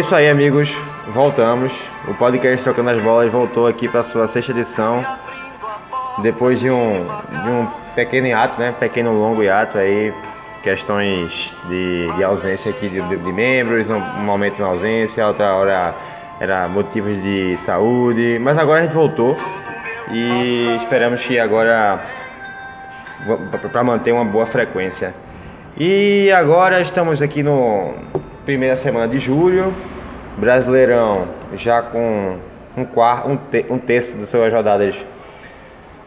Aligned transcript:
Isso 0.00 0.14
aí, 0.14 0.30
amigos. 0.30 0.74
Voltamos. 1.08 1.74
O 2.08 2.14
podcast 2.14 2.64
Trocando 2.64 2.88
as 2.88 3.02
Bolas 3.02 3.30
voltou 3.30 3.66
aqui 3.66 3.86
para 3.86 4.02
sua 4.02 4.26
sexta 4.26 4.50
edição. 4.50 5.04
Depois 6.22 6.58
de 6.58 6.70
um, 6.70 7.04
de 7.04 7.50
um 7.50 7.68
pequeno 7.94 8.26
hiato, 8.26 8.58
né? 8.58 8.74
Pequeno 8.80 9.12
longo 9.12 9.42
hiato 9.42 9.76
aí. 9.76 10.10
Questões 10.62 11.52
de, 11.68 12.10
de 12.16 12.24
ausência 12.24 12.70
aqui 12.70 12.88
de, 12.88 13.02
de, 13.02 13.16
de 13.18 13.32
membros, 13.32 13.90
um 13.90 14.00
momento 14.00 14.56
de 14.56 14.62
ausência, 14.62 15.26
outra 15.26 15.54
hora 15.54 15.94
era 16.40 16.66
motivos 16.66 17.22
de 17.22 17.58
saúde. 17.58 18.38
Mas 18.40 18.56
agora 18.56 18.80
a 18.80 18.82
gente 18.84 18.94
voltou 18.94 19.36
e 20.10 20.76
esperamos 20.80 21.22
que 21.22 21.38
agora 21.38 22.00
para 23.70 23.84
manter 23.84 24.12
uma 24.12 24.24
boa 24.24 24.46
frequência. 24.46 25.14
E 25.76 26.32
agora 26.32 26.80
estamos 26.80 27.20
aqui 27.20 27.42
no 27.42 27.92
primeira 28.44 28.76
semana 28.76 29.06
de 29.06 29.18
julho, 29.18 29.72
Brasileirão 30.40 31.28
já 31.52 31.82
com 31.82 32.38
um 32.74 32.84
quarto, 32.86 33.28
um, 33.28 33.36
te, 33.36 33.66
um 33.68 33.78
terço 33.78 34.16
das 34.16 34.30
suas 34.30 34.50
rodadas 34.50 34.96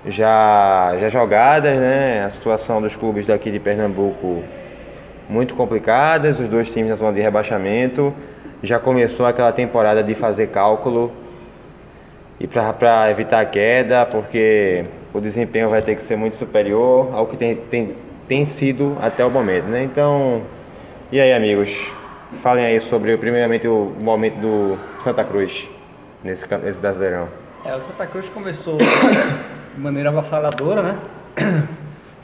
já, 0.07 0.97
já 0.99 1.07
jogadas, 1.09 1.79
né? 1.79 2.23
A 2.23 2.29
situação 2.31 2.81
dos 2.81 2.95
clubes 2.95 3.27
daqui 3.27 3.51
de 3.51 3.59
Pernambuco 3.59 4.43
muito 5.29 5.53
complicadas, 5.53 6.39
os 6.39 6.49
dois 6.49 6.73
times 6.73 6.89
na 6.89 6.95
zona 6.95 7.13
de 7.13 7.21
rebaixamento. 7.21 8.11
Já 8.63 8.79
começou 8.79 9.27
aquela 9.27 9.51
temporada 9.51 10.01
de 10.01 10.15
fazer 10.15 10.47
cálculo 10.47 11.11
e 12.39 12.47
para 12.47 13.11
evitar 13.11 13.39
a 13.39 13.45
queda, 13.45 14.03
porque 14.03 14.85
o 15.13 15.21
desempenho 15.21 15.69
vai 15.69 15.83
ter 15.83 15.93
que 15.93 16.01
ser 16.01 16.15
muito 16.15 16.35
superior 16.35 17.13
ao 17.13 17.27
que 17.27 17.37
tem, 17.37 17.55
tem, 17.55 17.95
tem 18.27 18.49
sido 18.49 18.97
até 18.99 19.23
o 19.23 19.29
momento, 19.29 19.65
né? 19.65 19.83
Então, 19.83 20.41
e 21.11 21.19
aí, 21.19 21.31
amigos? 21.31 22.02
Falem 22.41 22.65
aí 22.65 22.79
sobre, 22.79 23.15
primeiramente, 23.17 23.67
o 23.67 23.93
momento 23.99 24.39
do 24.39 24.77
Santa 24.99 25.23
Cruz 25.23 25.69
nesse, 26.23 26.45
nesse 26.57 26.77
Brasileirão. 26.77 27.27
É, 27.65 27.75
o 27.75 27.81
Santa 27.81 28.05
Cruz 28.05 28.27
começou 28.29 28.77
de 28.77 29.79
maneira 29.79 30.09
avassaladora, 30.09 30.81
né? 30.81 30.97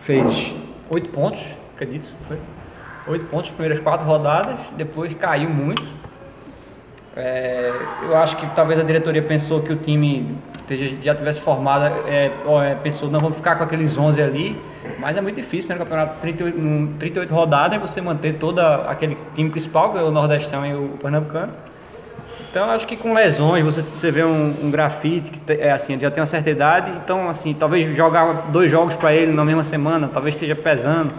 Fez 0.04 0.56
oito 0.90 1.10
pontos, 1.10 1.42
acredito, 1.76 2.10
foi? 2.28 2.38
Oito 3.08 3.26
pontos 3.26 3.52
primeiras 3.52 3.80
quatro 3.80 4.06
rodadas, 4.06 4.60
depois 4.76 5.14
caiu 5.14 5.50
muito. 5.50 5.82
É, 7.16 7.74
eu 8.04 8.16
acho 8.18 8.38
que 8.38 8.46
talvez 8.56 8.80
a 8.80 8.84
diretoria 8.84 9.22
pensou 9.22 9.62
que 9.62 9.74
o 9.74 9.76
time 9.76 10.38
já 11.02 11.16
tivesse 11.16 11.40
formado, 11.40 11.86
é, 12.08 12.32
é, 12.66 12.76
pensou, 12.76 13.10
não, 13.10 13.20
vamos 13.20 13.38
ficar 13.38 13.56
com 13.56 13.64
aqueles 13.64 13.98
11 13.98 14.22
ali, 14.22 14.62
mas 15.00 15.18
é 15.18 15.22
muito 15.22 15.36
difícil, 15.36 15.70
né? 15.70 15.76
No 15.76 15.82
campeonato 15.82 16.20
38, 16.22 16.98
38 17.00 17.34
rodadas, 17.34 17.82
você 17.82 18.00
manter 18.00 18.34
todo 18.34 18.60
aquele 18.60 19.18
time 19.34 19.50
principal, 19.50 19.92
que 19.92 19.98
é 19.98 20.02
o 20.02 20.12
Nordestão 20.12 20.66
e 20.66 20.74
o 20.74 20.90
Pernambucano. 21.02 21.52
Então, 22.50 22.70
acho 22.70 22.86
que 22.88 22.96
com 22.96 23.14
lesões, 23.14 23.64
você, 23.64 23.82
você 23.82 24.12
vê 24.12 24.24
um, 24.24 24.56
um 24.64 24.72
grafite 24.72 25.32
que 25.32 25.52
é 25.54 25.72
assim, 25.72 26.00
já 26.00 26.12
tem 26.12 26.22
uma 26.22 26.28
certa 26.28 26.50
idade, 26.50 26.92
então, 27.04 27.28
assim, 27.28 27.54
talvez 27.54 27.96
jogar 27.96 28.50
dois 28.52 28.70
jogos 28.70 28.96
para 28.96 29.14
ele 29.14 29.34
na 29.34 29.44
mesma 29.44 29.64
semana, 29.64 30.08
talvez 30.08 30.36
esteja 30.36 30.56
pesando. 30.56 31.14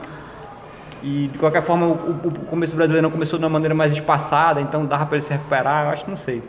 E 1.02 1.28
de 1.28 1.38
qualquer 1.38 1.62
forma, 1.62 1.86
o, 1.86 2.10
o, 2.24 2.30
começo 2.46 2.76
brasileiro 2.76 3.02
não 3.02 3.10
começou 3.10 3.38
de 3.38 3.44
uma 3.44 3.50
maneira 3.50 3.74
mais 3.74 3.92
espaçada, 3.92 4.60
então 4.60 4.84
dava 4.84 5.06
para 5.06 5.16
ele 5.16 5.24
se 5.24 5.32
recuperar, 5.32 5.86
eu 5.86 5.90
acho 5.90 6.04
que 6.04 6.10
não 6.10 6.16
sei. 6.16 6.42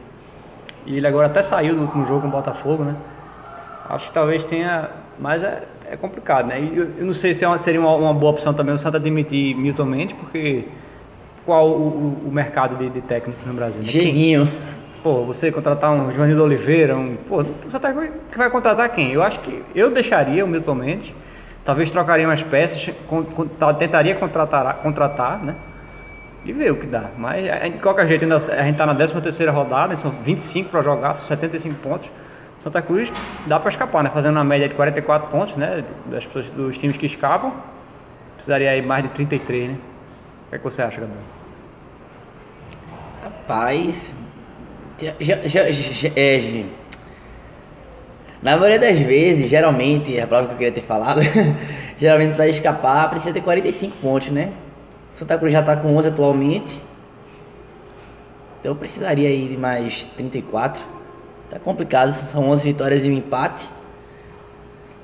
E 0.85 0.97
ele 0.97 1.07
agora 1.07 1.28
até 1.28 1.41
saiu 1.41 1.75
do 1.75 1.81
último 1.84 2.06
jogo 2.06 2.22
com 2.22 2.28
o 2.28 2.31
Botafogo, 2.31 2.84
né? 2.84 2.95
Acho 3.89 4.07
que 4.07 4.13
talvez 4.13 4.44
tenha. 4.44 4.89
Mas 5.19 5.44
é, 5.44 5.63
é 5.89 5.95
complicado, 5.95 6.47
né? 6.47 6.59
Eu, 6.59 6.89
eu 6.97 7.06
não 7.06 7.13
sei 7.13 7.34
se 7.34 7.45
é 7.45 7.47
uma, 7.47 7.57
seria 7.57 7.79
uma, 7.79 7.94
uma, 7.95 8.13
boa 8.13 8.31
opção 8.31 8.53
também 8.53 8.73
o 8.73 8.78
Santa 8.78 9.00
demitir 9.00 9.56
Milton 9.56 9.85
Mendes, 9.85 10.16
porque 10.16 10.66
qual 11.45 11.69
o, 11.69 12.28
o 12.28 12.31
mercado 12.31 12.75
de, 12.78 12.89
de 12.89 13.01
técnico 13.01 13.39
no 13.45 13.53
Brasil? 13.53 13.81
Né? 13.81 13.88
Geninho. 13.88 14.50
Pô, 15.03 15.23
você 15.25 15.51
contratar 15.51 15.91
um 15.91 16.12
Joanildo 16.12 16.44
Oliveira, 16.44 16.95
um. 16.95 17.16
Pô, 17.28 17.41
o 17.41 17.72
Santa 17.72 17.94
que 18.31 18.38
vai 18.38 18.50
contratar 18.50 18.89
quem? 18.89 19.12
Eu 19.12 19.22
acho 19.22 19.39
que 19.39 19.63
eu 19.75 19.91
deixaria 19.91 20.44
o 20.44 20.47
Milton 20.47 20.75
Mendes 20.75 21.13
talvez 21.63 21.89
trocaria 21.89 22.27
umas 22.27 22.44
peças, 22.44 22.94
tentaria 23.77 24.16
contratar, 24.16 24.75
contratar, 24.77 25.44
né? 25.44 25.55
E 26.44 26.51
ver 26.51 26.72
o 26.72 26.75
que 26.75 26.88
dá. 26.88 27.05
Mas 27.17 27.44
de 27.72 27.79
qualquer 27.79 28.07
jeito, 28.07 28.23
ainda, 28.23 28.38
a 28.38 28.63
gente 28.63 28.72
está 28.72 28.85
na 28.85 28.95
13 28.95 29.22
terceira 29.22 29.51
rodada, 29.51 29.95
são 29.95 30.09
25 30.09 30.69
para 30.69 30.81
jogar, 30.81 31.13
são 31.13 31.25
75 31.25 31.75
pontos. 31.75 32.09
Santa 32.63 32.81
Cruz 32.81 33.11
dá 33.47 33.59
para 33.59 33.69
escapar, 33.69 34.03
né? 34.03 34.09
Fazendo 34.09 34.35
uma 34.35 34.44
média 34.44 34.67
de 34.67 34.75
44 34.75 35.29
pontos, 35.29 35.55
né? 35.55 35.83
Das 36.07 36.25
pessoas, 36.25 36.50
dos 36.51 36.77
times 36.77 36.97
que 36.97 37.05
escapam. 37.05 37.53
Precisaria 38.35 38.69
aí 38.71 38.85
mais 38.85 39.03
de 39.03 39.09
33, 39.09 39.69
né? 39.69 39.77
O 40.45 40.50
que, 40.50 40.55
é 40.55 40.57
que 40.57 40.63
você 40.63 40.81
acha, 40.81 41.01
Gabriel? 41.01 41.21
Rapaz. 43.23 44.13
Já, 45.00 45.13
já, 45.19 45.47
já, 45.47 46.09
é, 46.16 46.66
na 48.41 48.57
maioria 48.57 48.79
das 48.79 49.00
vezes, 49.00 49.50
geralmente, 49.50 50.19
a 50.19 50.25
palavra 50.25 50.50
que 50.50 50.53
eu 50.56 50.57
queria 50.57 50.74
ter 50.74 50.81
falado, 50.81 51.22
geralmente 51.97 52.35
para 52.35 52.47
escapar 52.47 53.09
precisa 53.09 53.34
ter 53.34 53.41
45 53.41 53.97
pontos, 53.97 54.29
né? 54.29 54.52
Santa 55.13 55.38
Cruz 55.38 55.53
já 55.53 55.59
está 55.59 55.75
com 55.75 55.96
11 55.96 56.07
atualmente. 56.07 56.81
Então 58.59 58.72
eu 58.72 58.75
precisaria 58.75 59.28
aí 59.28 59.47
de 59.47 59.57
mais 59.57 60.06
34. 60.18 60.81
Tá 61.51 61.59
complicado, 61.59 62.12
são 62.31 62.50
11 62.50 62.63
vitórias 62.63 63.06
e 63.06 63.09
um 63.09 63.13
empate. 63.13 63.69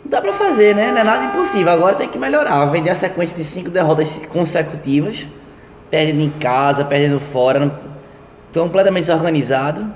Não 0.04 0.10
dá 0.12 0.22
pra 0.22 0.34
fazer, 0.34 0.76
né? 0.76 0.92
Não 0.92 1.00
é 1.00 1.04
nada 1.04 1.26
impossível. 1.26 1.72
Agora 1.72 1.96
tem 1.96 2.08
que 2.08 2.18
melhorar. 2.18 2.66
Vender 2.66 2.90
a 2.90 2.96
sequência 2.96 3.36
de 3.36 3.44
5 3.44 3.70
derrotas 3.70 4.18
consecutivas. 4.30 5.28
Perdendo 5.90 6.22
em 6.22 6.30
casa, 6.30 6.86
perdendo 6.86 7.20
fora. 7.20 7.80
Completamente 8.54 9.06
desorganizado. 9.06 9.92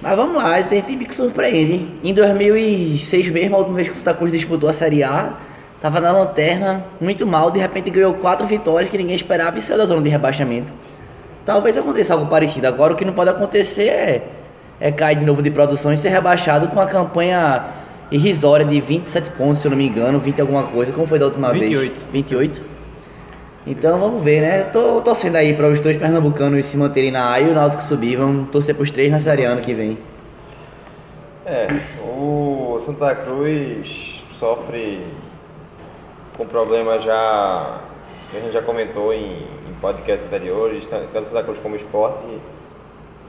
Mas 0.00 0.16
vamos 0.16 0.36
lá, 0.36 0.62
tem 0.62 0.80
time 0.82 1.06
que 1.06 1.14
surpreende. 1.14 1.86
Em 2.04 2.12
2006 2.12 3.28
mesmo, 3.28 3.56
a 3.56 3.58
última 3.58 3.76
vez 3.76 3.88
que 3.88 3.94
o 3.94 3.96
Santa 3.96 4.14
Cruz 4.14 4.30
disputou 4.30 4.68
a 4.68 4.72
Série 4.72 5.02
A, 5.02 5.34
tava 5.80 6.00
na 6.00 6.12
lanterna, 6.12 6.84
muito 7.00 7.26
mal, 7.26 7.50
de 7.50 7.58
repente 7.58 7.90
ganhou 7.90 8.14
quatro 8.14 8.46
vitórias 8.46 8.90
que 8.90 8.98
ninguém 8.98 9.16
esperava 9.16 9.58
e 9.58 9.60
saiu 9.60 9.78
da 9.78 9.86
zona 9.86 10.02
de 10.02 10.08
rebaixamento. 10.08 10.72
Talvez 11.44 11.76
aconteça 11.76 12.12
algo 12.12 12.26
parecido. 12.26 12.66
Agora 12.66 12.92
o 12.92 12.96
que 12.96 13.04
não 13.04 13.12
pode 13.12 13.30
acontecer 13.30 13.88
é, 13.88 14.22
é 14.80 14.92
cair 14.92 15.16
de 15.16 15.24
novo 15.24 15.42
de 15.42 15.50
produção 15.50 15.92
e 15.92 15.96
ser 15.96 16.10
rebaixado 16.10 16.68
com 16.68 16.80
a 16.80 16.86
campanha 16.86 17.64
irrisória 18.10 18.66
de 18.66 18.80
27 18.80 19.30
pontos, 19.30 19.62
se 19.62 19.66
eu 19.66 19.70
não 19.70 19.78
me 19.78 19.86
engano, 19.86 20.18
20 20.18 20.40
alguma 20.40 20.64
coisa, 20.64 20.92
como 20.92 21.06
foi 21.06 21.18
da 21.18 21.26
última 21.26 21.52
28. 21.52 21.92
vez? 21.92 22.02
28. 22.12 22.75
Então 23.66 23.98
vamos 23.98 24.22
ver, 24.22 24.42
né? 24.42 24.62
Tô 24.64 25.00
torcendo 25.00 25.34
aí 25.34 25.52
para 25.52 25.66
os 25.66 25.80
dois 25.80 25.96
pernambucanos 25.96 26.64
se 26.66 26.76
manterem 26.76 27.10
na 27.10 27.32
A 27.32 27.40
e 27.40 27.50
o 27.50 27.54
Náutico 27.54 27.82
subir. 27.82 28.16
Vamos 28.16 28.48
torcer 28.50 28.76
para 28.76 28.84
os 28.84 28.92
três 28.92 29.10
na 29.10 29.18
Série 29.18 29.44
ano 29.44 29.60
que 29.60 29.74
vem. 29.74 29.98
É, 31.44 31.66
o 32.00 32.78
Santa 32.78 33.12
Cruz 33.16 34.22
sofre 34.38 35.04
com 36.36 36.46
problemas 36.46 37.02
já 37.02 37.80
que 38.30 38.36
a 38.36 38.40
gente 38.40 38.52
já 38.52 38.62
comentou 38.62 39.12
em, 39.12 39.38
em 39.68 39.74
podcasts 39.80 40.26
anteriores, 40.26 40.86
tanto 40.86 41.24
Santa 41.24 41.42
Cruz 41.42 41.58
como 41.58 41.74
esporte, 41.74 42.24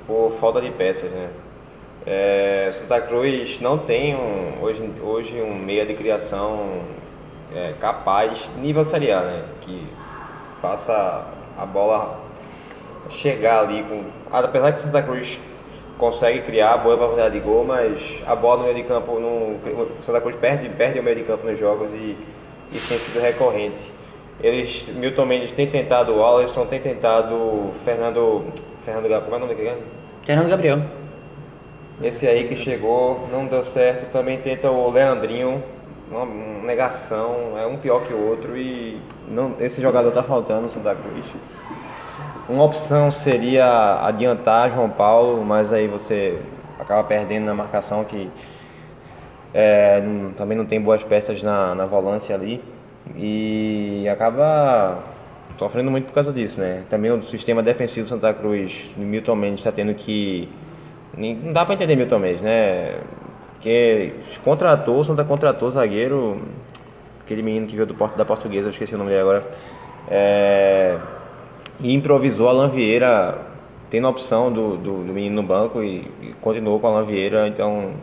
por 0.06 0.34
falta 0.40 0.62
de 0.62 0.70
peças, 0.72 1.09
né? 1.12 1.30
É, 2.06 2.70
Santa 2.72 3.02
Cruz 3.02 3.59
não 3.59 3.79
tem 3.79 4.16
um, 4.16 4.61
hoje, 4.61 4.88
hoje 5.02 5.41
um 5.41 5.56
meia 5.56 5.85
de 5.85 5.94
criação 5.94 6.82
é, 7.53 7.73
capaz, 7.79 8.50
nível 8.59 8.85
Série 8.85 9.11
A, 9.11 9.22
né? 9.22 9.44
Que 9.61 9.88
faça 10.62 11.26
a 11.58 11.66
bola 11.66 12.20
chegar 13.09 13.62
ali 13.62 13.84
com. 13.84 14.04
Apesar 14.32 14.74
que 14.74 14.80
o 14.80 14.84
Santa 14.84 15.02
Cruz 15.02 15.40
consegue 15.98 16.42
criar 16.42 16.78
boa 16.78 16.96
oportunidade 16.96 17.34
de 17.34 17.40
gol, 17.40 17.66
mas 17.66 18.22
a 18.26 18.36
bola 18.36 18.58
no 18.58 18.64
meio 18.66 18.76
de 18.76 18.84
campo 18.84 19.20
no 19.20 19.58
Santa 20.04 20.22
Cruz 20.22 20.36
perde, 20.36 20.70
perde 20.70 21.00
o 21.00 21.04
meio 21.04 21.16
de 21.16 21.24
campo 21.24 21.48
nos 21.48 21.58
jogos 21.58 21.92
e 21.94 22.18
isso 22.72 22.88
tem 22.88 23.00
sido 23.00 23.22
recorrente. 23.22 23.98
Eles, 24.42 24.88
Milton 24.90 25.26
Mendes 25.26 25.52
tem 25.52 25.68
tentado 25.68 26.14
o 26.14 26.24
Alisson, 26.24 26.66
tem 26.66 26.80
tentado 26.80 27.72
Fernando. 27.84 28.46
Fernando 28.86 29.09
Gabriel. 29.09 29.22
Como 29.22 29.36
é 29.36 29.38
o 29.38 29.42
nome? 29.42 29.82
Fernando 30.24 30.50
Gabriel. 30.50 30.82
Esse 32.02 32.28
aí 32.28 32.48
que 32.48 32.56
chegou, 32.56 33.28
não 33.32 33.48
deu 33.48 33.64
certo. 33.64 34.12
Também 34.12 34.38
tenta 34.38 34.70
o 34.70 34.92
Leandrinho, 34.92 35.64
uma 36.09 36.26
negação, 36.66 37.58
é 37.58 37.66
um 37.66 37.78
pior 37.78 38.04
que 38.06 38.14
o 38.14 38.28
outro 38.28 38.58
e 38.58 39.00
não, 39.28 39.56
esse 39.59 39.82
jogador 39.82 40.09
está 40.09 40.24
faltando 40.24 40.64
no 40.64 40.70
Santa 40.70 40.96
Cruz. 40.96 41.26
Uma 42.48 42.64
opção 42.64 43.12
seria 43.12 44.06
adiantar 44.06 44.72
João 44.72 44.90
Paulo, 44.90 45.44
mas 45.44 45.74
aí 45.74 45.88
você 45.88 46.40
acaba 46.80 47.04
perdendo 47.04 47.46
na 47.46 47.54
marcação 47.54 48.04
que 48.06 48.30
é, 49.54 50.02
também 50.36 50.58
não 50.58 50.66
tem 50.66 50.80
boas 50.80 51.04
peças 51.04 51.44
na, 51.44 51.76
na 51.76 51.86
volância 51.86 52.34
ali 52.34 52.64
e 53.16 54.08
acaba 54.09 55.00
sofrendo 55.58 55.90
muito 55.90 56.06
por 56.06 56.14
causa 56.14 56.32
disso, 56.32 56.59
né? 56.59 56.84
Também 56.90 57.12
o 57.12 57.22
sistema 57.22 57.64
defensivo 57.64 58.06
do 58.06 58.09
Santa 58.09 58.34
Cruz, 58.34 58.92
Milton 58.96 59.36
Mendes 59.36 59.59
está 59.59 59.72
tendo 59.72 59.94
que 59.94 60.48
não 61.18 61.52
dá 61.52 61.66
para 61.66 61.76
entender 61.76 61.96
Milton 61.96 62.20
Mendes, 62.20 62.42
né? 62.42 63.00
Porque 63.58 64.14
contratou, 64.44 65.00
o 65.00 65.04
Santa 65.04 65.24
contratou 65.24 65.70
zagueiro, 65.72 66.42
aquele 67.24 67.42
menino 67.42 67.68
que 67.68 67.76
veio 67.76 67.88
do 67.88 67.96
Porto 67.96 68.16
da 68.16 68.24
Portuguesa, 68.24 68.68
eu 68.68 68.72
esqueci 68.72 68.94
o 68.96 68.98
nome 68.98 69.09
dele 69.09 69.22
agora. 69.22 69.44
É, 70.09 70.98
e 71.80 71.94
improvisou 71.94 72.48
Alan 72.48 72.70
Vieira 72.70 73.40
tendo 73.90 74.08
a 74.08 74.09
opção 74.09 74.52
do, 74.52 74.78
do, 74.78 75.04
do 75.04 75.14
menino 75.14 75.42
no 75.42 75.44
banco 75.44 75.82
e, 75.82 76.08
e 76.22 76.36
continuou 76.40 76.80
com 76.80 76.88
Alan 76.88 77.04
Vieira, 77.04 77.48
então 77.48 77.94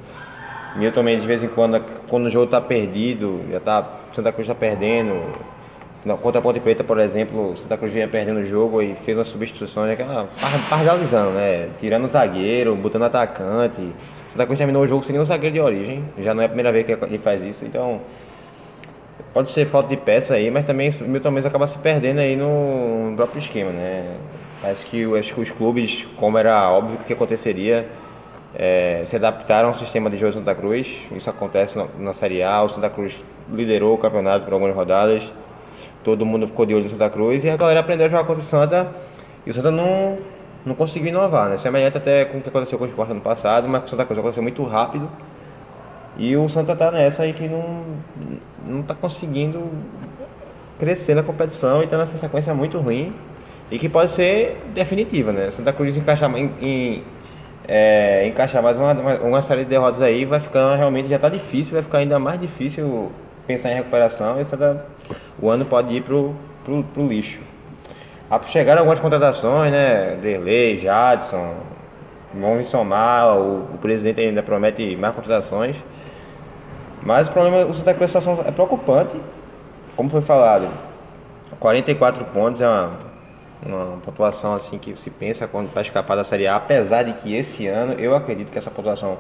Milton 0.77 0.95
também 0.95 1.21
de 1.21 1.27
vez 1.27 1.43
em 1.43 1.49
quando, 1.49 1.81
quando 2.09 2.27
o 2.27 2.31
jogo 2.31 2.47
está 2.47 2.61
perdido, 2.61 3.41
já 3.51 3.61
tá, 3.61 3.87
Santa 4.12 4.33
Cruz 4.33 4.49
está 4.49 4.59
perdendo, 4.59 5.23
na, 6.05 6.17
contra 6.17 6.41
a 6.41 6.43
Ponte 6.43 6.61
Preta, 6.61 6.83
por 6.83 6.99
exemplo, 6.99 7.56
Santa 7.56 7.77
Cruz 7.77 7.93
vinha 7.93 8.09
perdendo 8.09 8.41
o 8.41 8.45
jogo 8.45 8.83
e 8.83 8.95
fez 8.95 9.17
uma 9.17 9.25
substituição, 9.25 9.85
aquela 9.85 10.29
parcializando, 10.69 11.31
né? 11.31 11.69
Tirando 11.79 12.05
o 12.05 12.09
zagueiro, 12.09 12.75
botando 12.77 13.05
atacante. 13.05 13.83
Santa 14.34 14.46
Cruz 14.46 14.58
terminou 14.58 14.82
o 14.82 14.86
jogo 14.86 15.04
sem 15.04 15.12
nenhum 15.12 15.25
zagueiro 15.25 15.54
de 15.54 15.60
origem, 15.60 16.02
já 16.19 16.34
não 16.34 16.42
é 16.42 16.46
a 16.46 16.48
primeira 16.48 16.72
vez 16.72 16.84
que 16.84 16.90
ele 16.90 17.19
faz 17.19 17.40
isso, 17.40 17.64
então 17.64 18.00
pode 19.32 19.50
ser 19.50 19.64
falta 19.66 19.88
de 19.88 19.96
peça 19.96 20.34
aí, 20.34 20.50
mas 20.50 20.64
também 20.64 20.90
o 21.00 21.04
Milton 21.04 21.31
Mendes 21.31 21.46
acaba 21.46 21.69
se 21.69 21.78
perdendo 21.78 22.19
aí 22.19 22.34
no, 22.34 23.14
próprio 23.14 23.38
esquema, 23.38 23.70
né? 23.70 24.16
Acho 24.64 24.86
que, 24.86 25.04
acho 25.16 25.34
que 25.34 25.40
os 25.40 25.52
clubes, 25.52 26.08
como 26.16 26.36
era 26.36 26.69
óbvio 26.69 26.98
que 27.06 27.12
aconteceria, 27.12 27.86
é, 28.56 29.02
se 29.04 29.14
adaptaram 29.14 29.69
ao 29.69 29.75
sistema 29.75 30.10
de 30.10 30.16
jogo 30.16 30.32
Santa 30.32 30.54
Cruz. 30.54 30.88
Isso 31.14 31.31
acontece 31.31 31.78
na, 31.78 31.86
na, 31.96 32.12
Série 32.12 32.42
A. 32.42 32.60
O 32.62 32.69
Santa 32.69 32.90
Cruz 32.90 33.25
liderou 33.52 33.94
o 33.94 33.98
campeonato 33.98 34.44
por 34.44 34.52
algumas 34.54 34.75
rodadas. 34.75 35.22
Todo 36.02 36.26
mundo 36.26 36.48
ficou 36.48 36.66
de 36.66 36.75
olho 36.75 36.84
no 36.84 36.90
Santa 36.90 37.08
Cruz 37.08 37.44
e 37.44 37.50
a 37.50 37.56
galera 37.56 37.81
aprendeu 37.81 38.06
a 38.06 38.08
jogar 38.08 38.25
contra 38.25 38.42
o 38.42 38.46
Santa. 38.46 38.88
E 39.46 39.50
o 39.50 39.54
Santa 39.54 39.70
não, 39.70 40.19
não 40.64 40.75
conseguiu 40.75 41.08
inovar, 41.08 41.49
né? 41.49 41.56
Semelhante 41.56 41.96
até 41.96 42.25
com 42.25 42.38
o 42.38 42.40
que 42.40 42.49
aconteceu 42.49 42.78
com 42.78 42.84
o 42.84 42.88
Sport 42.88 43.11
no 43.11 43.20
passado, 43.20 43.69
mas 43.69 43.82
com 43.82 43.87
o 43.87 43.90
Santa 43.90 44.05
Cruz 44.05 44.19
aconteceu 44.19 44.43
muito 44.43 44.62
rápido. 44.64 45.08
E 46.16 46.37
o 46.37 46.49
Santa 46.49 46.75
tá 46.75 46.90
nessa 46.90 47.25
aí 47.25 47.32
que 47.32 47.49
não, 47.49 47.82
não 48.66 48.82
tá 48.82 48.94
conseguindo 48.94 49.62
crescer 50.78 51.14
na 51.14 51.22
competição 51.22 51.82
e 51.82 51.87
tá 51.87 51.99
nessa 51.99 52.16
sequência 52.16 52.55
muito 52.55 52.78
ruim 52.78 53.12
e 53.70 53.78
que 53.78 53.88
pode 53.88 54.11
ser 54.11 54.61
definitiva, 54.75 55.32
né? 55.32 55.50
Santa 55.50 55.72
Cruz 55.72 55.96
encaixar 55.96 56.31
em, 56.37 56.50
em 56.61 57.02
é, 57.67 58.26
encaixar 58.26 58.62
mais 58.62 58.76
uma, 58.76 58.93
uma, 58.93 59.43
série 59.43 59.64
de 59.64 59.70
derrotas 59.70 60.00
aí 60.00 60.25
vai 60.25 60.38
ficar 60.38 60.76
realmente 60.76 61.08
já 61.08 61.19
tá 61.19 61.28
difícil, 61.28 61.72
vai 61.72 61.82
ficar 61.82 61.99
ainda 61.99 62.19
mais 62.19 62.38
difícil 62.38 63.10
pensar 63.46 63.72
em 63.72 63.75
recuperação 63.75 64.40
e 64.40 64.44
Santa, 64.44 64.84
o 65.40 65.49
ano 65.49 65.64
pode 65.64 65.94
ir 65.94 66.02
pro, 66.02 66.34
pro, 66.64 66.84
pro 66.84 67.06
lixo. 67.06 67.40
Chegaram 68.46 68.81
algumas 68.81 69.00
contratações, 69.00 69.72
né? 69.72 70.16
Derlei, 70.16 70.78
Jadson, 70.78 71.54
vão 72.32 72.62
somar, 72.64 73.36
o, 73.36 73.75
o 73.75 73.78
presidente 73.78 74.20
ainda 74.20 74.42
promete 74.42 74.96
mais 74.96 75.14
contratações. 75.14 75.76
Mas 77.02 77.28
o 77.28 77.32
problema, 77.32 77.66
o 77.66 77.75
Santa 77.75 77.92
Cruz 77.92 78.14
é 78.46 78.50
preocupante, 78.50 79.16
como 79.96 80.08
foi 80.10 80.22
falado. 80.22 80.69
44 81.60 82.25
pontos 82.26 82.60
é 82.60 82.66
uma, 82.69 82.92
uma 83.64 83.96
pontuação 83.98 84.54
assim 84.54 84.78
que 84.78 84.96
se 84.96 85.10
pensa 85.10 85.46
quando 85.46 85.72
vai 85.72 85.82
escapar 85.82 86.16
da 86.16 86.25
Série 86.25 86.46
A, 86.46 86.56
apesar 86.56 87.02
de 87.02 87.12
que 87.12 87.34
esse 87.34 87.66
ano 87.66 87.94
eu 87.94 88.14
acredito 88.14 88.50
que 88.50 88.58
essa 88.58 88.70
pontuação 88.70 89.19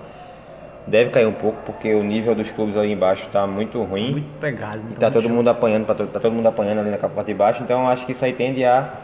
deve 0.86 1.10
cair 1.10 1.26
um 1.26 1.32
pouco, 1.32 1.58
porque 1.64 1.94
o 1.94 2.02
nível 2.02 2.34
dos 2.34 2.50
clubes 2.50 2.76
ali 2.76 2.92
embaixo 2.92 3.24
está 3.26 3.46
muito 3.46 3.82
ruim. 3.82 4.12
Muito 4.12 4.38
pegado. 4.38 4.80
E 4.90 4.94
tá, 4.94 5.10
todo 5.10 5.28
mundo 5.28 5.48
apanhando, 5.48 5.86
tá 5.86 6.20
todo 6.20 6.32
mundo 6.32 6.46
apanhando 6.46 6.80
ali 6.80 6.90
na 6.90 6.98
parte 6.98 7.26
de 7.26 7.34
baixo, 7.34 7.62
então 7.62 7.88
acho 7.88 8.04
que 8.04 8.12
isso 8.12 8.24
aí 8.24 8.32
tende 8.32 8.64
a 8.64 8.94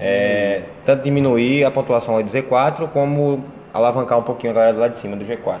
é, 0.00 0.62
tanto 0.84 1.02
diminuir 1.02 1.64
a 1.64 1.70
pontuação 1.70 2.20
do 2.22 2.30
Z4 2.30 2.88
como 2.88 3.44
alavancar 3.72 4.18
um 4.18 4.22
pouquinho 4.22 4.52
a 4.52 4.54
galera 4.54 4.72
do 4.72 4.80
lado 4.80 4.92
de 4.92 4.98
cima 4.98 5.16
do 5.16 5.24
G4. 5.24 5.58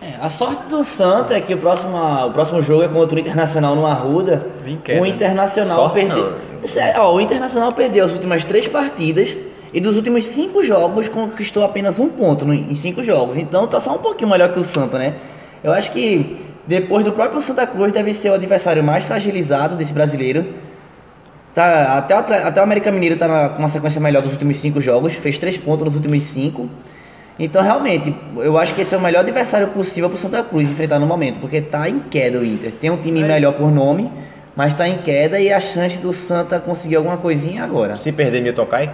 É, 0.00 0.14
a 0.20 0.28
sorte 0.28 0.64
do 0.68 0.84
Santa 0.84 1.34
é 1.34 1.40
que 1.40 1.54
o 1.54 1.58
próximo, 1.58 1.96
o 1.96 2.30
próximo 2.30 2.60
jogo 2.60 2.82
é 2.82 2.88
contra 2.88 3.16
o 3.16 3.18
Internacional 3.18 3.74
no 3.74 3.86
Arruda. 3.86 4.46
O 5.00 5.06
Internacional 5.06 5.90
perdeu. 5.90 6.34
o 7.12 7.20
Internacional 7.20 7.72
perdeu 7.72 8.04
as 8.04 8.12
últimas 8.12 8.44
três 8.44 8.68
partidas 8.68 9.36
e 9.76 9.80
dos 9.80 9.94
últimos 9.94 10.24
cinco 10.24 10.62
jogos 10.62 11.06
conquistou 11.06 11.62
apenas 11.62 11.98
um 11.98 12.08
ponto 12.08 12.50
em 12.50 12.74
cinco 12.76 13.04
jogos. 13.04 13.36
Então 13.36 13.66
tá 13.66 13.78
só 13.78 13.94
um 13.94 13.98
pouquinho 13.98 14.30
melhor 14.30 14.50
que 14.50 14.58
o 14.58 14.64
Santa, 14.64 14.98
né? 14.98 15.16
Eu 15.62 15.70
acho 15.70 15.90
que 15.90 16.38
depois 16.66 17.04
do 17.04 17.12
próprio 17.12 17.42
Santa 17.42 17.66
Cruz 17.66 17.92
deve 17.92 18.14
ser 18.14 18.30
o 18.30 18.32
adversário 18.32 18.82
mais 18.82 19.04
fragilizado 19.04 19.76
desse 19.76 19.92
brasileiro. 19.92 20.46
Tá, 21.52 21.98
até, 21.98 22.16
o, 22.16 22.18
até 22.18 22.58
o 22.58 22.62
América 22.62 22.90
Mineiro 22.90 23.18
tá 23.18 23.50
com 23.50 23.58
uma 23.58 23.68
sequência 23.68 24.00
melhor 24.00 24.22
dos 24.22 24.32
últimos 24.32 24.56
cinco 24.56 24.80
jogos, 24.80 25.12
fez 25.12 25.36
três 25.36 25.58
pontos 25.58 25.84
nos 25.84 25.94
últimos 25.94 26.22
cinco. 26.22 26.70
Então, 27.38 27.62
realmente, 27.62 28.14
eu 28.36 28.56
acho 28.56 28.74
que 28.74 28.80
esse 28.80 28.94
é 28.94 28.96
o 28.96 29.00
melhor 29.00 29.20
adversário 29.20 29.68
possível 29.68 30.08
para 30.08 30.16
o 30.16 30.18
Santa 30.18 30.42
Cruz 30.42 30.70
enfrentar 30.70 30.98
no 30.98 31.06
momento, 31.06 31.38
porque 31.38 31.58
está 31.58 31.86
em 31.86 31.98
queda 31.98 32.38
o 32.38 32.44
Inter. 32.44 32.72
Tem 32.72 32.88
um 32.88 32.96
time 32.96 33.20
é. 33.20 33.26
melhor 33.26 33.52
por 33.52 33.70
nome, 33.70 34.10
mas 34.54 34.72
está 34.72 34.88
em 34.88 34.96
queda 34.96 35.38
e 35.38 35.52
a 35.52 35.60
chance 35.60 35.98
do 35.98 36.14
Santa 36.14 36.58
conseguir 36.58 36.96
alguma 36.96 37.18
coisinha 37.18 37.62
agora. 37.62 37.98
Se 37.98 38.10
perder, 38.10 38.40
Milton 38.40 38.64
cai? 38.64 38.90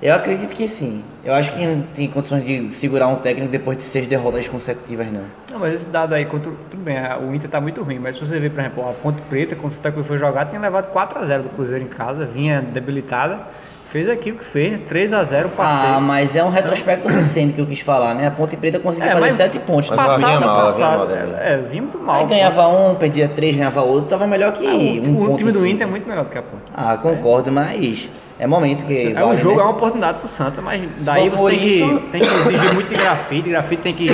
Eu 0.00 0.14
acredito 0.14 0.54
que 0.54 0.68
sim. 0.68 1.02
Eu 1.24 1.34
acho 1.34 1.52
que 1.52 1.66
não 1.66 1.82
tem 1.94 2.08
condições 2.08 2.44
de 2.44 2.72
segurar 2.72 3.08
um 3.08 3.16
técnico 3.16 3.50
depois 3.50 3.76
de 3.76 3.82
seis 3.82 4.06
derrotas 4.06 4.46
consecutivas, 4.46 5.10
não. 5.10 5.24
Não, 5.50 5.58
mas 5.58 5.74
esse 5.74 5.88
dado 5.88 6.14
aí, 6.14 6.24
tudo 6.24 6.56
bem, 6.76 6.96
o 7.20 7.34
Inter 7.34 7.46
está 7.46 7.60
muito 7.60 7.82
ruim, 7.82 7.98
mas 7.98 8.14
se 8.14 8.20
você 8.20 8.38
ver, 8.38 8.50
por 8.50 8.60
exemplo, 8.60 8.88
a 8.88 8.92
Ponte 8.92 9.20
Preta, 9.22 9.56
quando 9.56 9.72
o 9.72 9.74
Santa 9.74 9.90
Cruz 9.90 10.06
foi 10.06 10.18
jogar, 10.18 10.46
tinha 10.46 10.60
levado 10.60 10.90
4 10.92 11.18
a 11.18 11.24
0 11.24 11.42
do 11.44 11.48
Cruzeiro 11.50 11.84
em 11.84 11.88
casa, 11.88 12.24
vinha 12.24 12.60
debilitada 12.60 13.46
Fez 13.88 14.06
aqui 14.06 14.32
o 14.32 14.34
que 14.36 14.44
fez, 14.44 14.72
né? 14.72 14.80
3x0 14.86 15.48
passeio. 15.48 15.94
Ah, 15.94 15.98
mas 15.98 16.36
é 16.36 16.44
um 16.44 16.50
retrospecto 16.50 17.08
recente 17.08 17.54
que 17.54 17.60
eu 17.62 17.64
quis 17.64 17.80
falar, 17.80 18.14
né? 18.14 18.26
A 18.26 18.30
Ponte 18.30 18.54
Preta 18.54 18.78
conseguiu 18.78 19.12
é, 19.12 19.18
fazer 19.18 19.36
7 19.36 19.58
pontos. 19.60 19.88
Mas 19.88 19.98
passado, 19.98 20.44
mal, 20.44 20.56
passado. 20.56 21.10
É, 21.10 21.54
é, 21.54 21.56
vinha 21.56 21.80
muito 21.80 21.98
mal. 21.98 22.16
Aí 22.16 22.26
ganhava 22.26 22.68
um, 22.68 22.94
perdia 22.96 23.30
3, 23.30 23.56
ganhava 23.56 23.80
outro, 23.80 24.10
tava 24.10 24.26
melhor 24.26 24.52
que 24.52 24.66
ah, 24.66 25.08
um, 25.08 25.16
o, 25.16 25.32
o 25.32 25.36
time 25.38 25.52
do 25.52 25.66
Inter 25.66 25.86
é 25.86 25.90
muito 25.90 26.06
melhor 26.06 26.24
do 26.26 26.30
que 26.30 26.36
a 26.36 26.42
Ponte. 26.42 26.64
Ah, 26.74 26.98
concordo, 26.98 27.48
é. 27.48 27.52
mas 27.52 28.10
é 28.38 28.46
momento 28.46 28.84
que. 28.84 29.08
É 29.08 29.12
vale, 29.14 29.26
um 29.26 29.36
jogo, 29.36 29.56
né? 29.56 29.62
é 29.62 29.64
uma 29.64 29.72
oportunidade 29.72 30.18
pro 30.18 30.28
Santa, 30.28 30.62
mas 30.62 31.04
daí 31.04 31.28
você 31.28 31.50
tem, 31.50 31.66
isso... 31.66 31.98
que, 31.98 32.06
tem 32.08 32.20
que 32.20 32.26
exigir 32.26 32.74
muito 32.74 32.88
de 32.88 32.94
grafite. 32.94 33.48
Grafite 33.50 33.82
tem 33.82 33.94
que 33.94 34.10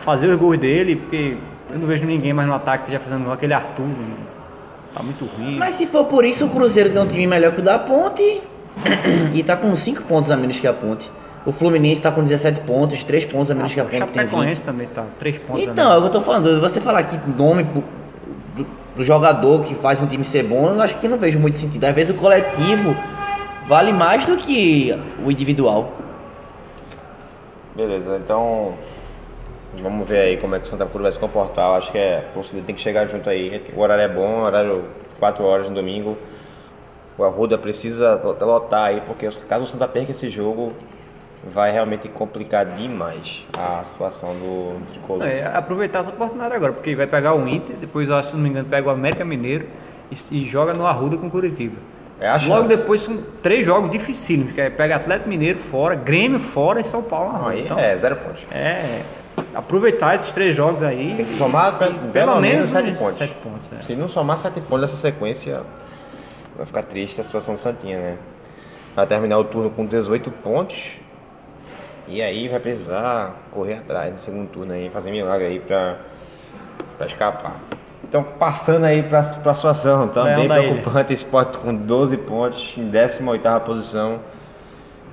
fazer 0.00 0.28
os 0.28 0.38
gols 0.38 0.58
dele, 0.58 0.96
porque 0.96 1.36
eu 1.70 1.78
não 1.78 1.86
vejo 1.86 2.04
ninguém 2.04 2.32
mais 2.32 2.46
no 2.48 2.54
ataque 2.54 2.84
que 2.84 2.92
esteja 2.92 3.00
fazendo 3.00 3.24
gol. 3.24 3.32
Aquele 3.32 3.54
Arthur 3.54 3.84
tá 4.94 5.02
muito 5.02 5.24
ruim. 5.24 5.58
Mas 5.58 5.74
se 5.74 5.86
for 5.86 6.04
por 6.04 6.24
isso, 6.24 6.46
o 6.46 6.48
Cruzeiro 6.48 6.90
tem 6.90 7.02
um 7.02 7.06
time 7.06 7.26
melhor 7.26 7.52
que 7.52 7.60
o 7.60 7.64
da 7.64 7.78
Ponte 7.78 8.42
e 9.34 9.42
tá 9.42 9.56
com 9.56 9.74
5 9.74 10.02
pontos 10.02 10.30
a 10.30 10.36
menos 10.36 10.60
que 10.60 10.66
a 10.66 10.72
Ponte. 10.72 11.10
O 11.44 11.52
Fluminense 11.52 12.02
tá 12.02 12.10
com 12.10 12.22
17 12.22 12.60
pontos, 12.60 13.04
3 13.04 13.26
pontos 13.26 13.50
a 13.50 13.54
menos 13.54 13.72
ah, 13.72 13.74
que 13.74 13.80
a 13.80 13.84
Ponte. 13.84 13.96
O 13.96 13.98
Chapecoense 13.98 14.64
também 14.64 14.86
tá 14.88 15.04
3 15.18 15.38
pontos 15.38 15.66
Então, 15.66 15.92
é 15.92 15.96
o 15.96 16.00
que 16.02 16.06
eu 16.06 16.12
tô 16.12 16.20
falando. 16.20 16.60
Você 16.60 16.80
falar 16.80 17.02
que 17.04 17.18
nome 17.30 17.64
do, 17.64 17.84
do, 18.96 19.04
jogador 19.04 19.64
que 19.64 19.74
faz 19.74 20.00
um 20.00 20.06
time 20.06 20.24
ser 20.24 20.44
bom, 20.44 20.68
eu 20.68 20.80
acho 20.80 20.98
que 20.98 21.06
não 21.06 21.18
vejo 21.18 21.38
muito 21.38 21.56
sentido. 21.56 21.84
Às 21.84 21.94
vezes 21.94 22.14
o 22.16 22.18
coletivo 22.18 22.96
vale 23.66 23.92
mais 23.92 24.24
do 24.26 24.36
que 24.36 24.92
o 25.24 25.30
individual. 25.30 25.92
Beleza, 27.74 28.16
então 28.16 28.74
vamos 29.82 30.08
ver 30.08 30.20
aí 30.20 30.36
como 30.38 30.54
é 30.54 30.58
que 30.58 30.66
o 30.66 30.68
Santa 30.70 30.86
Cruz 30.86 31.02
vai 31.02 31.12
se 31.12 31.18
comportar. 31.18 31.70
Eu 31.70 31.74
acho 31.74 31.92
que 31.92 31.98
é, 31.98 32.28
você 32.34 32.60
tem 32.60 32.74
que 32.74 32.80
chegar 32.80 33.06
junto 33.06 33.28
aí. 33.28 33.62
O 33.74 33.80
horário 33.80 34.02
é 34.02 34.08
bom, 34.08 34.42
horário 34.42 34.84
4 35.18 35.44
horas 35.44 35.68
no 35.68 35.74
domingo 35.74 36.16
o 37.18 37.24
Arruda 37.24 37.56
precisa 37.56 38.20
lotar 38.40 38.88
aí, 38.88 39.00
porque 39.06 39.28
caso 39.48 39.64
o 39.64 39.66
Santa 39.66 39.88
perca 39.88 40.10
esse 40.10 40.28
jogo, 40.28 40.72
vai 41.52 41.72
realmente 41.72 42.08
complicar 42.08 42.66
demais 42.66 43.44
a 43.56 43.82
situação 43.84 44.34
do 44.34 44.86
tricolor. 44.90 45.26
É, 45.26 45.46
aproveitar 45.46 46.00
essa 46.00 46.10
oportunidade 46.10 46.54
agora, 46.54 46.72
porque 46.72 46.94
vai 46.94 47.06
pegar 47.06 47.34
o 47.34 47.48
Inter, 47.48 47.76
depois, 47.76 48.08
se 48.26 48.34
não 48.34 48.42
me 48.42 48.50
engano, 48.50 48.68
pega 48.68 48.88
o 48.88 48.90
América 48.90 49.24
Mineiro 49.24 49.66
e, 50.10 50.14
e 50.36 50.44
joga 50.46 50.74
no 50.74 50.86
Arruda 50.86 51.16
com 51.16 51.26
o 51.26 51.30
Curitiba. 51.30 51.76
É 52.18 52.34
Logo 52.46 52.66
depois 52.66 53.02
são 53.02 53.18
três 53.42 53.66
jogos 53.66 53.90
dificílimos, 53.90 54.54
que 54.54 54.60
é 54.60 54.70
pega 54.70 54.96
Atlético 54.96 55.28
Mineiro 55.28 55.58
fora, 55.58 55.94
Grêmio 55.94 56.40
fora 56.40 56.80
e 56.80 56.84
São 56.84 57.02
Paulo 57.02 57.32
na 57.32 57.48
Aí 57.50 57.64
então, 57.64 57.78
é, 57.78 57.96
zero 57.98 58.16
pontos. 58.16 58.42
É, 58.50 59.02
aproveitar 59.54 60.14
esses 60.14 60.32
três 60.32 60.56
jogos 60.56 60.82
aí. 60.82 61.14
Tem 61.14 61.26
que 61.26 61.36
somar 61.36 61.78
pelo, 61.78 61.94
pelo 62.12 62.40
menos 62.40 62.70
sete 62.70 62.92
pontos. 62.92 63.16
Sete 63.16 63.34
pontos 63.34 63.68
é. 63.78 63.82
Se 63.82 63.94
não 63.94 64.08
somar 64.08 64.38
sete 64.38 64.60
pontos 64.60 64.80
nessa 64.82 64.96
sequência, 64.96 65.62
vai 66.56 66.64
ficar 66.64 66.82
triste 66.84 67.20
a 67.20 67.24
situação 67.24 67.54
do 67.54 67.60
Santinha, 67.60 67.98
né? 67.98 68.16
Vai 68.94 69.06
terminar 69.06 69.38
o 69.38 69.44
turno 69.44 69.68
com 69.70 69.84
18 69.84 70.30
pontos. 70.30 70.82
E 72.08 72.22
aí 72.22 72.48
vai 72.48 72.60
precisar 72.60 73.34
correr 73.50 73.74
atrás 73.74 74.12
no 74.12 74.18
segundo 74.20 74.48
turno 74.48 74.72
aí, 74.72 74.88
fazer 74.90 75.10
milagre 75.10 75.46
aí 75.46 75.60
pra, 75.60 75.98
pra 76.96 77.06
escapar. 77.06 77.60
Então, 78.08 78.22
passando 78.22 78.84
aí 78.84 79.02
pra, 79.02 79.22
pra 79.22 79.52
situação, 79.52 80.08
também 80.08 80.48
preocupante, 80.48 81.12
Sport 81.14 81.56
com 81.56 81.74
12 81.74 82.16
pontos, 82.18 82.74
em 82.76 82.88
18 82.88 83.60
posição. 83.64 84.20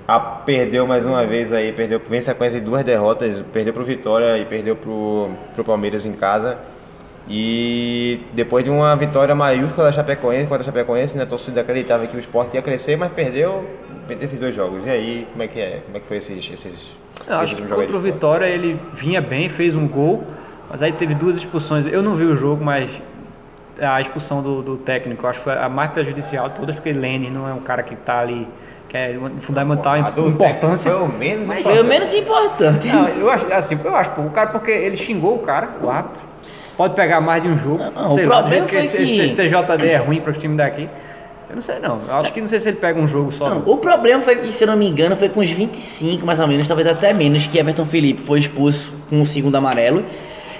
A, 0.08 0.20
perdeu 0.20 0.86
mais 0.86 1.06
uma 1.06 1.26
vez 1.26 1.52
aí, 1.54 1.72
perdeu, 1.72 2.00
vem 2.08 2.22
sequência 2.22 2.60
de 2.60 2.66
duas 2.66 2.84
derrotas, 2.84 3.42
perdeu 3.54 3.74
pro 3.74 3.84
Vitória 3.84 4.38
e 4.38 4.46
perdeu 4.46 4.76
pro, 4.76 5.30
pro 5.56 5.64
Palmeiras 5.64 6.06
em 6.06 6.12
casa. 6.12 6.58
E 7.28 8.20
depois 8.34 8.66
de 8.66 8.70
uma 8.70 8.96
vitória 8.96 9.34
maiúscula 9.34 9.88
da 9.88 9.94
Chapecoense, 9.94 10.48
contra 10.48 10.62
a 10.62 10.66
Chapecoense, 10.66 11.18
né, 11.18 11.24
a 11.24 11.26
torcida 11.26 11.62
acreditava 11.62 12.06
que 12.06 12.18
o 12.18 12.20
esporte 12.20 12.56
ia 12.56 12.62
crescer, 12.62 12.98
mas 12.98 13.12
perdeu 13.14 13.66
esses 14.20 14.38
dois 14.38 14.54
jogos. 14.54 14.86
E 14.86 14.90
aí, 14.90 15.28
como 15.32 15.42
é 15.42 15.48
que 15.48 15.60
é? 15.60 15.82
Como 15.86 15.98
é 15.98 16.00
que 16.02 16.06
foi 16.06 16.18
esses, 16.18 16.52
esses 16.52 16.96
Eu 17.26 17.38
acho 17.38 17.56
que 17.56 17.62
contra 17.62 17.96
o 17.96 18.00
Vitória 18.00 18.46
ele 18.46 18.78
vinha 18.94 19.22
bem, 19.22 19.48
fez 19.48 19.74
um 19.74 19.88
gol, 19.88 20.26
mas 20.74 20.82
aí 20.82 20.92
teve 20.92 21.14
duas 21.14 21.38
expulsões. 21.38 21.86
Eu 21.86 22.02
não 22.02 22.16
vi 22.16 22.24
o 22.24 22.36
jogo, 22.36 22.66
mas 22.66 22.90
a 23.80 24.02
expulsão 24.02 24.42
do, 24.42 24.64
do 24.64 24.76
técnico. 24.76 25.24
Eu 25.24 25.30
acho 25.30 25.38
que 25.38 25.44
foi 25.44 25.54
a 25.54 25.70
mais 25.70 25.92
prejudicial 25.92 26.50
de 26.50 26.56
todas, 26.56 26.74
porque 26.74 26.92
Lene 26.92 27.30
não 27.30 27.48
é 27.48 27.54
um 27.54 27.60
cara 27.60 27.84
que 27.84 27.96
tá 27.96 28.22
ali, 28.22 28.48
que 28.90 28.98
é 28.98 29.16
fundamental 29.40 29.96
importância. 30.00 30.90
Foi 30.92 31.00
o 31.00 31.08
menos 31.08 31.46
Foi 31.46 31.58
o 31.58 31.60
importante. 31.60 31.88
menos 31.88 32.14
importante. 32.16 32.88
Não, 32.88 33.08
eu 33.08 33.30
acho, 33.30 33.54
assim, 33.54 33.80
eu 33.84 33.96
acho, 33.96 34.20
o 34.20 34.32
cara, 34.32 34.50
porque 34.50 34.72
ele 34.72 34.98
xingou 34.98 35.36
o 35.36 35.40
cara, 35.40 35.70
o 35.80 35.92
árbitro, 35.92 36.24
pode 36.76 36.96
pegar 36.96 37.22
mais 37.22 37.44
de 37.44 37.50
um 37.50 37.56
jogo, 37.56 37.84
Não, 37.96 38.14
sei 38.16 38.26
o 38.26 38.30
lá, 38.30 38.38
problema 38.40 38.50
jeito 38.50 38.66
que 38.66 38.72
foi 38.72 39.04
esse, 39.04 39.14
que- 39.16 39.22
esse, 39.22 39.36
TJD 39.36 39.90
é 39.92 39.98
ruim 39.98 40.22
para 40.22 40.32
os 40.32 40.40
times 40.40 40.58
daqui. 40.58 40.90
Eu 41.50 41.56
não 41.56 41.62
sei 41.62 41.78
não, 41.78 42.02
eu 42.08 42.16
acho 42.16 42.34
que 42.34 42.42
não 42.42 42.48
sei 42.48 42.60
se 42.60 42.70
ele 42.70 42.78
pega 42.78 43.00
um 43.00 43.08
jogo 43.08 43.32
só. 43.32 43.48
Não, 43.48 43.60
não. 43.60 43.72
o 43.74 43.78
problema 43.78 44.24
foi 44.24 44.38
que, 44.38 44.52
se 44.52 44.64
eu 44.64 44.68
não 44.70 44.76
me 44.76 44.90
engano, 44.90 45.16
foi 45.16 45.30
com 45.30 45.40
os 45.40 45.52
25, 45.52 46.26
mais 46.26 46.40
ou 46.40 46.48
menos, 46.48 46.68
talvez 46.68 46.88
até 46.88 47.14
menos, 47.14 47.46
que 47.46 47.60
Everton 47.60 47.86
Felipe 47.86 48.24
foi 48.24 48.40
expulso 48.40 48.92
com 49.08 49.22
o 49.22 49.26
segundo 49.26 49.54
amarelo. 49.56 50.04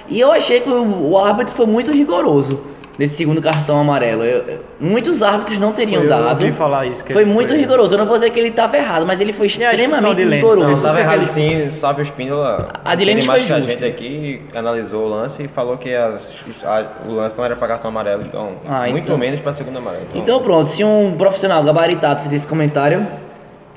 E 0.08 0.20
eu 0.20 0.30
achei 0.32 0.60
que 0.60 0.68
o, 0.68 1.10
o 1.10 1.18
árbitro 1.18 1.52
foi 1.54 1.66
muito 1.66 1.90
rigoroso 1.90 2.72
nesse 2.96 3.16
segundo 3.16 3.42
cartão 3.42 3.80
amarelo. 3.80 4.22
Eu- 4.22 4.42
eu- 4.46 4.60
muitos 4.78 5.20
árbitros 5.22 5.58
não 5.58 5.72
teriam 5.72 6.02
Foi, 6.02 6.04
eu 6.06 6.08
dado. 6.10 6.28
ouvi 6.30 6.52
falar 6.52 6.86
isso, 6.86 7.02
que 7.04 7.12
foi 7.12 7.24
muito 7.24 7.48
foi- 7.48 7.58
rigoroso. 7.58 7.94
Eu 7.94 7.98
não 7.98 8.06
vou 8.06 8.14
dizer 8.16 8.30
que 8.30 8.38
ele 8.38 8.50
estava 8.50 8.76
errado, 8.76 9.04
mas 9.04 9.20
ele 9.20 9.32
foi 9.32 9.46
a 9.46 9.48
extremamente 9.48 10.14
de 10.14 10.24
rigoroso. 10.24 10.60
não, 10.62 10.70
Não, 10.70 10.76
tava 10.80 10.98
Porque 10.98 11.00
errado 11.00 11.26
sim, 11.26 11.70
Sávio 11.72 12.02
Espíndola. 12.02 12.68
A 12.84 12.94
de 12.94 13.04
foi 13.04 13.40
que 13.40 13.40
justa. 13.40 13.54
A 13.56 13.60
gente 13.62 13.84
aqui 13.84 14.42
analisou 14.54 15.06
o 15.06 15.08
lance 15.08 15.42
e 15.42 15.48
falou 15.48 15.76
que 15.76 15.92
as- 15.92 16.28
a- 16.64 16.84
o 17.08 17.12
lance 17.14 17.36
não 17.36 17.44
era 17.44 17.56
para 17.56 17.66
cartão 17.66 17.88
amarelo, 17.90 18.22
então 18.22 18.52
Ah, 18.68 18.82
muito 18.88 19.04
então- 19.06 19.18
menos 19.18 19.40
para 19.40 19.52
segundo 19.54 19.78
amarelo. 19.78 20.04
Então 20.14 20.40
pronto, 20.40 20.68
se 20.70 20.84
um 20.84 21.14
profissional 21.16 21.64
gabaritado 21.64 22.20
fez 22.22 22.32
esse 22.34 22.46
comentário, 22.46 23.04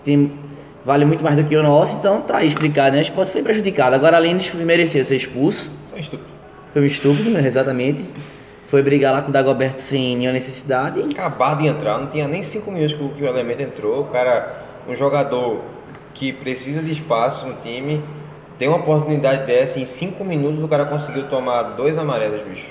tem, 0.04 0.32
vale 0.86 1.06
muito 1.06 1.24
mais 1.24 1.36
do 1.38 1.44
que 1.44 1.56
o 1.56 1.64
nosso, 1.64 1.96
então 1.96 2.22
tá 2.22 2.38
aí 2.38 2.50
explicado, 2.50 2.92
né? 2.92 3.00
O 3.00 3.02
esporte 3.02 3.32
foi 3.32 3.42
prejudicado. 3.42 3.96
Agora 3.96 4.16
além 4.18 4.38
de 4.38 4.56
merecer 4.58 5.04
ser 5.06 5.16
expulso, 5.16 5.72
são 5.98 6.18
estúpidos. 6.18 6.34
foi 6.74 6.82
um 6.82 6.86
estúpido, 6.86 7.30
né? 7.32 7.46
exatamente. 7.46 8.06
Foi 8.66 8.82
brigar 8.84 9.14
lá 9.14 9.22
com 9.22 9.30
o 9.30 9.32
Dagoberto 9.32 9.82
sem 9.82 10.16
nenhuma 10.18 10.34
necessidade. 10.34 11.02
Acabado 11.02 11.60
de 11.62 11.68
entrar, 11.68 11.98
não 12.00 12.08
tinha 12.08 12.28
nem 12.28 12.44
cinco 12.44 12.70
minutos 12.70 12.94
que 12.96 13.02
o- 13.02 13.14
o 13.24 13.26
elemento 13.28 13.62
entrou. 13.62 14.02
O 14.02 14.06
cara, 14.06 14.62
um 14.88 14.94
jogador 14.96 15.62
que 16.14 16.34
precisa 16.34 16.82
de 16.82 16.92
espaço 16.92 17.48
no 17.48 17.54
time, 17.56 18.04
tem 18.58 18.68
uma 18.68 18.78
oportunidade 18.78 19.46
dessa, 19.46 19.80
em 19.80 19.86
cinco 19.86 20.26
minutos 20.26 20.62
o 20.62 20.68
cara 20.68 20.86
conseguiu 20.86 21.28
tomar 21.30 21.62
dois 21.78 21.98
amarelos, 21.98 22.42
bicho. 22.42 22.66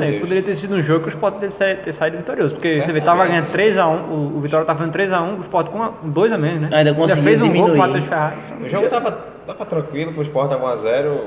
É, 0.00 0.12
poderia 0.18 0.42
ter 0.42 0.54
sido 0.54 0.74
um 0.76 0.80
jogo 0.80 1.00
que 1.00 1.08
o 1.08 1.10
Sport 1.10 1.34
ter, 1.40 1.50
sa- 1.50 1.74
ter 1.74 1.92
saído 1.92 2.16
vitorioso, 2.16 2.54
porque 2.54 2.80
você 2.80 2.90
vê, 2.92 3.00
tava 3.02 3.26
Certamente. 3.26 3.52
ganhando 3.52 3.52
3x1, 3.52 4.10
o, 4.10 4.36
o 4.38 4.40
Vitória 4.40 4.64
tava 4.64 4.78
fazendo 4.78 4.94
3x1, 4.94 5.38
o 5.38 5.40
Sport 5.42 5.68
com 5.68 5.92
2 6.08 6.32
a 6.32 6.38
menos, 6.38 6.62
né? 6.62 6.68
Ainda 6.72 6.94
conseguiu 6.94 7.22
fez 7.24 7.42
um 7.42 7.48
gol 7.48 7.54
com 7.54 7.62
o 7.62 7.66
diminuir. 7.72 7.78
Matheus 7.88 8.04
Ferraz. 8.04 8.34
O 8.64 8.68
jogo 8.68 8.88
tava, 8.88 9.12
tava 9.46 9.66
tranquilo 9.66 10.12
pro 10.14 10.22
Sport, 10.22 10.48
tava 10.50 10.76
1x0. 10.76 11.18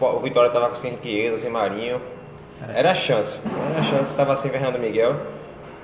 O, 0.00 0.18
Vitória 0.20 0.50
tava 0.50 0.74
sem 0.74 0.98
Chiesa, 1.02 1.38
sem 1.38 1.50
Marinho. 1.50 2.00
Era 2.74 2.90
a 2.90 2.94
chance. 2.94 3.38
Era 3.70 3.80
a 3.80 3.82
chance, 3.82 4.12
tava 4.14 4.36
sem 4.36 4.50
Fernando 4.50 4.78
Miguel. 4.78 5.16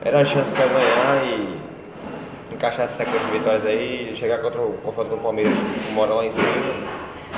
Era 0.02 0.20
a 0.20 0.24
chance 0.24 0.50
pra 0.52 0.66
ganhar 0.66 1.24
e 1.24 2.54
encaixar 2.54 2.86
essa 2.86 2.96
sequência 2.96 3.26
de 3.26 3.38
vitórias 3.38 3.64
aí 3.64 4.12
e 4.12 4.16
chegar 4.16 4.38
contra 4.38 4.60
o 4.60 4.74
confronto 4.82 5.10
com 5.10 5.16
o 5.16 5.20
Palmeiras, 5.20 5.56
que 5.56 5.92
mora 5.92 6.14
lá 6.14 6.24
em 6.24 6.30
cima. 6.30 6.48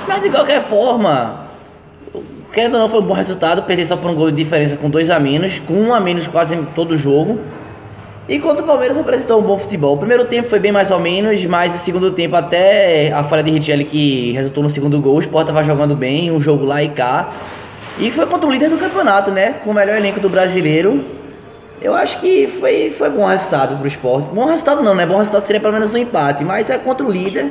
Mas 0.07 0.21
de 0.21 0.29
qualquer 0.29 0.61
forma, 0.61 1.47
querendo 2.51 2.75
ou 2.75 2.79
não, 2.81 2.89
foi 2.89 3.01
um 3.01 3.05
bom 3.05 3.13
resultado. 3.13 3.63
Perder 3.63 3.85
só 3.85 3.97
por 3.97 4.09
um 4.09 4.15
gol 4.15 4.31
de 4.31 4.37
diferença 4.37 4.75
com 4.75 4.89
dois 4.89 5.09
a 5.09 5.19
menos, 5.19 5.59
com 5.59 5.73
um 5.73 5.93
a 5.93 5.99
menos 5.99 6.27
quase 6.27 6.55
em 6.55 6.65
todo 6.65 6.91
o 6.91 6.97
jogo. 6.97 7.39
E 8.29 8.39
contra 8.39 8.61
o 8.61 8.67
Palmeiras 8.67 8.97
apresentou 8.97 9.39
um 9.39 9.43
bom 9.43 9.57
futebol. 9.57 9.95
O 9.95 9.97
primeiro 9.97 10.25
tempo 10.25 10.49
foi 10.49 10.59
bem 10.59 10.71
mais 10.71 10.91
ou 10.91 10.99
menos, 10.99 11.45
mas 11.45 11.73
o 11.73 11.77
segundo 11.77 12.11
tempo, 12.11 12.35
até 12.35 13.09
a 13.13 13.23
falha 13.23 13.41
de 13.41 13.51
Richelli 13.51 13.85
que 13.85 14.33
resultou 14.33 14.61
no 14.61 14.69
segundo 14.69 14.99
gol, 14.99 15.15
o 15.15 15.19
Sport 15.21 15.47
estava 15.47 15.63
jogando 15.63 15.95
bem, 15.95 16.29
um 16.29 16.39
jogo 16.39 16.65
lá 16.65 16.83
e 16.83 16.89
cá. 16.89 17.29
E 17.97 18.11
foi 18.11 18.25
contra 18.25 18.47
o 18.47 18.51
líder 18.51 18.69
do 18.69 18.77
campeonato, 18.77 19.31
né? 19.31 19.53
Com 19.63 19.71
o 19.71 19.73
melhor 19.73 19.95
elenco 19.95 20.19
do 20.19 20.27
brasileiro. 20.27 21.01
Eu 21.81 21.93
acho 21.93 22.19
que 22.19 22.47
foi, 22.47 22.91
foi 22.91 23.09
bom 23.09 23.25
resultado 23.25 23.77
pro 23.77 23.87
esporte. 23.87 24.29
Bom 24.29 24.45
resultado 24.45 24.83
não, 24.83 24.93
né? 24.93 25.05
Bom 25.05 25.17
resultado 25.17 25.45
seria 25.45 25.61
pelo 25.61 25.73
menos 25.73 25.93
um 25.93 25.97
empate, 25.97 26.43
mas 26.43 26.69
é 26.69 26.77
contra 26.77 27.05
o 27.05 27.09
líder. 27.09 27.49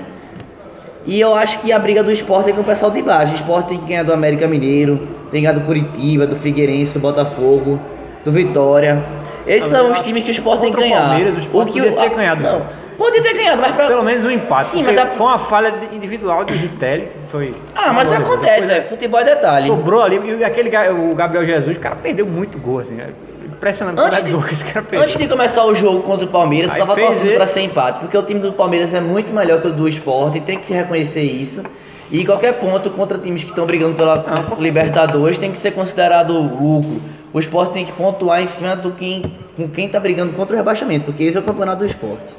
E 1.07 1.19
eu 1.19 1.35
acho 1.35 1.59
que 1.61 1.73
a 1.73 1.79
briga 1.79 2.03
do 2.03 2.13
esporte 2.13 2.51
é 2.51 2.53
com 2.53 2.61
o 2.61 2.65
pessoal 2.65 2.91
de 2.91 3.01
baixo. 3.01 3.33
O 3.33 3.37
esporte 3.37 3.69
tem 3.69 3.79
que 3.79 3.87
ganhar 3.87 4.03
do 4.03 4.13
América 4.13 4.47
Mineiro, 4.47 4.99
tem 5.31 5.41
que 5.41 5.47
ganhar 5.47 5.53
do 5.53 5.63
Curitiba, 5.63 6.27
do 6.27 6.37
Figueirense, 6.37 6.93
do 6.93 7.01
Botafogo, 7.01 7.81
do 8.25 8.31
Vitória. 8.31 9.03
Esses 9.47 9.73
Ah, 9.73 9.79
são 9.79 9.91
os 9.93 10.01
times 10.01 10.25
que 10.25 10.31
o 10.31 10.33
esporte 10.33 10.61
tem 10.63 10.71
que 10.71 10.77
contra 10.77 10.89
o 10.89 10.93
ganhar. 10.93 11.09
Palmeiras, 11.09 11.35
o 11.35 11.39
Sport 11.39 11.69
que 11.71 11.81
podia 11.83 11.97
ter 11.97 12.15
ganhado. 12.15 12.43
Não, 12.43 12.63
podia 12.99 13.23
ter 13.23 13.35
ganhado, 13.35 13.61
mas 13.63 13.73
pra... 13.77 13.87
Pelo 13.87 14.03
menos 14.03 14.25
um 14.25 14.31
empate. 14.31 14.65
Sim, 14.67 14.83
mas 14.83 14.99
a- 14.99 15.07
foi 15.07 15.27
uma 15.27 15.39
falha 15.39 15.75
individual 15.93 16.45
de 16.45 16.55
Ritelli, 16.55 17.09
foi. 17.29 17.55
Ah, 17.75 17.93
mas 17.93 18.11
acontece, 18.11 18.59
coisa- 18.59 18.73
é, 18.75 18.81
futebol 18.83 19.21
é 19.21 19.25
detalhe. 19.25 19.67
Sobrou 19.69 20.03
ali, 20.03 20.21
e 20.39 20.45
aquele, 20.45 20.71
o 20.91 21.15
Gabriel 21.15 21.47
Jesus, 21.47 21.77
o 21.77 21.81
cara 21.81 21.97
perdeu 21.97 22.27
muito 22.27 22.59
gol, 22.59 22.81
assim. 22.81 22.99
é 23.01 23.09
Impressionante 23.47 23.99
o 23.99 24.03
Antes 24.05 24.23
de 24.25 24.31
gol 24.33 24.43
que 24.43 24.53
esse 24.53 24.65
cara 24.65 24.83
perdeu. 24.83 25.01
antes 25.03 25.17
de 25.17 25.27
começar 25.29 25.65
o 25.65 25.75
jogo 25.75 26.03
contra 26.03 26.27
o 26.27 26.29
Palmeiras, 26.29 26.73
eu 26.73 26.79
tava 26.79 26.95
torcendo 26.95 27.29
ele. 27.29 27.37
pra 27.37 27.47
ser 27.47 27.63
empate, 27.63 28.01
porque 28.01 28.19
o 28.19 28.23
time 28.23 28.39
do 28.41 28.53
Palmeiras 28.53 28.93
é 28.93 29.01
muito 29.01 29.33
melhor 29.33 29.63
que 29.63 29.69
o 29.69 29.73
do 29.73 29.89
esporte, 29.89 30.41
tem 30.41 30.59
que 30.59 30.75
reconhecer 30.75 31.23
isso. 31.23 31.63
E 32.11 32.25
qualquer 32.25 32.53
ponto 32.55 32.91
contra 32.91 33.17
times 33.19 33.43
que 33.43 33.51
estão 33.51 33.65
brigando 33.67 33.95
pela 33.95 34.15
certeza. 34.23 34.63
Libertadores 34.63 35.39
tem 35.39 35.51
que 35.51 35.59
ser 35.59 35.71
considerado 35.73 36.35
lucro. 36.39 37.01
O 37.37 37.39
esporte 37.39 37.75
tem 37.75 37.85
que 37.85 37.93
pontuar 37.93 38.41
em 38.41 38.47
cima 38.47 38.75
do 38.75 38.93
quem, 38.93 39.23
com 39.59 39.69
quem 39.69 39.91
tá 39.91 40.01
brigando 40.01 40.33
contra 40.33 40.55
o 40.55 40.57
rebaixamento, 40.57 41.05
porque 41.05 41.23
esse 41.23 41.37
é 41.37 41.41
o 41.41 41.43
campeonato 41.43 41.81
do 41.81 41.85
esporte. 41.85 42.35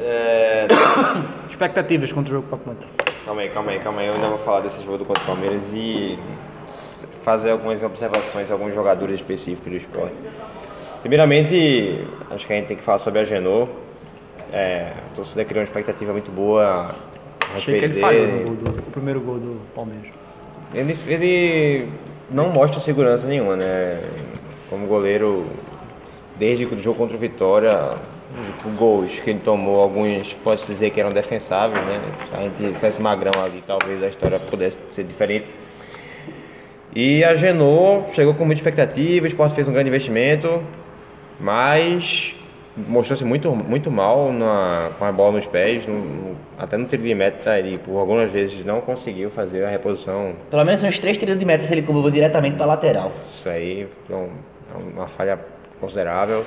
É, 0.00 0.68
Expectativas 1.50 2.12
contra 2.12 2.30
o 2.30 2.36
jogo 2.36 2.46
para 2.46 2.58
Ponte. 2.58 2.86
calma 3.24 3.40
aí, 3.40 3.48
calma 3.48 3.72
aí, 3.72 3.80
calma 3.80 4.00
aí. 4.02 4.06
Eu 4.06 4.14
ainda 4.14 4.28
vou 4.28 4.38
falar 4.38 4.60
desse 4.60 4.80
jogo 4.84 5.04
contra 5.04 5.24
o 5.24 5.26
Palmeiras 5.26 5.60
e 5.74 6.16
fazer 7.24 7.50
algumas 7.50 7.82
observações, 7.82 8.48
alguns 8.48 8.72
jogadores 8.72 9.16
específicos 9.16 9.72
do 9.72 9.76
esporte. 9.76 10.14
Primeiramente, 11.00 12.06
acho 12.30 12.46
que 12.46 12.52
a 12.52 12.56
gente 12.56 12.68
tem 12.68 12.76
que 12.76 12.84
falar 12.84 13.00
sobre 13.00 13.18
a 13.18 13.24
Genô. 13.24 13.66
É, 14.52 14.92
a 15.04 15.16
torcida 15.16 15.44
criou 15.44 15.62
uma 15.62 15.66
expectativa 15.66 16.12
muito 16.12 16.30
boa. 16.30 16.94
Achei 17.52 17.76
que 17.80 17.86
ele 17.86 17.94
falhou 17.94 18.28
no 18.28 18.44
gol 18.44 18.54
do, 18.54 18.70
o 18.70 18.90
primeiro 18.92 19.20
gol 19.20 19.40
do 19.40 19.60
Palmeiras. 19.74 20.12
Ele, 20.72 20.96
ele 21.08 21.88
não 22.30 22.50
mostra 22.50 22.80
segurança 22.80 23.26
nenhuma, 23.26 23.56
né? 23.56 24.00
Como 24.68 24.86
goleiro, 24.86 25.46
desde 26.38 26.64
o 26.64 26.82
jogo 26.82 26.98
contra 26.98 27.16
o 27.16 27.20
Vitória, 27.20 27.96
os 28.64 28.72
gols 28.74 29.18
que 29.20 29.30
ele 29.30 29.40
tomou, 29.40 29.80
alguns 29.80 30.32
pode 30.44 30.64
dizer 30.66 30.90
que 30.90 31.00
eram 31.00 31.10
defensáveis, 31.10 31.84
né? 31.84 32.00
Se 32.28 32.34
a 32.34 32.42
gente 32.42 32.74
tivesse 32.74 33.00
magrão 33.00 33.42
ali, 33.42 33.62
talvez 33.66 34.02
a 34.02 34.08
história 34.08 34.38
pudesse 34.38 34.76
ser 34.92 35.04
diferente. 35.04 35.46
E 36.94 37.22
a 37.24 37.34
Genô 37.34 38.04
chegou 38.12 38.34
com 38.34 38.44
muita 38.44 38.60
expectativa, 38.60 39.24
o 39.24 39.28
Sport 39.28 39.54
fez 39.54 39.68
um 39.68 39.72
grande 39.72 39.88
investimento, 39.88 40.62
mas 41.38 42.35
mostrou-se 42.76 43.24
muito, 43.24 43.54
muito 43.54 43.90
mal 43.90 44.32
na, 44.32 44.90
com 44.98 45.04
a 45.04 45.12
bola 45.12 45.32
nos 45.36 45.46
pés, 45.46 45.86
no- 45.86 46.36
até 46.58 46.76
no 46.76 46.84
tiro 46.86 47.02
de 47.02 47.14
meta 47.14 47.58
ele 47.58 47.78
por 47.78 47.98
algumas 47.98 48.30
vezes 48.30 48.64
não 48.64 48.80
conseguiu 48.80 49.30
fazer 49.30 49.64
a 49.64 49.70
reposição 49.70 50.32
Pelo 50.50 50.64
menos 50.64 50.82
uns 50.84 50.98
três 50.98 51.16
tiros 51.16 51.38
de 51.38 51.44
meta 51.44 51.64
ele 51.72 51.82
cobrou 51.82 52.10
diretamente 52.10 52.56
pra 52.56 52.66
lateral. 52.66 53.12
isso 53.24 53.48
aí 53.48 53.86
um- 54.10 54.14
é 54.74 54.78
uma 54.94 55.06
falha 55.08 55.38
considerável. 55.80 56.44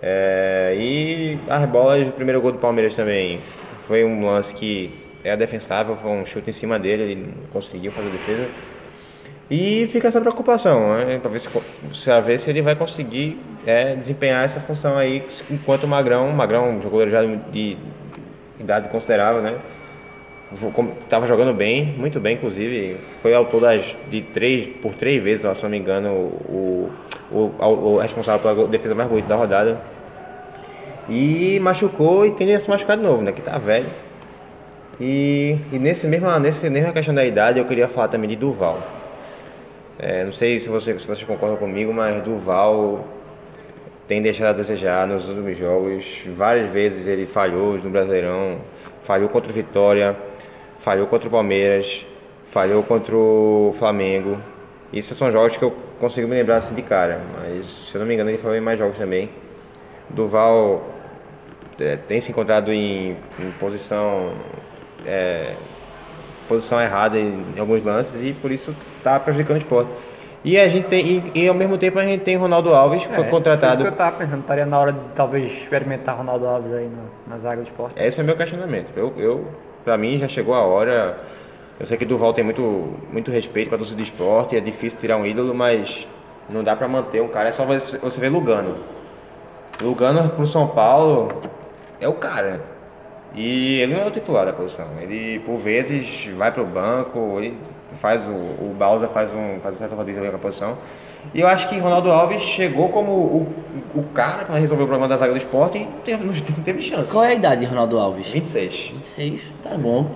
É, 0.00 0.74
e 0.78 1.38
as 1.48 1.68
bolas 1.68 2.06
do 2.06 2.12
primeiro 2.12 2.40
gol 2.40 2.52
do 2.52 2.58
Palmeiras 2.58 2.94
também 2.96 3.40
foi 3.86 4.04
um 4.04 4.24
lance 4.26 4.54
que 4.54 4.90
é 5.22 5.36
defensável, 5.36 5.94
foi 5.96 6.10
um 6.10 6.24
chute 6.24 6.50
em 6.50 6.52
cima 6.52 6.78
dele, 6.78 7.02
ele 7.02 7.14
não 7.16 7.46
conseguiu 7.52 7.92
fazer 7.92 8.08
a 8.08 8.10
defesa. 8.12 8.48
E 9.50 9.86
fica 9.88 10.08
essa 10.08 10.20
preocupação, 10.20 10.96
né? 10.96 11.18
Pra 11.18 11.30
ver 11.30 11.40
se, 11.40 11.48
ver 12.24 12.38
se 12.38 12.50
ele 12.50 12.62
vai 12.62 12.74
conseguir 12.74 13.38
é, 13.66 13.94
desempenhar 13.94 14.44
essa 14.44 14.60
função 14.60 14.96
aí 14.96 15.24
enquanto 15.50 15.84
o 15.84 15.88
Magrão, 15.88 16.30
o 16.30 16.32
Magrão, 16.32 16.80
jogador 16.82 17.10
já 17.10 17.22
de 17.50 17.76
idade 18.58 18.88
considerável, 18.88 19.42
né? 19.42 19.56
Estava 21.04 21.26
jogando 21.26 21.54
bem, 21.54 21.94
muito 21.96 22.20
bem, 22.20 22.36
inclusive. 22.36 22.98
Foi 23.22 23.34
autor 23.34 23.62
das, 23.62 23.96
de 24.10 24.20
três, 24.20 24.66
por 24.66 24.94
três 24.94 25.22
vezes, 25.22 25.56
se 25.56 25.62
não 25.62 25.70
me 25.70 25.78
engano, 25.78 26.10
o, 26.10 26.90
o, 27.30 27.52
o, 27.58 27.98
responsável 27.98 28.40
pela 28.40 28.68
defesa 28.68 28.94
mais 28.94 29.08
bonita 29.08 29.28
da 29.28 29.36
rodada. 29.36 29.80
E 31.08 31.58
machucou 31.60 32.26
e 32.26 32.32
tende 32.32 32.52
a 32.52 32.60
se 32.60 32.68
machucar 32.68 32.96
de 32.96 33.02
novo, 33.02 33.22
né? 33.22 33.32
Que 33.32 33.40
tá 33.40 33.56
velho. 33.58 33.86
E, 35.00 35.56
e 35.72 35.78
nesse 35.78 36.06
mesmo, 36.06 36.30
nesse 36.38 36.68
mesma 36.68 36.92
questão 36.92 37.14
da 37.14 37.24
idade, 37.24 37.58
eu 37.58 37.64
queria 37.64 37.88
falar 37.88 38.08
também 38.08 38.28
de 38.28 38.36
Duval. 38.36 39.01
É, 39.98 40.24
não 40.24 40.32
sei 40.32 40.58
se 40.58 40.68
você, 40.68 40.98
se 40.98 41.06
você 41.06 41.24
concorda 41.24 41.56
comigo, 41.56 41.92
mas 41.92 42.22
Duval 42.22 43.04
tem 44.08 44.20
deixado 44.20 44.48
a 44.48 44.52
desejar 44.52 45.06
nos 45.06 45.28
últimos 45.28 45.56
jogos. 45.56 46.22
Várias 46.34 46.70
vezes 46.70 47.06
ele 47.06 47.26
falhou 47.26 47.78
no 47.78 47.90
Brasileirão, 47.90 48.58
falhou 49.04 49.28
contra 49.28 49.50
o 49.50 49.54
Vitória, 49.54 50.16
falhou 50.80 51.06
contra 51.06 51.28
o 51.28 51.30
Palmeiras, 51.30 52.04
falhou 52.50 52.82
contra 52.82 53.14
o 53.16 53.74
Flamengo. 53.78 54.38
Isso 54.92 55.14
são 55.14 55.30
jogos 55.30 55.56
que 55.56 55.64
eu 55.64 55.74
consigo 55.98 56.28
me 56.28 56.34
lembrar 56.34 56.56
assim 56.56 56.74
de 56.74 56.82
cara, 56.82 57.20
mas 57.34 57.66
se 57.66 57.94
eu 57.94 58.00
não 58.00 58.06
me 58.06 58.14
engano 58.14 58.28
ele 58.28 58.38
falou 58.38 58.56
em 58.56 58.60
mais 58.60 58.78
jogos 58.78 58.98
também. 58.98 59.30
Duval 60.10 60.84
é, 61.80 61.96
tem 61.96 62.20
se 62.20 62.30
encontrado 62.30 62.72
em, 62.72 63.16
em 63.38 63.50
posição 63.58 64.32
é, 65.06 65.54
posição 66.52 66.80
errada 66.80 67.18
em, 67.18 67.44
em 67.56 67.60
alguns 67.60 67.82
lances 67.84 68.14
e 68.22 68.32
por 68.32 68.50
isso 68.50 68.74
está 68.98 69.18
prejudicando 69.18 69.56
o 69.56 69.60
esporte. 69.60 69.90
E 70.44 70.58
a 70.58 70.68
gente 70.68 70.88
tem, 70.88 71.06
e, 71.34 71.42
e 71.44 71.48
ao 71.48 71.54
mesmo 71.54 71.78
tempo 71.78 71.98
a 71.98 72.04
gente 72.04 72.22
tem 72.22 72.36
Ronaldo 72.36 72.74
Alves, 72.74 73.02
que 73.06 73.08
foi 73.08 73.14
É, 73.14 73.16
Foi 73.16 73.24
isso 73.26 73.30
contratado. 73.36 73.82
que 73.82 73.88
eu 73.88 73.92
tava 73.92 74.16
pensando. 74.16 74.40
Estaria 74.40 74.66
na 74.66 74.78
hora 74.78 74.92
de 74.92 74.98
talvez 75.14 75.50
experimentar 75.50 76.16
Ronaldo 76.16 76.46
Alves 76.46 76.72
aí 76.72 76.86
no, 76.88 77.04
na 77.32 77.38
zaga 77.38 77.62
do 77.62 77.64
esporte. 77.64 77.94
Esse 77.96 78.20
é 78.20 78.22
o 78.22 78.26
meu 78.26 78.36
questionamento. 78.36 78.88
Eu, 78.96 79.12
eu, 79.16 79.46
pra 79.84 79.96
mim, 79.96 80.18
já 80.18 80.26
chegou 80.28 80.54
a 80.54 80.60
hora. 80.62 81.16
Eu 81.78 81.86
sei 81.86 81.96
que 81.96 82.04
Duval 82.04 82.32
tem 82.34 82.44
muito, 82.44 82.92
muito 83.12 83.30
respeito 83.30 83.68
com 83.68 83.76
a 83.76 83.78
torcida 83.78 83.96
do 83.96 84.02
esporte, 84.02 84.56
é 84.56 84.60
difícil 84.60 84.98
tirar 84.98 85.16
um 85.16 85.24
ídolo, 85.24 85.54
mas 85.54 86.06
não 86.50 86.62
dá 86.64 86.74
pra 86.76 86.86
manter 86.88 87.22
um 87.22 87.28
cara. 87.28 87.48
É 87.48 87.52
só 87.52 87.64
você, 87.64 87.98
você 87.98 88.20
ver 88.20 88.28
Lugano. 88.28 88.76
Lugano 89.80 90.28
pro 90.30 90.46
São 90.46 90.66
Paulo 90.68 91.28
é 92.00 92.08
o 92.08 92.14
cara. 92.14 92.60
E 93.34 93.80
ele 93.80 93.94
não 93.94 94.02
é 94.02 94.06
o 94.06 94.10
titular 94.10 94.44
da 94.44 94.52
posição. 94.52 94.86
Ele, 95.00 95.40
por 95.40 95.56
vezes, 95.58 96.26
vai 96.36 96.52
pro 96.52 96.64
banco, 96.66 97.18
ele 97.38 97.56
faz 97.98 98.22
o. 98.26 98.30
O 98.30 98.74
Bausa 98.78 99.08
faz 99.08 99.32
um, 99.32 99.58
faz 99.60 99.74
um 99.74 99.78
certo 99.78 99.94
rodízio 99.94 100.20
ali 100.20 100.30
com 100.30 100.36
a 100.36 100.40
posição. 100.40 100.76
E 101.32 101.40
eu 101.40 101.46
acho 101.46 101.68
que 101.68 101.78
Ronaldo 101.78 102.10
Alves 102.10 102.42
chegou 102.42 102.88
como 102.88 103.12
o, 103.12 103.54
o 103.94 104.02
cara 104.12 104.44
pra 104.44 104.56
resolver 104.56 104.82
o 104.82 104.86
problema 104.86 105.08
da 105.08 105.16
zaga 105.16 105.32
do 105.32 105.38
esporte 105.38 105.78
e 105.78 105.84
não 105.84 105.92
teve, 106.00 106.24
não 106.24 106.64
teve 106.64 106.82
chance. 106.82 107.12
Qual 107.12 107.24
é 107.24 107.28
a 107.28 107.34
idade 107.34 107.60
de 107.60 107.66
Ronaldo 107.66 107.98
Alves? 107.98 108.28
26. 108.28 108.92
26, 108.94 109.52
tá 109.62 109.76
bom. 109.76 110.10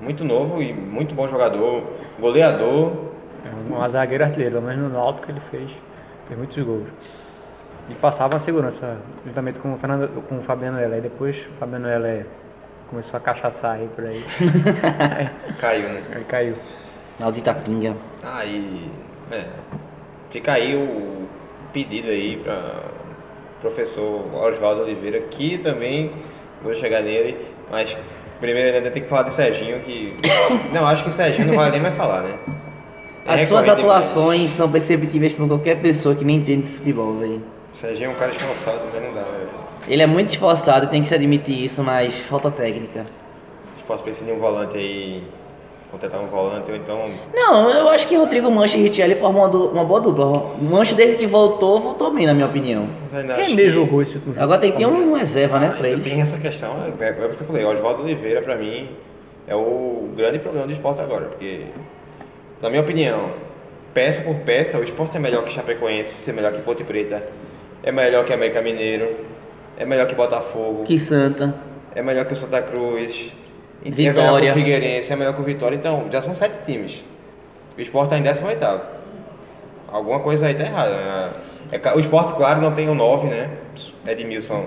Muito 0.00 0.24
novo 0.24 0.62
e 0.62 0.72
muito 0.72 1.14
bom 1.14 1.28
jogador, 1.28 1.82
goleador. 2.18 2.92
É 3.44 3.74
um 3.74 3.88
zagueiro 3.88 4.24
artilheiro, 4.24 4.54
pelo 4.56 4.66
menos 4.66 4.90
no 4.90 4.98
Náutico 4.98 5.30
ele 5.30 5.40
fez, 5.40 5.70
fez 6.26 6.38
muitos 6.38 6.62
gols. 6.64 6.88
E 7.90 7.94
passava 7.94 8.36
a 8.36 8.38
segurança, 8.38 8.98
juntamente 9.24 9.58
com 9.58 9.72
o, 9.72 9.76
Fernando, 9.76 10.08
com 10.28 10.38
o 10.38 10.42
Fabiano 10.42 10.78
Heller. 10.78 10.96
Aí 10.96 11.00
depois 11.00 11.36
o 11.36 11.58
Fabiano 11.58 11.88
Heller 11.88 12.26
começou 12.90 13.16
a 13.16 13.20
cachaçar 13.20 13.76
aí 13.76 13.88
por 13.94 14.04
aí. 14.04 14.22
Caiu, 15.60 15.88
né? 15.88 16.02
aí 16.14 16.24
caiu. 16.24 16.56
Maldita 17.18 17.54
pinga. 17.54 17.96
Aí, 18.22 18.90
é, 19.30 19.44
fica 20.30 20.52
aí 20.52 20.76
o 20.76 21.26
pedido 21.72 22.08
aí 22.08 22.36
para 22.36 22.82
professor 23.60 24.24
Oswaldo 24.34 24.82
Oliveira, 24.82 25.20
que 25.22 25.58
também 25.58 26.12
vou 26.62 26.72
chegar 26.74 27.02
nele, 27.02 27.36
mas 27.70 27.96
primeiro 28.40 28.76
ainda 28.76 28.90
tem 28.90 29.02
que 29.02 29.08
falar 29.08 29.24
de 29.24 29.32
Serginho, 29.32 29.80
que 29.80 30.14
não, 30.72 30.86
acho 30.86 31.04
que 31.04 31.12
Serginho 31.12 31.48
não 31.48 31.56
vale 31.56 31.72
nem 31.72 31.80
mais 31.80 31.96
falar, 31.96 32.22
né? 32.22 32.34
É 33.26 33.34
As 33.34 33.48
suas 33.48 33.64
recorrente 33.66 33.82
demais. 33.82 34.06
atuações 34.06 34.50
são 34.50 34.70
perceptíveis 34.70 35.32
por 35.34 35.46
qualquer 35.48 35.80
pessoa 35.80 36.14
que 36.14 36.24
nem 36.24 36.36
entende 36.36 36.62
de 36.62 36.72
futebol, 36.72 37.18
velho. 37.18 37.42
Serginho 37.80 38.10
é 38.10 38.12
um 38.12 38.16
cara 38.16 38.32
esforçado, 38.32 38.80
mas 38.92 39.02
não 39.02 39.14
dá, 39.14 39.22
velho. 39.22 39.48
Ele 39.86 40.02
é 40.02 40.06
muito 40.06 40.28
esforçado, 40.28 40.88
tem 40.88 41.00
que 41.02 41.08
se 41.08 41.14
admitir 41.14 41.64
isso, 41.64 41.82
mas 41.82 42.18
falta 42.22 42.50
técnica. 42.50 43.06
O 43.76 43.78
esporte 43.78 44.02
precisa 44.02 44.26
de 44.26 44.32
um 44.32 44.38
volante 44.40 44.76
aí, 44.76 45.22
contratar 45.90 46.20
um 46.20 46.26
volante, 46.26 46.70
ou 46.70 46.76
então 46.76 47.08
Não, 47.32 47.70
eu 47.70 47.88
acho 47.88 48.08
que 48.08 48.16
Rodrigo 48.16 48.50
Mancha 48.50 48.76
e 48.76 48.82
Richelli 48.82 49.14
formam 49.14 49.42
uma, 49.42 49.48
du- 49.48 49.68
uma 49.70 49.84
boa 49.84 50.00
dupla. 50.00 50.56
Mancha, 50.60 50.94
desde 50.96 51.16
que 51.16 51.26
voltou, 51.26 51.78
voltou 51.80 52.12
bem, 52.12 52.26
na 52.26 52.34
minha 52.34 52.46
opinião. 52.46 52.88
René 53.12 53.34
que- 53.36 53.70
jogou 53.70 54.02
esse 54.02 54.16
último 54.16 54.34
jogo. 54.34 54.44
Agora 54.44 54.60
tem 54.60 54.72
que 54.72 54.78
ter 54.78 54.86
um 54.86 55.12
reserva, 55.14 55.60
né, 55.60 55.68
pra 55.68 55.76
Ainda 55.86 55.88
ele. 55.88 56.02
Tem 56.02 56.20
essa 56.20 56.36
questão, 56.38 56.74
é, 57.00 57.04
é 57.08 57.10
o 57.26 57.30
que 57.36 57.40
eu 57.42 57.46
falei, 57.46 57.64
Oswaldo 57.64 58.02
Oliveira 58.02 58.42
pra 58.42 58.56
mim 58.56 58.88
é 59.46 59.54
o 59.54 60.08
grande 60.16 60.40
problema 60.40 60.66
do 60.66 60.72
esporte 60.72 61.00
agora, 61.00 61.26
porque, 61.26 61.62
na 62.60 62.68
minha 62.68 62.82
opinião, 62.82 63.30
peça 63.94 64.20
por 64.22 64.34
peça, 64.40 64.76
o 64.78 64.82
esporte 64.82 65.16
é 65.16 65.20
melhor 65.20 65.44
que 65.44 65.52
Chapecoense, 65.54 66.28
é 66.28 66.32
melhor 66.32 66.52
que 66.52 66.60
Ponte 66.60 66.82
Preta, 66.84 67.22
é 67.82 67.92
melhor 67.92 68.24
que 68.24 68.32
América 68.32 68.60
Mineiro, 68.60 69.16
é 69.78 69.84
melhor 69.84 70.06
que 70.06 70.14
Botafogo, 70.14 70.84
Que 70.84 70.98
Santa. 70.98 71.54
é 71.94 72.02
melhor 72.02 72.24
que 72.26 72.34
o 72.34 72.36
Santa 72.36 72.60
Cruz, 72.62 73.32
e 73.84 73.88
é 73.88 73.90
melhor 73.90 74.14
que 74.14 74.20
Vitória. 74.20 74.50
o 74.50 74.54
Figueirense, 74.54 75.12
é 75.12 75.16
melhor 75.16 75.34
que 75.34 75.40
o 75.40 75.44
Vitória, 75.44 75.76
então 75.76 76.06
já 76.10 76.22
são 76.22 76.34
sete 76.34 76.64
times. 76.66 77.04
O 77.76 77.80
esporte 77.80 78.14
está 78.14 78.18
em 78.18 78.22
18 78.22 78.98
Alguma 79.90 80.20
coisa 80.20 80.46
aí 80.46 80.54
tá 80.54 80.64
errada. 80.64 80.90
né? 80.90 81.30
É 81.70 81.94
o 81.94 82.00
esporte, 82.00 82.34
claro, 82.34 82.60
não 82.60 82.72
tem 82.72 82.88
o 82.88 82.94
9, 82.94 83.28
né? 83.28 83.48
Edmilson 84.06 84.66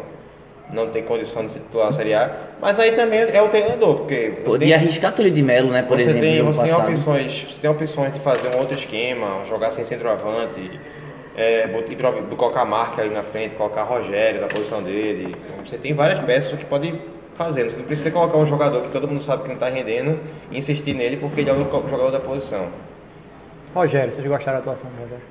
não 0.72 0.88
tem 0.88 1.04
condição 1.04 1.46
de 1.46 1.52
ser 1.52 1.60
titular 1.60 1.88
na 1.88 1.92
Série 1.92 2.14
A. 2.14 2.32
Mas 2.62 2.80
aí 2.80 2.94
também 2.94 3.20
é 3.20 3.42
o 3.42 3.50
treinador, 3.50 3.98
porque 3.98 4.34
Podia 4.44 4.68
tem, 4.68 4.74
arriscar 4.74 5.14
Túlio 5.14 5.32
de 5.32 5.44
Melo, 5.44 5.70
né, 5.70 5.82
por 5.82 5.98
você 6.00 6.06
exemplo, 6.12 6.22
tem, 6.22 6.42
você 6.42 6.64
tem 6.64 6.74
opções, 6.74 7.48
você 7.50 7.62
tem 7.62 7.70
opções 7.70 8.14
de 8.14 8.20
fazer 8.22 8.56
um 8.56 8.60
outro 8.60 8.78
esquema, 8.78 9.44
jogar 9.46 9.72
sem 9.72 9.84
centroavante, 9.84 10.80
é, 11.36 11.68
colocar 12.36 12.66
marca 12.66 13.02
ali 13.02 13.14
na 13.14 13.24
frente, 13.24 13.56
colocar 13.56 13.84
Rogério 13.84 14.42
na 14.42 14.48
posição 14.48 14.82
dele. 14.82 15.36
Você 15.66 15.78
tem 15.78 15.94
várias 15.94 16.20
peças 16.20 16.58
que 16.58 16.66
podem 16.66 17.02
fazer. 17.36 17.70
Você 17.70 17.78
não 17.78 17.86
precisa 17.86 18.12
colocar 18.12 18.38
um 18.38 18.46
jogador 18.46 18.82
que 18.84 18.90
todo 18.90 19.08
mundo 19.08 19.24
sabe 19.24 19.44
que 19.44 19.48
não 19.48 19.56
está 19.56 19.70
rendendo 19.70 20.20
e 20.52 20.58
insistir 20.58 20.94
nele 20.94 21.18
porque 21.18 21.42
ele 21.42 21.50
é 21.50 21.54
o 21.54 21.88
jogador 21.88 22.12
da 22.12 22.20
posição. 22.20 22.68
Rogério, 23.74 24.12
vocês 24.12 24.28
gostaram 24.28 24.58
da 24.58 24.62
atuação 24.62 24.90
do 24.90 25.02
Rogério? 25.02 25.24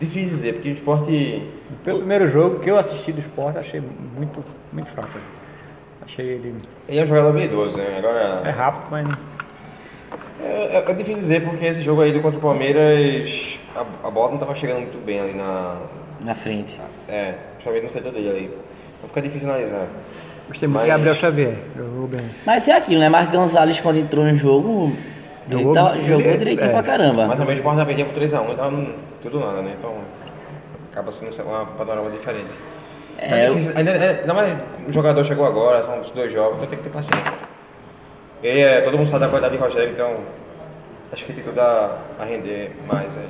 Difícil 0.00 0.30
dizer, 0.30 0.54
porque 0.54 0.70
o 0.70 0.72
esporte. 0.72 1.48
Pelo 1.84 1.98
primeiro 1.98 2.26
jogo 2.26 2.58
que 2.58 2.68
eu 2.68 2.76
assisti 2.76 3.12
do 3.12 3.20
esporte, 3.20 3.58
achei 3.58 3.80
muito, 3.80 4.44
muito 4.72 4.90
fraco. 4.90 5.10
Achei 6.04 6.26
ele. 6.26 6.56
Ele 6.88 6.98
é 6.98 7.02
um 7.04 7.06
jogador 7.06 7.28
habilidoso, 7.28 7.76
né? 7.76 7.98
Agora. 7.98 8.42
É 8.44 8.50
rápido, 8.50 8.90
mas. 8.90 9.06
É, 10.44 10.76
é- 10.76 10.84
é 10.90 10.92
difícil 10.94 11.20
dizer 11.20 11.42
porque 11.44 11.64
esse 11.64 11.82
jogo 11.82 12.02
aí 12.02 12.12
do 12.12 12.20
contra 12.20 12.38
o 12.38 12.42
Palmeiras, 12.42 13.58
a, 13.76 13.80
a 14.06 14.10
bola 14.10 14.28
não 14.28 14.34
estava 14.34 14.54
chegando 14.54 14.78
muito 14.80 14.98
bem 15.04 15.20
ali 15.20 15.34
na. 15.34 15.76
Na 16.20 16.34
frente. 16.34 16.78
É, 17.08 17.34
principalmente 17.54 17.82
no 17.84 17.88
setor 17.88 18.12
dele 18.12 18.28
ali. 18.30 18.44
Então 18.98 19.08
fica 19.08 19.22
difícil 19.22 19.48
analisar. 19.48 19.86
Gostei 20.48 20.68
muito 20.68 20.82
de 20.82 20.88
Gabriel 20.88 21.14
Xavier. 21.14 21.54
Jogou 21.76 22.06
bem. 22.08 22.24
Mas 22.46 22.68
é 22.68 22.72
aquilo, 22.72 23.00
né? 23.00 23.08
Marcos 23.08 23.36
Gonzalez, 23.36 23.80
quando 23.80 23.98
entrou 23.98 24.24
no 24.24 24.34
jogo, 24.34 24.92
Jogou- 25.48 25.72
ele 25.72 25.74
tá- 25.74 25.96
ele- 25.96 26.06
jogou 26.08 26.36
direitinho 26.36 26.68
é. 26.70 26.72
pra 26.72 26.82
caramba. 26.82 27.26
Mas 27.26 27.38
também 27.38 27.54
o 27.54 27.58
Sport 27.58 27.76
já 27.76 27.86
perdia 27.86 28.04
por 28.04 28.14
3x1 28.14 28.52
e 28.52 28.56
tava 28.56 28.70
no- 28.70 28.94
tudo 29.20 29.40
nada, 29.40 29.62
né? 29.62 29.74
Então 29.78 29.94
acaba 30.92 31.10
sendo 31.10 31.30
um 31.30 31.66
panorama 31.76 32.10
diferente. 32.10 32.54
É, 33.18 33.44
É, 33.44 33.48
difícil, 33.48 33.72
ainda, 33.76 33.90
é, 33.92 34.20
ainda 34.20 34.34
mais 34.34 34.56
o 34.88 34.92
jogador 34.92 35.24
chegou 35.24 35.44
agora, 35.46 35.82
são 35.82 36.00
os 36.00 36.10
dois 36.10 36.32
jogos, 36.32 36.56
então 36.56 36.66
tem 36.68 36.78
que 36.78 36.84
ter 36.84 36.90
paciência. 36.90 37.32
E 38.42 38.48
é, 38.48 38.80
todo 38.80 38.98
mundo 38.98 39.08
sabe 39.08 39.24
da 39.24 39.28
qualidade 39.28 39.56
de 39.56 39.62
Rogério, 39.62 39.92
então 39.92 40.16
acho 41.12 41.24
que 41.24 41.32
tem 41.32 41.44
tudo 41.44 41.60
a, 41.60 41.98
a 42.18 42.24
render 42.24 42.72
mais 42.88 43.10
aí. 43.16 43.28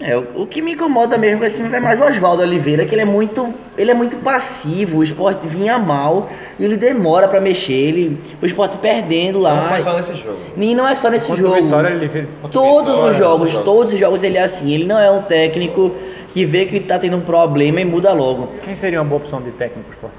É, 0.00 0.16
o, 0.16 0.42
o 0.42 0.46
que 0.46 0.60
me 0.60 0.72
incomoda 0.72 1.16
mesmo 1.16 1.38
com 1.38 1.44
esse 1.44 1.62
time 1.62 1.74
é 1.74 1.80
mais 1.80 2.00
o 2.00 2.04
Oswaldo 2.04 2.42
Oliveira, 2.42 2.84
que 2.84 2.94
ele 2.94 3.02
é 3.02 3.06
muito, 3.06 3.54
ele 3.78 3.90
é 3.90 3.94
muito 3.94 4.16
passivo, 4.18 4.98
o 4.98 5.02
esporte 5.02 5.46
vinha 5.46 5.78
mal 5.78 6.28
e 6.58 6.64
ele 6.64 6.76
demora 6.76 7.28
pra 7.28 7.40
mexer, 7.40 7.72
ele, 7.72 8.20
o 8.42 8.44
esporte 8.44 8.76
perdendo 8.76 9.38
lá. 9.38 9.54
Não 9.54 9.68
foi 9.68 9.80
só 9.80 9.94
nesse 9.94 10.14
jogo. 10.14 10.38
E 10.56 10.74
não 10.74 10.86
é 10.86 10.94
só 10.94 11.08
nesse 11.08 11.26
Contra 11.26 11.44
o 11.44 11.48
jogo. 11.48 11.62
Vitória, 11.62 11.88
ele 11.88 12.28
Todos 12.50 12.94
Vitória, 12.94 13.10
os 13.10 13.16
jogos, 13.16 13.40
outros 13.54 13.64
todos 13.64 13.92
os 13.94 13.98
jogos 13.98 14.22
ele 14.22 14.36
é 14.36 14.42
assim. 14.42 14.74
Ele 14.74 14.84
não 14.84 14.98
é 14.98 15.10
um 15.10 15.22
técnico 15.22 15.94
que 16.28 16.44
vê 16.44 16.66
que 16.66 16.80
tá 16.80 16.98
tendo 16.98 17.16
um 17.16 17.22
problema 17.22 17.80
e 17.80 17.84
muda 17.84 18.12
logo. 18.12 18.48
Quem 18.62 18.74
seria 18.74 19.00
uma 19.00 19.08
boa 19.08 19.22
opção 19.22 19.40
de 19.40 19.52
técnico 19.52 19.88
pro 19.88 19.94
esporte? 19.94 20.16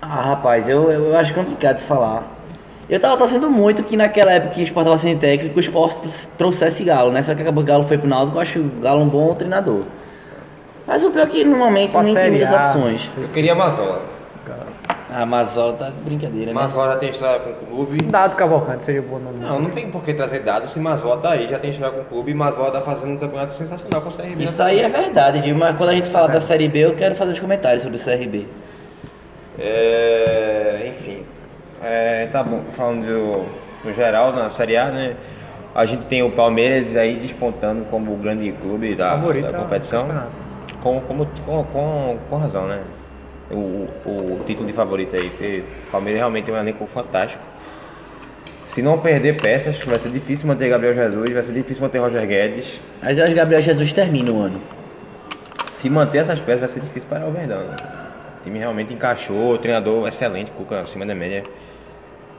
Ah, 0.00 0.22
rapaz, 0.22 0.68
eu, 0.68 0.90
eu 0.90 1.04
eu 1.04 1.16
acho 1.16 1.32
complicado 1.34 1.76
de 1.76 1.84
falar. 1.84 2.33
Eu 2.88 3.00
tava 3.00 3.16
torcendo 3.16 3.48
muito 3.50 3.82
que 3.82 3.96
naquela 3.96 4.32
época 4.32 4.54
que 4.54 4.60
o 4.60 4.64
Sport 4.64 4.84
tava 4.84 4.98
sem 4.98 5.16
técnico, 5.16 5.56
o 5.56 5.60
Sport 5.60 6.04
trouxesse 6.36 6.84
Galo, 6.84 7.10
né? 7.10 7.22
Só 7.22 7.34
que 7.34 7.42
acabou 7.42 7.64
que 7.64 7.70
o 7.70 7.72
Galo 7.72 7.84
foi 7.84 7.96
pro 7.96 8.08
Náutico, 8.08 8.36
eu 8.36 8.42
acho 8.42 8.58
o 8.58 8.80
Galo 8.80 9.02
um 9.02 9.08
bom 9.08 9.34
treinador. 9.34 9.84
Mas 10.86 11.02
o 11.02 11.10
pior 11.10 11.22
é 11.22 11.26
que 11.26 11.44
no 11.44 11.56
momento 11.56 11.92
Pra 11.92 12.02
nem 12.02 12.14
tem 12.14 12.30
muitas 12.30 12.52
A, 12.52 12.66
opções. 12.66 13.08
Eu 13.16 13.28
queria 13.28 13.54
Mazola. 13.54 14.02
Ah, 15.16 15.24
Mazola 15.24 15.74
tá 15.74 15.90
de 15.90 16.02
brincadeira, 16.02 16.46
né? 16.46 16.52
Mazola 16.52 16.94
já 16.94 16.98
tem 16.98 17.10
história 17.10 17.38
com 17.38 17.50
o 17.50 17.54
clube. 17.54 18.04
Dado 18.04 18.34
Cavalcante 18.34 18.82
seria 18.82 19.00
bom 19.00 19.18
nome. 19.18 19.38
Não, 19.38 19.60
não 19.60 19.70
tem 19.70 19.88
por 19.88 20.02
que 20.02 20.12
trazer 20.12 20.40
dados 20.40 20.70
se 20.70 20.80
Mazola 20.80 21.18
tá 21.20 21.30
aí, 21.30 21.46
já 21.46 21.58
tem 21.58 21.70
história 21.70 21.94
com 21.94 22.00
o 22.00 22.04
clube 22.04 22.32
e 22.32 22.34
Mazola 22.34 22.72
tá 22.72 22.80
fazendo 22.80 23.12
um 23.12 23.16
campeonato 23.16 23.54
sensacional 23.54 24.02
com 24.02 24.08
o 24.08 24.12
CRB. 24.12 24.42
Isso 24.42 24.60
aí 24.60 24.80
é 24.80 24.88
verdade, 24.88 25.40
viu? 25.40 25.54
Mas 25.54 25.76
quando 25.76 25.90
a 25.90 25.92
gente 25.94 26.08
fala 26.08 26.28
da 26.28 26.40
Série 26.40 26.68
B, 26.68 26.80
eu 26.80 26.96
quero 26.96 27.14
fazer 27.14 27.30
uns 27.30 27.40
comentários 27.40 27.82
sobre 27.82 27.96
o 27.96 28.00
CRB. 28.00 28.46
É, 29.56 30.90
enfim, 30.90 31.22
é, 31.84 32.26
tá 32.32 32.42
bom, 32.42 32.62
falando 32.76 33.04
do, 33.06 33.44
no 33.88 33.94
geral 33.94 34.32
na 34.32 34.48
Série 34.50 34.76
A, 34.76 34.86
né? 34.90 35.14
A 35.74 35.84
gente 35.84 36.04
tem 36.04 36.22
o 36.22 36.30
Palmeiras 36.30 36.96
aí 36.96 37.16
despontando 37.16 37.84
como 37.86 38.12
o 38.12 38.16
grande 38.16 38.52
clube 38.52 38.94
da, 38.94 39.16
da 39.16 39.52
competição. 39.58 40.08
Com, 40.82 41.00
como, 41.00 41.26
com, 41.44 41.64
com, 41.64 42.18
com 42.30 42.36
razão, 42.36 42.66
né? 42.68 42.80
O, 43.50 43.88
o, 44.06 44.10
o 44.40 44.44
título 44.46 44.66
de 44.66 44.72
favorito 44.72 45.16
aí, 45.20 45.28
porque 45.28 45.64
o 45.88 45.90
Palmeiras 45.90 46.18
realmente 46.20 46.44
tem 46.44 46.54
um 46.54 46.58
elenco 46.58 46.86
fantástico. 46.86 47.42
Se 48.68 48.82
não 48.82 48.98
perder 48.98 49.40
peças, 49.40 49.78
vai 49.80 49.98
ser 49.98 50.10
difícil 50.10 50.48
manter 50.48 50.68
Gabriel 50.68 50.94
Jesus, 50.94 51.30
vai 51.32 51.42
ser 51.42 51.52
difícil 51.52 51.82
manter 51.82 51.98
Roger 51.98 52.26
Guedes. 52.26 52.80
Mas 53.02 53.18
eu 53.18 53.24
acho 53.24 53.34
que 53.34 53.38
Gabriel 53.38 53.62
Jesus 53.62 53.92
termina 53.92 54.32
o 54.32 54.40
ano. 54.40 54.60
Se 55.74 55.90
manter 55.90 56.18
essas 56.18 56.40
peças, 56.40 56.60
vai 56.60 56.68
ser 56.68 56.80
difícil 56.80 57.08
parar 57.08 57.26
o 57.26 57.30
Verdão. 57.30 57.60
né? 57.60 57.76
O 58.40 58.42
time 58.42 58.58
realmente 58.58 58.92
encaixou, 58.92 59.52
o 59.54 59.58
treinador 59.58 60.08
excelente, 60.08 60.50
Cuca 60.50 60.80
acima 60.80 61.04
da 61.06 61.14
média. 61.14 61.44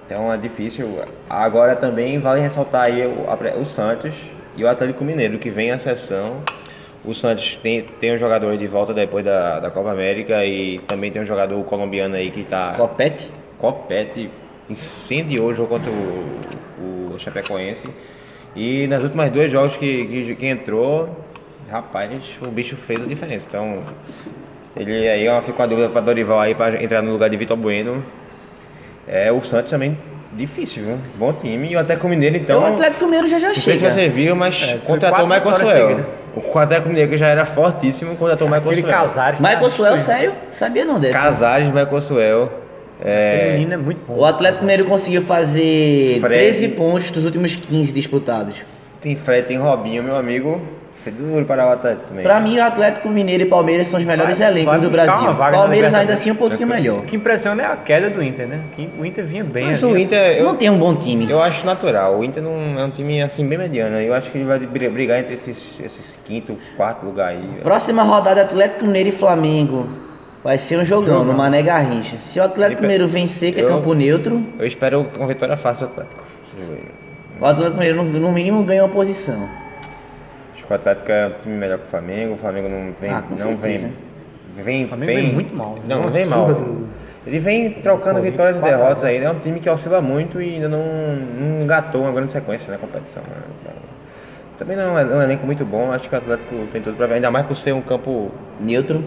Então 0.06 0.32
é 0.32 0.38
difícil. 0.38 1.00
Agora 1.30 1.76
também 1.76 2.20
vale 2.20 2.42
ressaltar 2.42 2.88
aí 2.88 3.06
o, 3.06 3.26
a- 3.30 3.58
o 3.60 3.66
Santos 3.66 4.14
e 4.56 4.64
o 4.64 4.68
Atlético 4.70 5.04
Mineiro, 5.04 5.38
que 5.40 5.50
vem 5.50 5.72
à 5.72 5.80
sessão. 5.80 6.42
O 7.04 7.14
Santos 7.14 7.56
tem, 7.58 7.82
tem 8.00 8.14
um 8.16 8.18
jogador 8.18 8.58
de 8.58 8.68
volta 8.68 8.94
depois 8.94 9.24
da, 9.24 9.60
da 9.60 9.70
Copa 9.70 9.92
América 9.92 10.44
e 10.46 10.80
também 10.88 11.12
tem 11.12 11.22
um 11.22 11.26
jogador 11.26 11.64
colombiano 11.66 12.16
aí 12.16 12.32
que 12.32 12.44
tá. 12.44 12.74
Copete? 12.76 13.30
Copete 13.60 14.30
incendiou 14.70 15.50
o 15.50 15.54
jogo 15.54 15.70
contra 15.70 15.92
o, 15.92 17.14
o 17.14 17.20
Chapecoense. 17.20 17.84
E 18.56 18.88
nas 18.88 19.04
últimas 19.04 19.30
dois 19.32 19.52
jogos 19.52 19.76
que, 19.76 20.06
que, 20.06 20.36
que 20.36 20.46
entrou, 20.48 21.10
rapaz, 21.70 22.12
o 22.46 22.50
bicho 22.50 22.76
fez 22.76 23.04
a 23.04 23.06
diferença. 23.06 23.46
Então, 23.48 23.80
ele 24.76 25.08
aí 25.08 25.28
ó, 25.28 25.42
fica 25.42 25.54
com 25.54 25.64
a 25.64 25.68
dúvida 25.68 25.90
para 25.90 26.02
Dorival 26.02 26.40
aí 26.40 26.56
para 26.56 26.82
entrar 26.84 27.02
no 27.02 27.12
lugar 27.12 27.30
de 27.30 27.38
Vitor 27.38 27.58
Bueno. 27.58 28.04
É, 29.08 29.32
o 29.32 29.42
Santos 29.42 29.70
também 29.72 29.98
difícil, 30.34 30.84
viu? 30.84 30.98
Bom 31.18 31.34
time. 31.34 31.72
E 31.72 31.76
o 31.76 31.80
Atlético 31.80 32.08
Mineiro, 32.10 32.38
então. 32.38 32.62
o 32.62 32.66
Atlético 32.66 33.06
Mineiro 33.06 33.28
já 33.28 33.40
já 33.40 33.48
Não 33.48 33.54
sei 33.56 33.74
se 33.74 33.80
chega. 33.80 33.92
você 33.92 34.10
viu, 34.10 34.36
mas 34.36 34.62
É, 34.62 34.78
contratou 34.86 35.26
o 35.26 35.30
Michael 35.30 35.56
Suel. 35.56 36.06
O 36.36 36.60
Atlético 36.60 36.90
Mineiro 36.90 37.12
que 37.12 37.18
já 37.18 37.28
era 37.28 37.46
fortíssimo, 37.46 38.16
contratou 38.16 38.48
o 38.48 38.52
Michael 38.52 38.68
Aquele 38.70 38.82
Suel. 38.82 38.94
Casares. 38.94 39.40
tá 39.40 39.48
Michael 39.50 39.70
Suel, 39.70 40.00
sério? 40.00 40.34
Sabia 40.52 40.84
não 40.86 41.00
dessa. 41.00 41.18
Casares, 41.20 41.68
Michael 41.68 42.02
Suel. 42.02 42.52
É, 43.04 43.54
menino 43.54 43.74
é 43.74 43.78
muito 43.78 44.00
bom. 44.08 44.18
O 44.20 44.26
Atlético 44.26 44.64
Mineiro 44.64 44.86
conseguiu 44.86 45.22
fazer 45.22 46.20
Fred. 46.22 46.36
13 46.36 46.68
pontos 46.70 47.12
dos 47.12 47.26
últimos 47.26 47.56
15 47.56 47.92
disputados. 47.92 48.64
tem 49.02 49.16
Fred, 49.16 49.48
tem 49.48 49.58
Robinho, 49.58 50.02
meu 50.04 50.16
amigo. 50.16 50.62
Você 51.06 51.12
duro 51.12 51.46
para 51.46 51.68
o 51.68 51.72
Atlético 51.72 52.08
também. 52.08 52.24
Pra 52.24 52.40
mim, 52.40 52.58
o 52.58 52.64
Atlético 52.64 53.10
Mineiro 53.10 53.44
e 53.44 53.46
Palmeiras 53.46 53.86
são 53.86 54.00
os 54.00 54.06
melhores 54.08 54.40
Vai- 54.40 54.48
elencos 54.48 54.72
vai 54.72 54.80
do 54.82 54.90
Brasil. 54.90 55.36
Palmeiras 55.36 55.94
ainda 55.94 56.14
assim 56.14 56.32
um 56.32 56.36
pouquinho 56.36 56.68
melhor. 56.68 56.98
O 56.98 57.02
que 57.04 57.16
impressiona 57.16 57.62
é 57.62 57.66
a 57.68 57.76
queda 57.78 58.10
do 58.10 58.24
Inter, 58.24 58.48
né? 58.48 58.62
Que 58.76 58.90
o 58.98 59.06
Inter 59.06 59.24
vinha 59.24 59.44
bem. 59.44 59.68
Mas 59.68 59.84
ali. 59.84 59.94
o 59.94 59.98
Inter, 60.00 60.38
eu, 60.38 60.46
Não 60.46 60.56
tem 60.56 60.68
um 60.68 60.80
bom 60.80 60.96
time. 60.96 61.30
eu 61.30 61.40
acho 61.40 61.64
natural. 61.64 62.18
O 62.18 62.24
Inter 62.24 62.42
não 62.42 62.80
é 62.80 62.84
um 62.84 62.90
time 62.90 63.22
assim 63.22 63.48
bem 63.48 63.56
mediano. 63.56 64.02
Eu 64.02 64.16
acho 64.16 64.32
que 64.32 64.38
ele 64.40 64.46
vai 64.46 64.58
bri- 64.58 64.90
brigar 64.90 65.20
entre 65.20 65.36
esses, 65.36 65.78
esses 65.80 66.18
quinto, 66.26 66.58
quarto 66.76 67.06
lugar 67.06 67.28
aí. 67.30 67.60
Próxima 67.62 68.02
rodada, 68.02 68.42
Atlético 68.42 68.84
Mineiro 68.86 69.10
e 69.10 69.12
Flamengo. 69.12 69.88
Vai 70.44 70.58
ser 70.58 70.80
um 70.80 70.86
jogão, 70.86 71.24
no 71.24 71.34
Mané 71.34 71.62
Garrincha. 71.62 72.18
Se 72.18 72.40
o 72.40 72.44
Atlético 72.44 72.82
Mineiro 72.82 73.08
vencer, 73.08 73.54
que 73.54 73.60
é 73.62 73.64
Eu- 73.64 73.70
campo 73.70 73.94
neutro, 73.94 74.44
Eu 74.58 74.66
espero 74.66 75.06
uma 75.20 75.28
vitória 75.28 75.56
fácil 75.56 75.86
do 75.86 75.92
Atlético. 75.92 76.24
o 77.40 77.46
Atlético 77.46 77.78
Mineiro 77.78 78.04
no 78.04 78.32
mínimo 78.32 78.64
ganha 78.64 78.84
uma 78.84 78.90
posição. 78.90 79.48
Acho 80.66 80.68
que 80.68 80.74
o 80.74 80.76
Atlético 80.76 81.12
é 81.12 81.28
um 81.28 81.32
time 81.42 81.56
melhor 81.58 81.78
que 81.80 81.86
o 81.86 81.88
Flamengo. 81.90 82.34
O 82.34 82.38
Flamengo 82.38 82.70
não 82.70 82.92
vem. 83.00 83.12
Ah, 83.12 83.24
não 83.30 83.38
certeza. 83.38 83.88
vem. 83.88 84.64
Vem, 84.64 84.86
O 84.86 84.88
Flamengo 84.88 85.12
vem 85.14 85.34
muito 85.34 85.56
mal. 85.56 85.76
Não, 85.88 86.02
não 86.02 86.12
vem 86.12 86.26
mal. 86.26 86.46
do- 86.48 86.88
Ele 87.28 87.40
vem 87.40 87.72
trocando 87.74 88.20
Corinthians, 88.20 88.32
vitórias 88.32 88.58
e 88.58 88.64
derrotas 88.64 89.04
aí. 89.04 89.18
É 89.18 89.30
um 89.30 89.40
time 89.40 89.60
que 89.60 89.70
oscila 89.70 90.00
muito 90.02 90.42
e 90.42 90.56
ainda 90.56 90.68
não, 90.70 90.80
não 90.84 91.62
engatou 91.62 92.02
uma 92.02 92.12
grande 92.12 92.32
sequência 92.32 92.72
na 92.72 92.78
competição. 92.80 93.22
né? 93.24 93.72
Também 94.58 94.78
não 94.78 94.98
é 94.98 95.04
um 95.06 95.22
elenco 95.22 95.46
muito 95.46 95.66
bom. 95.66 95.92
Acho 95.92 96.08
que 96.08 96.16
o 96.16 96.18
Atlético 96.18 96.56
tem 96.72 96.82
tudo 96.82 96.96
pra 96.96 97.08
ver. 97.08 97.16
Ainda 97.16 97.30
mais 97.30 97.46
por 97.46 97.58
ser 97.58 97.74
um 97.74 97.82
campo 97.82 98.32
Neutro. 98.60 99.04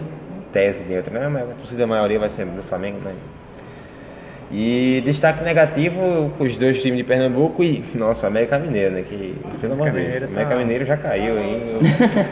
tese 0.53 0.83
neutro, 0.83 1.13
né? 1.13 1.27
Mas 1.27 1.43
a 1.49 1.53
torcida 1.53 1.79
da 1.79 1.87
maioria 1.87 2.19
vai 2.19 2.29
ser 2.29 2.45
do 2.45 2.61
Flamengo, 2.63 2.99
né? 3.03 3.13
E 4.51 5.01
destaque 5.05 5.43
negativo, 5.43 6.31
os 6.39 6.57
dois 6.57 6.81
times 6.81 6.97
de 6.97 7.03
Pernambuco 7.03 7.63
e, 7.63 7.83
nossa, 7.93 8.25
América 8.27 8.57
Mineiro, 8.57 8.95
né? 8.95 9.03
Que, 9.07 9.35
pelo 9.61 9.73
amor 9.73 9.91
de 9.91 9.97
Deus, 9.97 10.05
Mineiro 10.05 10.25
tá- 10.27 10.33
América 10.33 10.55
Mineiro 10.55 10.85
já 10.85 10.97
caiu, 10.97 11.37
hein? 11.39 11.61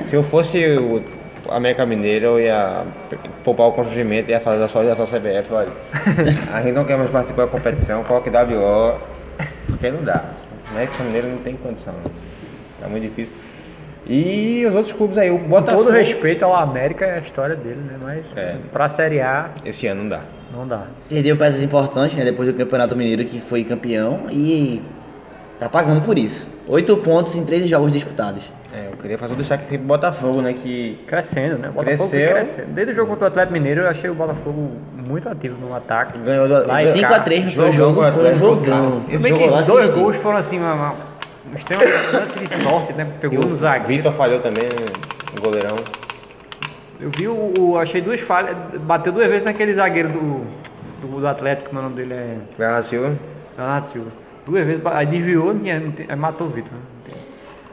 Eu- 0.02 0.08
se 0.08 0.16
eu 0.16 0.24
fosse 0.24 0.58
o 0.78 1.04
América 1.52 1.86
Mineiro, 1.86 2.26
eu 2.26 2.40
ia 2.40 2.86
poupar 3.44 3.68
o 3.68 3.72
constrangimento 3.74 4.30
e 4.30 4.34
ia 4.34 4.40
fazer 4.40 4.64
a 4.64 4.68
solidarização 4.68 5.06
CBF, 5.20 5.54
olha. 5.54 5.70
A 6.52 6.62
gente 6.64 6.74
não 6.74 6.86
quer 6.86 6.98
mais 6.98 7.12
participar 7.12 7.44
da 7.46 7.52
competição, 7.52 8.04
coloque 8.04 8.32
WO, 8.32 8.98
porque 9.68 9.92
não 9.92 10.04
dá. 10.04 10.24
América 10.72 11.04
Mineiro 11.04 11.28
não 11.28 11.38
tem 11.38 11.56
condição. 11.56 11.94
É 12.84 12.88
muito 12.88 13.04
difícil. 13.04 13.34
E 14.08 14.66
os 14.68 14.74
outros 14.74 14.94
clubes 14.94 15.18
aí, 15.20 15.30
o 15.30 15.38
Com 15.38 15.48
Botafogo. 15.50 15.84
todo 15.84 15.94
respeito 15.96 16.44
ao 16.44 16.56
América, 16.56 17.06
é 17.06 17.16
a 17.16 17.20
história 17.20 17.56
dele, 17.56 17.76
né? 17.86 17.96
Mas 18.02 18.26
É. 18.36 18.56
pra 18.72 18.90
Série 18.90 19.22
A, 19.22 19.50
Esse 19.64 19.86
ano 19.86 20.02
não 20.04 20.10
dá. 20.10 20.22
Não 20.54 20.68
dá. 20.68 20.84
Perdeu 21.10 21.36
peças 21.38 21.62
importantes, 21.62 22.16
né? 22.18 22.24
Depois 22.26 22.48
do 22.48 22.54
Campeonato 22.56 22.96
Mineiro, 22.96 23.26
que 23.26 23.40
foi 23.40 23.64
campeão. 23.64 24.28
E 24.32 24.82
tá 25.60 25.68
pagando 25.70 26.02
por 26.02 26.18
isso. 26.18 26.48
Oito 26.68 26.96
pontos 26.98 27.36
em 27.36 27.44
13 27.46 27.68
jogos 27.68 27.92
disputados. 27.92 28.44
É, 28.74 28.90
eu 28.92 28.98
queria 28.98 29.18
fazer 29.18 29.34
um 29.34 29.38
destaque 29.38 29.64
aqui 29.64 29.78
pro 29.78 29.88
Botafogo, 29.88 30.42
né? 30.42 30.54
Que 30.54 31.00
Crescendo, 31.08 31.58
né? 31.58 31.70
Botafogo 31.70 32.10
Cresceu. 32.10 32.34
crescendo. 32.36 32.68
Desde 32.74 32.92
o 32.92 32.96
jogo 32.96 33.10
contra 33.12 33.26
o 33.26 33.28
Atlético 33.30 33.54
Mineiro, 33.54 33.82
eu 33.82 33.88
achei 33.88 34.10
o 34.10 34.14
Botafogo 34.14 34.72
muito 34.94 35.30
ativo 35.30 35.58
no 35.66 35.74
ataque. 35.74 36.20
ganhou 36.20 36.48
do 36.48 36.56
em 36.64 36.94
5x3 36.94 37.44
não 37.46 37.52
foi 37.52 37.70
o 37.70 37.72
jogo, 37.72 37.96
foi 37.96 38.04
um 38.04 38.08
Atlético, 38.08 38.40
jogão. 38.40 38.84
jogo 38.84 39.06
que 39.08 39.18
dois 39.48 39.70
assisti. 39.70 39.92
gols 40.00 40.16
foram 40.18 40.38
assim, 40.38 40.60
uma, 40.60 40.74
uma, 40.74 40.96
um 41.50 41.56
extremo 41.56 41.82
lance 42.14 42.40
de 42.40 42.50
sorte, 42.50 42.94
né? 42.94 43.08
Pegou 43.22 43.40
no 43.40 43.54
O 43.54 43.56
zagueiro. 43.56 43.88
Vitor 43.88 44.12
falhou 44.14 44.40
também, 44.40 44.64
né, 44.66 44.86
o 45.38 45.42
goleirão. 45.42 45.76
Eu 47.00 47.10
vi 47.12 47.28
o, 47.28 47.54
o- 47.60 47.78
Achei 47.78 48.02
duas 48.02 48.20
falhas. 48.20 48.56
Bateu 48.82 49.12
duas 49.12 49.28
vezes 49.28 49.46
naquele 49.46 49.74
zagueiro 49.74 50.10
do, 50.10 50.42
do, 51.02 51.20
do 51.22 51.28
Atlético, 51.28 51.74
meu 51.74 51.84
nome 51.84 51.96
dele 51.96 52.14
é. 52.14 52.38
Garra 52.58 52.82
Silva. 52.82 53.16
Leonardo 53.58 53.88
Silva. 53.88 54.12
Duas 54.46 54.66
vezes, 54.66 54.82
aí 54.86 55.06
desviou, 55.06 55.54
não 55.54 55.60
tinha, 55.60 55.80
não 55.80 55.92
tinha- 55.92 56.08
aí 56.10 56.16
matou 56.16 56.48
o 56.48 56.50
Vitor. 56.50 56.72
né? 56.74 56.80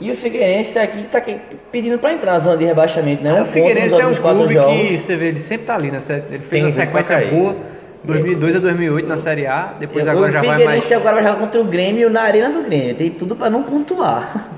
E 0.01 0.11
o 0.11 0.17
Figueirense 0.17 0.75
tá 0.75 0.83
aqui, 0.83 1.05
tá 1.05 1.19
aqui 1.19 1.39
pedindo 1.71 1.99
pra 2.01 2.13
entrar 2.13 2.33
na 2.33 2.39
zona 2.41 2.57
de 2.57 2.65
rebaixamento, 2.65 3.23
né? 3.23 3.33
Um 3.33 3.43
o 3.43 3.47
Figueirense 3.47 4.01
é 4.01 4.05
um 4.07 4.15
clube 4.15 4.55
jogos. 4.55 4.77
que 4.77 4.99
você 4.99 5.15
vê, 5.17 5.27
ele 5.29 5.39
sempre 5.39 5.67
tá 5.67 5.77
ali, 5.77 5.91
né? 5.93 5.99
Ele 6.29 6.39
fez 6.39 6.49
Tem 6.49 6.63
uma 6.65 6.71
sequência 6.71 7.19
boa, 7.31 7.57
2002 8.03 8.57
a 8.57 8.59
2008 8.59 9.09
na 9.09 9.19
Série 9.19 9.47
A, 9.47 9.73
depois 9.79 10.05
o 10.05 10.11
agora 10.11 10.33
já 10.33 10.41
vai 10.41 10.49
mais. 10.49 10.61
Figueirense 10.63 10.95
agora 10.95 11.15
vai 11.15 11.23
jogar 11.25 11.37
contra 11.39 11.61
o 11.61 11.65
Grêmio 11.65 12.11
na 12.11 12.23
arena 12.23 12.51
do 12.51 12.63
Grêmio. 12.65 12.95
Tem 12.97 13.09
tudo 13.13 13.37
pra 13.37 13.49
não 13.49 13.63
pontuar. 13.63 14.51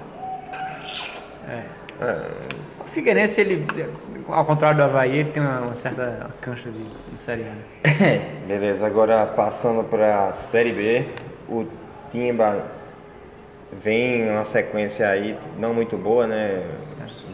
O 2.80 2.88
Figueirense, 2.88 3.40
ele, 3.40 3.66
ao 4.28 4.44
contrário 4.44 4.76
do 4.76 4.84
Havaí, 4.84 5.18
ele 5.18 5.30
tem 5.30 5.42
uma, 5.42 5.60
uma 5.60 5.76
certa 5.76 6.30
cancha 6.40 6.70
de, 6.70 6.84
de 7.12 7.20
Série 7.20 7.42
A. 7.42 7.88
Né? 7.88 8.20
Beleza, 8.46 8.86
agora 8.86 9.26
passando 9.26 9.84
para 9.84 10.28
a 10.28 10.32
Série 10.32 10.72
B, 10.72 11.08
o 11.48 11.66
Timba 12.10 12.64
vem 13.82 14.28
uma 14.30 14.44
sequência 14.44 15.08
aí 15.08 15.36
não 15.58 15.74
muito 15.74 15.96
boa, 15.96 16.26
né? 16.26 16.62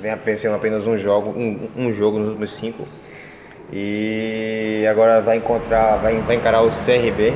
Vem 0.00 0.14
vencendo 0.16 0.54
apenas 0.54 0.86
um 0.86 0.96
jogo, 0.96 1.30
um, 1.30 1.68
um 1.76 1.92
jogo 1.92 2.18
nos 2.18 2.28
últimos 2.28 2.52
cinco. 2.52 2.86
E 3.72 4.86
agora 4.90 5.20
vai 5.20 5.38
encontrar, 5.38 5.96
vai, 5.96 6.18
vai 6.20 6.36
encarar 6.36 6.62
o 6.62 6.68
CRB 6.68 7.32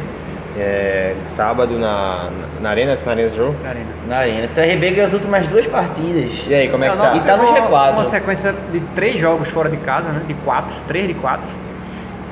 é, 0.59 1.15
sábado 1.29 1.79
na, 1.79 2.29
na 2.61 2.71
Arena, 2.71 2.97
na 3.05 3.13
Arena 3.13 3.29
do 3.31 3.37
jogo. 3.37 3.55
Na 3.63 3.69
Arena. 3.71 3.87
Na 4.09 4.17
arena. 4.19 4.49
CRB 4.49 4.91
ganhou 4.91 5.07
as 5.07 5.13
últimas 5.13 5.47
duas 5.49 5.67
partidas. 5.67 6.31
E 6.47 6.55
aí, 6.55 6.69
como 6.69 6.85
é 6.85 6.89
que 6.91 6.97
Não, 6.97 7.03
tá? 7.05 7.11
não, 7.11 7.17
E 7.17 7.21
tá 7.21 7.37
no 7.37 7.53
pegou 7.53 7.69
G4. 7.71 7.93
Uma 7.93 8.05
sequência 8.05 8.55
de 8.73 8.81
três 8.95 9.19
jogos 9.19 9.49
fora 9.49 9.69
de 9.69 9.77
casa, 9.79 10.11
né? 10.11 10.23
De 10.27 10.35
quatro, 10.35 10.77
três 10.87 11.07
de 11.09 11.15
quatro 11.15 11.49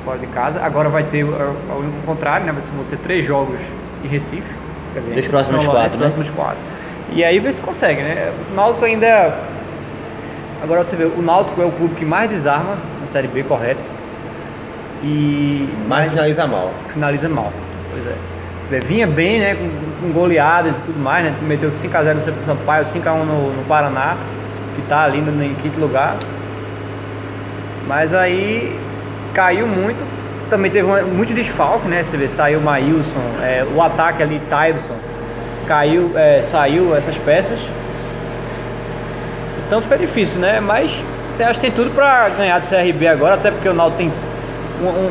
fora 0.04 0.18
de 0.18 0.26
casa. 0.28 0.60
Agora 0.62 0.88
vai 0.88 1.02
ter 1.04 1.24
o, 1.24 1.28
o- 1.28 1.32
o 1.32 2.06
contrário, 2.06 2.46
né? 2.46 2.52
Vão 2.52 2.84
ser 2.84 2.96
três 2.98 3.24
jogos 3.24 3.60
em 4.04 4.08
Recife. 4.08 4.54
Quer 4.94 5.00
dizer, 5.00 5.14
Dos 5.16 5.28
próximos 5.28 5.66
quatro, 5.66 5.98
né? 5.98 6.04
próximos 6.06 6.30
quatro. 6.30 6.58
E 7.12 7.22
aí 7.24 7.38
vê 7.38 7.52
se 7.52 7.60
consegue, 7.60 8.00
né? 8.02 8.32
O 8.50 8.54
Náutico 8.54 8.84
ainda. 8.84 9.34
Agora 10.62 10.82
você 10.82 10.96
vê, 10.96 11.04
o 11.04 11.20
Náutico 11.20 11.60
é 11.60 11.64
o 11.64 11.70
clube 11.70 11.94
que 11.94 12.04
mais 12.04 12.30
desarma 12.30 12.76
na 13.00 13.06
Série 13.06 13.28
B, 13.28 13.42
correto. 13.42 13.82
E 15.02 15.68
Mas 15.87 16.10
finaliza 16.10 16.46
mal. 16.46 16.70
finaliza 16.88 17.28
mal. 17.28 17.52
Pois 17.94 18.07
é. 18.07 18.80
Vinha 18.80 19.07
bem, 19.07 19.38
né? 19.38 19.54
Com, 19.54 20.07
com 20.07 20.12
goleadas 20.12 20.78
e 20.80 20.83
tudo 20.83 20.98
mais, 20.98 21.24
né? 21.24 21.35
Meteu 21.42 21.70
5x0 21.70 22.14
no 22.14 22.44
Sampaio, 22.46 22.85
5x1 22.87 23.24
no, 23.24 23.52
no 23.52 23.64
Paraná, 23.68 24.16
que 24.74 24.83
tá 24.83 25.04
ali 25.04 25.20
no, 25.20 25.42
em 25.44 25.54
quinto 25.54 25.78
lugar. 25.78 26.16
Mas 27.87 28.12
aí 28.14 28.78
caiu 29.33 29.66
muito. 29.66 30.02
Também 30.50 30.70
teve 30.70 30.87
uma- 30.87 31.02
muito 31.02 31.33
desfalque, 31.35 31.87
né? 31.87 32.02
Você 32.02 32.16
vê, 32.16 32.28
saiu 32.28 32.59
o 32.59 32.62
Maílson, 32.62 33.20
é, 33.42 33.64
o 33.74 33.80
ataque 33.83 34.22
ali, 34.22 34.40
Tyson, 34.50 34.94
caiu, 35.66 36.11
é, 36.14 36.40
saiu 36.42 36.94
essas 36.96 37.16
peças. 37.18 37.59
Então 39.66 39.80
fica 39.80 39.96
difícil, 39.96 40.40
né? 40.40 40.61
Mas 40.61 40.90
acho 41.40 41.61
que 41.61 41.66
tem 41.66 41.70
tudo 41.70 41.90
para 41.90 42.28
ganhar 42.30 42.59
do 42.59 42.66
CRB 42.68 43.07
agora, 43.09 43.35
até 43.35 43.50
porque 43.50 43.68
o 43.68 43.74
Náutico 43.74 43.98
tem 43.98 44.12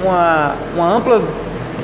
uma, 0.04 0.54
uma 0.76 0.88
ampla 0.96 1.22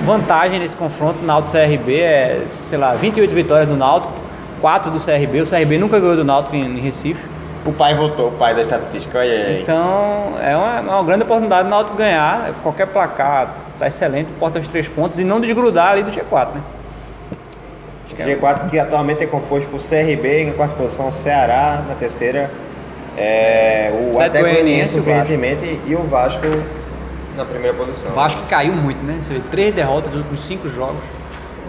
vantagem 0.03 0.59
nesse 0.59 0.75
confronto. 0.75 1.23
Náutico 1.23 1.57
CRB 1.57 1.99
é, 1.99 2.43
sei 2.45 2.77
lá, 2.77 2.95
28 2.95 3.33
vitórias 3.33 3.67
do 3.67 3.75
Náutico, 3.75 4.13
4 4.61 4.91
do 4.91 5.03
CRB. 5.03 5.41
O 5.41 5.47
CRB 5.47 5.77
nunca 5.77 5.99
ganhou 5.99 6.15
do 6.15 6.23
Náutico 6.23 6.55
em, 6.55 6.77
em 6.77 6.79
Recife. 6.79 7.27
O 7.65 7.73
pai 7.73 7.93
voltou, 7.93 8.29
o 8.29 8.31
pai 8.31 8.55
da 8.55 8.61
estatística, 8.61 9.19
olha 9.19 9.31
aí. 9.31 9.61
Então 9.61 10.33
é 10.41 10.55
uma, 10.55 10.77
é 10.77 10.81
uma 10.81 11.03
grande 11.03 11.23
oportunidade 11.23 11.63
do 11.63 11.69
Náutico 11.69 11.97
ganhar. 11.97 12.53
Qualquer 12.63 12.87
placar 12.87 13.53
tá 13.77 13.87
excelente, 13.87 14.29
importa 14.29 14.59
os 14.59 14.67
três 14.67 14.87
pontos 14.87 15.19
e 15.19 15.23
não 15.23 15.39
desgrudar 15.39 15.91
ali 15.91 16.03
do 16.03 16.11
G4, 16.11 16.47
né? 16.55 16.61
G4 18.17 18.69
que 18.69 18.77
atualmente 18.77 19.23
é 19.23 19.27
composto 19.27 19.69
por 19.69 19.79
CRB 19.79 20.43
em 20.43 20.51
quarta 20.51 20.75
posição, 20.75 21.09
Ceará 21.09 21.81
na 21.87 21.95
terceira, 21.95 22.51
é, 23.17 23.91
o 23.93 24.19
Atlético 24.19 24.39
Goianiense 24.39 24.93
surpreendentemente 24.93 25.79
e 25.85 25.95
o 25.95 26.03
Vasco 26.03 26.41
na 27.35 27.45
primeira 27.45 27.75
posição. 27.75 28.11
O 28.11 28.15
Vasco 28.15 28.41
caiu 28.49 28.73
muito, 28.73 29.03
né? 29.03 29.19
Você 29.21 29.35
vê, 29.35 29.41
três 29.51 29.73
derrotas 29.73 30.13
nos 30.13 30.21
últimos 30.21 30.43
cinco 30.43 30.69
jogos. 30.69 30.97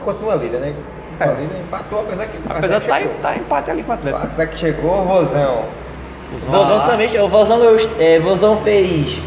continua 0.04 0.34
líder, 0.34 0.58
né? 0.58 0.74
Líder, 1.20 1.60
empatou, 1.60 2.00
apesar 2.00 2.26
que 2.26 2.38
o 2.38 2.40
Apesar 2.48 2.78
de 2.78 2.84
Atlético 2.90 3.14
tá 3.20 3.36
empate 3.36 3.70
ali 3.70 3.82
com 3.82 3.92
o 3.92 3.96
chegou. 3.96 4.12
O 4.12 4.16
Atlético. 4.16 4.32
Atlético 4.32 4.58
chegou, 4.58 5.04
Vozão. 5.04 5.64
O 6.32 6.50
Vozão 6.50 6.86
também. 6.86 7.20
O 7.20 7.28
Vozão, 7.28 7.60
é, 7.98 8.18
Vozão 8.18 8.56
fez 8.58 9.18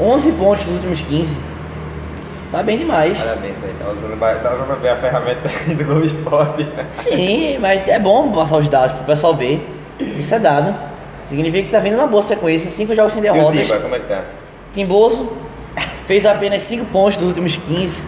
11 0.00 0.32
pontos 0.32 0.64
nos 0.66 0.74
últimos 0.76 1.00
15. 1.02 1.36
Tá 2.52 2.62
bem 2.62 2.78
demais. 2.78 3.18
Parabéns 3.18 3.56
aí, 3.62 3.74
tá 3.78 3.90
usando, 3.90 4.18
tá 4.42 4.54
usando 4.54 4.80
bem 4.80 4.90
a 4.90 4.96
ferramenta 4.96 5.48
do 5.74 5.84
Globo 5.84 6.04
Esporte. 6.04 6.66
Sim, 6.92 7.58
mas 7.58 7.86
é 7.86 7.98
bom 7.98 8.32
passar 8.32 8.56
os 8.56 8.68
dados 8.68 8.96
pro 8.96 9.04
pessoal 9.04 9.34
ver. 9.34 9.66
Isso 9.98 10.34
é 10.34 10.38
dado. 10.38 10.74
Significa 11.28 11.64
que 11.64 11.70
tá 11.70 11.78
vindo 11.78 11.96
uma 11.96 12.06
boa 12.06 12.22
sequência, 12.22 12.70
cinco 12.70 12.94
jogos 12.94 13.12
sem 13.12 13.22
E 13.22 13.28
o 13.28 13.32
derrotas. 13.32 13.60
Timba, 13.60 13.80
como 13.80 13.94
é 13.94 13.98
que 13.98 14.06
tá? 14.06 14.22
Timboso 14.72 15.30
fez 16.08 16.26
apenas 16.26 16.62
5 16.62 16.86
pontos 16.86 17.16
dos 17.18 17.28
últimos 17.28 17.56
15. 17.56 18.02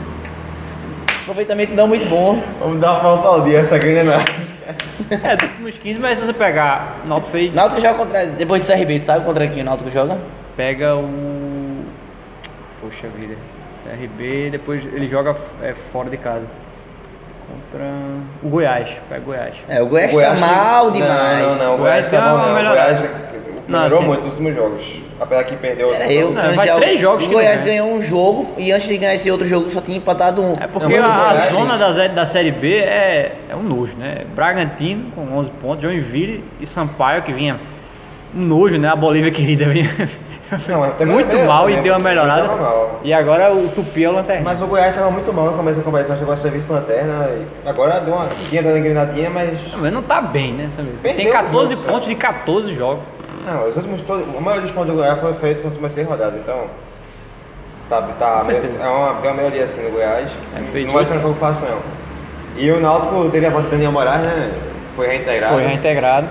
Aproveitamento 1.22 1.74
não 1.74 1.86
muito 1.86 2.08
bom. 2.08 2.42
Vamos 2.58 2.80
dar 2.80 2.98
uma 3.06 3.22
paldia 3.22 3.60
essa 3.60 3.78
ganha 3.78 4.02
não. 4.02 4.14
É, 4.14 5.36
dos 5.36 5.48
últimos 5.50 5.78
15, 5.78 5.98
mas 6.00 6.18
se 6.18 6.24
você 6.24 6.32
pegar, 6.32 7.00
o 7.04 7.08
Náutico 7.08 7.30
fez, 7.30 7.54
Náutico 7.54 7.80
joga 7.80 7.94
contra. 7.94 8.26
Depois 8.26 8.64
do 8.64 8.66
CRB, 8.72 9.00
tu 9.00 9.04
sabe 9.06 9.24
contra 9.24 9.46
quem 9.46 9.62
o 9.62 9.64
Náutico 9.64 9.90
joga? 9.90 10.18
pega 10.56 10.94
o... 10.96 11.84
Poxa 12.82 13.06
vida, 13.18 13.34
CRB, 13.82 14.50
depois 14.50 14.84
ele 14.84 15.06
joga 15.06 15.34
é, 15.62 15.74
fora 15.92 16.10
de 16.10 16.16
casa. 16.16 16.44
Contra 17.46 17.86
o 18.42 18.48
Goiás, 18.48 18.90
pega 19.08 19.20
o 19.22 19.24
Goiás. 19.24 19.54
É, 19.68 19.82
o 19.82 19.86
Goiás, 19.86 20.12
Goiás 20.12 20.38
tá 20.38 20.46
que- 20.46 20.52
mal 20.54 20.90
demais. 20.90 21.46
Não, 21.46 21.54
não, 21.56 21.64
não. 21.64 21.74
O 21.74 21.78
Goiás 21.78 22.08
Goiás 22.08 22.24
tá. 22.24 22.34
O 22.34 22.54
melhorada. 22.54 22.74
Goiás 22.74 23.02
Não, 23.02 23.29
melhorou 23.70 24.02
muito 24.02 24.22
nos 24.22 24.30
últimos 24.32 24.54
jogos. 24.54 24.84
Apesar 25.20 25.44
que 25.44 25.56
perdeu 25.56 25.92
Era 25.94 26.10
eu. 26.10 26.30
Não, 26.30 26.54
vai 26.54 26.74
três 26.76 26.98
jogos 26.98 27.24
O 27.24 27.26
que 27.26 27.32
Goiás 27.32 27.62
ganhou 27.62 27.92
um 27.92 28.00
jogo 28.00 28.54
e 28.56 28.72
antes 28.72 28.88
de 28.88 28.96
ganhar 28.96 29.14
esse 29.14 29.30
outro 29.30 29.46
jogo 29.46 29.70
só 29.70 29.80
tinha 29.80 29.98
empatado 29.98 30.42
um. 30.42 30.54
É 30.58 30.66
porque 30.66 30.96
Não, 30.98 31.06
a, 31.10 31.30
a 31.30 31.32
Goiás- 31.32 31.50
zona 31.50 31.76
da, 31.76 32.06
da 32.08 32.26
Série 32.26 32.50
B 32.50 32.76
é, 32.78 33.32
é 33.50 33.54
um 33.56 33.62
nojo, 33.62 33.94
né? 33.96 34.24
Bragantino 34.34 35.10
com 35.14 35.36
11 35.36 35.50
pontos, 35.52 35.82
Joinville 35.82 36.42
e 36.60 36.66
Sampaio 36.66 37.22
que 37.22 37.32
vinha 37.32 37.60
um 38.34 38.40
nojo, 38.40 38.78
né? 38.78 38.88
A 38.88 38.96
Bolívia 38.96 39.30
querida 39.32 39.66
vinha 39.66 39.90
Não, 40.68 41.06
muito 41.12 41.36
é, 41.36 41.46
mal 41.46 41.70
e 41.70 41.76
né? 41.76 41.82
deu 41.82 41.92
uma 41.92 42.00
melhorada. 42.00 42.50
E 43.04 43.12
agora 43.12 43.52
o 43.52 43.68
Tupi 43.68 44.04
é 44.04 44.08
o 44.08 44.12
lanterna. 44.12 44.42
Mas 44.42 44.60
o 44.62 44.66
Goiás 44.66 44.94
tava 44.94 45.10
muito 45.10 45.32
mal 45.32 45.46
no 45.46 45.52
começo 45.56 45.78
da 45.78 45.84
competição, 45.84 46.18
chegou 46.18 46.34
a 46.34 46.36
ser 46.36 46.50
vice-lanterna. 46.50 47.28
e 47.64 47.68
Agora 47.68 48.00
deu 48.00 48.14
uma 48.14 48.26
tinha 48.48 48.62
dando 48.62 48.78
engrenadinha, 48.78 49.30
mas. 49.30 49.50
Não, 49.70 49.78
mas 49.78 49.92
não 49.92 50.02
tá 50.02 50.20
bem, 50.20 50.52
né? 50.54 50.68
Tem 50.74 50.84
Perdeu 51.14 51.28
o 51.28 51.32
14 51.32 51.74
jogo, 51.76 51.86
pontos 51.86 52.08
de 52.08 52.14
14 52.14 52.74
jogos. 52.74 53.04
Não, 53.46 53.68
os 53.68 53.76
últimos 53.76 54.00
todos. 54.02 54.24
A 54.36 54.40
maioria 54.40 54.62
dos 54.62 54.70
pontos 54.72 54.90
do 54.90 54.96
Goiás 54.96 55.18
foi 55.18 55.32
feito 55.34 55.58
nas 55.64 55.72
últimas 55.72 55.92
seis 55.92 56.06
rodadas, 56.08 56.36
então. 56.36 56.64
Tá, 57.88 58.02
tá 58.18 58.42
é 58.48 58.88
uma, 58.88 59.14
deu 59.20 59.30
uma 59.32 59.36
melhoria 59.36 59.64
assim 59.64 59.82
no 59.82 59.90
Goiás. 59.90 60.30
É, 60.56 60.60
fez 60.70 60.86
não 60.86 60.94
vai 60.94 61.04
ser 61.04 61.14
um 61.14 61.20
jogo 61.20 61.34
fácil 61.34 61.66
não. 61.68 61.78
E 62.56 62.70
o 62.70 62.80
Náutico 62.80 63.28
teve 63.30 63.46
a 63.46 63.50
volta 63.50 63.64
de 63.66 63.72
Daniel 63.72 63.92
Moraes, 63.92 64.22
né? 64.26 64.52
Foi 64.94 65.06
reintegrado. 65.08 65.54
Foi 65.54 65.66
reintegrado. 65.66 66.28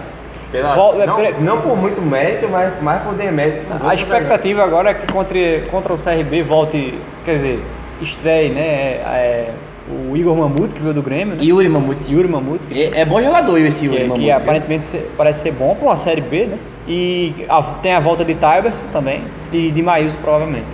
Pela- 0.52 0.74
Vol- 0.74 1.02
é, 1.02 1.06
não, 1.06 1.16
pre- 1.16 1.36
não 1.40 1.62
por 1.62 1.76
muito 1.78 2.02
mérito, 2.02 2.48
mas 2.50 2.82
mais 2.82 3.02
por 3.04 3.14
demérito. 3.14 3.66
A 3.86 3.94
expectativa 3.94 4.64
agora 4.64 4.92
é 4.92 4.94
que 4.94 5.12
contra, 5.12 5.38
contra 5.70 5.94
o 5.94 5.98
CRB 5.98 6.44
volte, 6.44 6.98
quer 7.26 7.36
dizer, 7.36 7.64
estreie, 8.02 8.50
né? 8.50 8.62
É, 9.06 9.52
o 9.90 10.16
Igor 10.16 10.36
Mamute, 10.36 10.76
que 10.76 10.82
veio 10.82 10.94
do 10.94 11.02
Grêmio, 11.02 11.36
né? 11.36 11.44
Yuri 11.44 11.68
Mamute. 11.70 12.14
Yuri 12.14 12.28
Mamute, 12.28 12.68
que 12.68 12.84
É, 12.84 13.02
é 13.02 13.06
bom 13.06 13.22
jogador 13.22 13.58
esse 13.58 13.80
que, 13.80 13.86
Yuri 13.86 13.98
que 13.98 14.04
Mamute. 14.06 14.26
viu? 14.26 14.36
aparentemente 14.36 14.86
parece 15.18 15.42
ser 15.42 15.52
bom 15.52 15.76
para 15.76 15.86
uma 15.88 15.96
Série 15.96 16.22
B, 16.22 16.46
né? 16.46 16.58
E 16.88 17.46
a- 17.50 17.62
tem 17.82 17.94
a 17.94 18.00
volta 18.00 18.24
de 18.26 18.36
Tyberson 18.36 18.84
também 18.92 19.24
e 19.52 19.72
de 19.72 19.82
Maílson 19.82 20.18
provavelmente, 20.22 20.66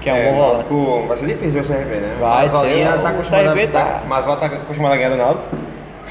que 0.00 0.08
é 0.10 0.12
um 0.12 0.16
É, 0.16 0.30
bom 0.30 0.36
volante. 0.38 0.54
Náutico- 0.72 1.04
vai 1.08 1.16
ser 1.16 1.26
difícil 1.26 1.60
o 1.60 1.64
CRB, 1.64 1.94
né? 1.96 2.16
Vai 2.20 2.42
Mazolinha 2.42 2.92
ser, 2.92 2.98
tá 2.98 3.02
o 3.02 3.06
acostumado 3.06 3.44
CRB 3.44 3.62
a, 3.62 3.68
tá, 3.68 3.84
tá- 3.84 4.02
Mazola 4.08 4.36
tá 4.36 4.46
acostumado 4.46 4.92
a 4.92 4.96
ganhar 4.96 5.10
do 5.10 5.16
Náutico. 5.16 5.56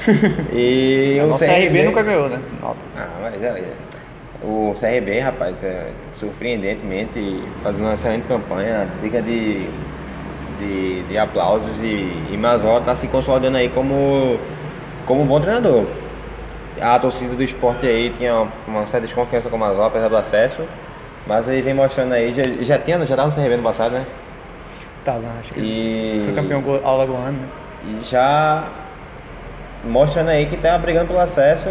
e 0.52 1.20
O 1.28 1.36
CRB 1.38 1.82
nunca 1.84 2.02
ganhou, 2.02 2.28
né? 2.28 2.38
Náutico. 2.62 2.84
Ah, 2.96 3.08
mas 3.22 3.42
é, 3.42 3.46
é. 3.46 3.64
O 4.42 4.74
CRB, 4.80 5.20
rapaz, 5.20 5.62
é, 5.62 5.88
surpreendentemente 6.12 7.42
fazendo 7.62 7.84
uma 7.84 7.94
excelente 7.94 8.24
campanha, 8.26 8.88
diga 9.02 9.20
de, 9.20 9.66
de, 10.60 11.02
de 11.04 11.18
aplausos 11.18 11.76
e, 11.80 12.12
e 12.30 12.36
Mazola 12.36 12.80
tá 12.82 12.94
se 12.94 13.08
consolidando 13.08 13.56
aí 13.56 13.68
como, 13.70 14.38
como 15.06 15.22
um 15.22 15.26
bom 15.26 15.40
treinador. 15.40 15.84
A 16.80 16.98
torcida 16.98 17.34
do 17.34 17.42
esporte 17.42 17.86
aí 17.86 18.10
tinha 18.16 18.34
uma, 18.34 18.48
uma 18.68 18.86
certa 18.86 19.06
desconfiança 19.06 19.48
com 19.50 19.56
o 19.56 19.58
Mazola, 19.58 19.88
apesar 19.88 20.08
do 20.08 20.16
acesso, 20.16 20.62
mas 21.26 21.46
ele 21.48 21.62
vem 21.62 21.74
mostrando 21.74 22.12
aí, 22.14 22.32
já, 22.32 22.42
já 22.62 22.78
tinha, 22.78 23.04
já 23.06 23.16
tava 23.16 23.28
no 23.28 23.34
CRB 23.34 23.56
no 23.56 23.62
passado, 23.62 23.92
né? 23.92 24.06
Tá, 25.04 25.14
não, 25.14 25.30
acho 25.40 25.52
que 25.54 25.60
E, 25.60 26.22
foi 26.24 26.34
campeão 26.34 26.60
go- 26.62 26.80
alagoano, 26.84 27.32
né? 27.32 27.48
e 27.84 28.04
já 28.04 28.64
mostrando 29.84 30.28
aí 30.28 30.46
que 30.46 30.56
tá 30.56 30.76
brigando 30.78 31.06
pelo 31.08 31.20
acesso. 31.20 31.68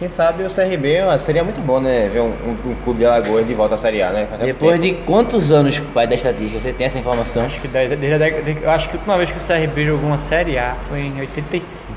Quem 0.00 0.08
sabe 0.08 0.44
o 0.44 0.48
CRB 0.48 1.02
ó, 1.02 1.18
seria 1.18 1.44
muito 1.44 1.60
bom, 1.60 1.78
né? 1.78 2.08
Ver 2.10 2.20
um, 2.20 2.30
um, 2.30 2.70
um 2.70 2.74
clube 2.82 3.00
de 3.00 3.04
Alagoas 3.04 3.46
de 3.46 3.52
volta 3.52 3.74
à 3.74 3.78
Série 3.78 4.00
A, 4.00 4.10
né? 4.10 4.26
Faz 4.30 4.40
Depois 4.40 4.80
tempo. 4.80 4.96
de 4.98 5.04
quantos 5.04 5.52
anos, 5.52 5.78
pai 5.92 6.06
da 6.06 6.14
estatística, 6.14 6.58
você 6.58 6.72
tem 6.72 6.86
essa 6.86 6.98
informação? 6.98 7.44
Acho 7.44 7.60
que 7.60 7.68
desde, 7.68 7.96
desde 7.96 8.62
eu 8.62 8.70
acho 8.70 8.88
que 8.88 8.96
a 8.96 8.98
última 8.98 9.18
vez 9.18 9.30
que 9.30 9.36
o 9.36 9.46
CRB 9.46 9.84
jogou 9.84 10.08
uma 10.08 10.16
Série 10.16 10.56
A 10.56 10.74
foi 10.88 11.00
em 11.00 11.20
85. 11.20 11.92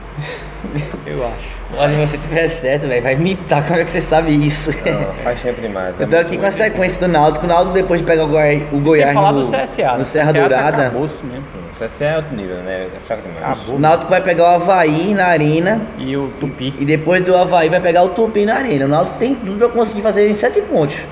eu 1.08 1.26
acho. 1.26 1.62
Olha, 1.78 1.92
se 1.92 2.00
você 2.00 2.18
tiver 2.18 2.48
certo, 2.48 2.88
velho, 2.88 3.02
vai 3.02 3.14
imitar. 3.14 3.66
Como 3.66 3.80
é 3.80 3.84
que 3.84 3.90
você 3.90 4.02
sabe 4.02 4.32
isso? 4.32 4.70
Não, 4.86 5.14
faz 5.24 5.42
tempo 5.42 5.60
demais. 5.60 6.00
Eu 6.00 6.08
tô 6.08 6.18
aqui 6.18 6.38
com 6.38 6.46
a 6.46 6.52
sequência 6.52 7.00
do 7.00 7.08
Náutico. 7.08 7.46
O 7.46 7.50
Náutico, 7.50 7.74
depois 7.74 8.00
de 8.02 8.06
pegar 8.06 8.26
o, 8.26 8.28
Goi 8.28 8.68
o 8.72 8.80
Goiás 8.80 9.08
Sem 9.08 9.14
falar 9.16 9.32
no, 9.32 9.42
do 9.42 9.48
CSA. 9.48 9.92
no 9.94 9.98
né? 9.98 10.04
Serra 10.04 10.32
CSA 10.32 10.40
Dourada, 10.40 10.88
Acabou-se 10.88 11.26
mesmo. 11.26 11.44
O 11.72 11.86
CSA 11.86 12.06
é 12.06 12.18
outro 12.18 12.36
nível, 12.36 12.58
né? 12.58 12.88
É 12.96 13.08
fraco 13.08 13.24
demais. 13.24 13.44
Acabou. 13.44 13.76
o 13.76 13.80
Náutico 13.80 14.10
vai 14.12 14.22
pegar 14.22 14.44
o 14.44 14.48
Havaí 14.48 15.14
na 15.14 15.26
arena. 15.26 15.82
E 15.98 16.16
o 16.16 16.30
Tupi. 16.40 16.74
E 16.80 16.86
depois 16.86 17.24
do 17.24 17.36
Havaí 17.36 17.70
vai 17.70 17.80
pegar 17.80 18.04
o 18.04 18.10
Tupi 18.10 18.46
na 18.46 18.56
arena. 18.56 18.86
O 18.86 18.88
Náutico 18.90 19.18
tem 19.18 19.34
tudo 19.34 19.58
pra 19.58 19.70
conseguir 19.70 20.02
fazer 20.02 20.30
em 20.30 20.34
7 20.34 20.62
pontos. 20.62 21.04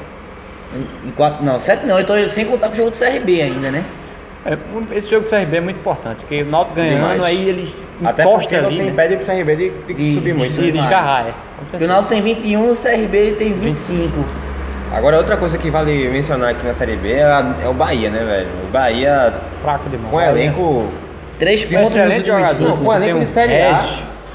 Em, 0.76 1.10
em 1.10 1.12
quatro, 1.12 1.44
não, 1.44 1.60
7 1.60 1.86
não, 1.86 2.00
eu 2.00 2.06
tô 2.06 2.14
sem 2.30 2.46
contar 2.46 2.68
com 2.68 2.74
o 2.74 2.76
jogo 2.78 2.92
do 2.92 2.98
CRB 2.98 3.42
ainda, 3.42 3.72
né? 3.72 3.84
É, 4.46 4.58
esse 4.96 5.10
jogo 5.10 5.26
do 5.26 5.30
CRB 5.30 5.58
é 5.58 5.62
muito 5.62 5.78
importante, 5.80 6.18
porque 6.22 6.42
o 6.42 6.46
Náutico 6.48 6.76
ganhando, 6.76 6.96
Demais. 7.12 7.24
aí 7.24 7.48
eles 7.48 7.84
Até 8.04 8.24
encostam 8.24 8.60
ali, 8.60 8.76
você 8.76 8.84
né? 8.84 8.90
impede 8.90 9.14
o 9.16 9.20
CRB 9.20 9.56
de, 9.56 9.70
de 9.70 9.94
De- 9.94 10.14
subir 10.16 10.34
de 10.34 10.40
muito. 10.40 10.54
de 10.54 10.72
né? 10.72 10.82
desgarrar, 10.82 11.26
é. 11.28 11.78
O. 11.84 11.88
Náutico 11.88 12.10
tem 12.10 12.22
21, 12.24 12.72
o 12.72 12.76
CRB 12.76 13.36
tem 13.38 13.54
25. 13.54 14.26
Agora, 14.94 15.18
outra 15.18 15.38
coisa 15.38 15.58
que 15.58 15.70
vale 15.70 16.10
mencionar 16.10 16.50
aqui 16.50 16.66
na 16.66 16.74
Série 16.74 16.96
B 16.96 17.12
é, 17.14 17.22
é 17.64 17.68
o 17.70 17.74
Bahia, 17.74 18.10
né, 18.10 18.26
velho? 18.26 18.48
O 18.68 18.72
Bahia 18.72 19.32
Fraco 19.62 19.88
demais. 19.90 20.10
com 20.12 20.20
elenco. 20.20 20.88
3 21.40 21.66
pontos 21.66 21.96
últimos 21.96 22.26
jogador. 22.28 22.54
5. 22.54 22.78
Com 22.78 22.94
elenco 22.94 23.14
Tem 23.14 23.20
de 23.24 23.28
Série 23.30 23.62
A. 23.62 23.84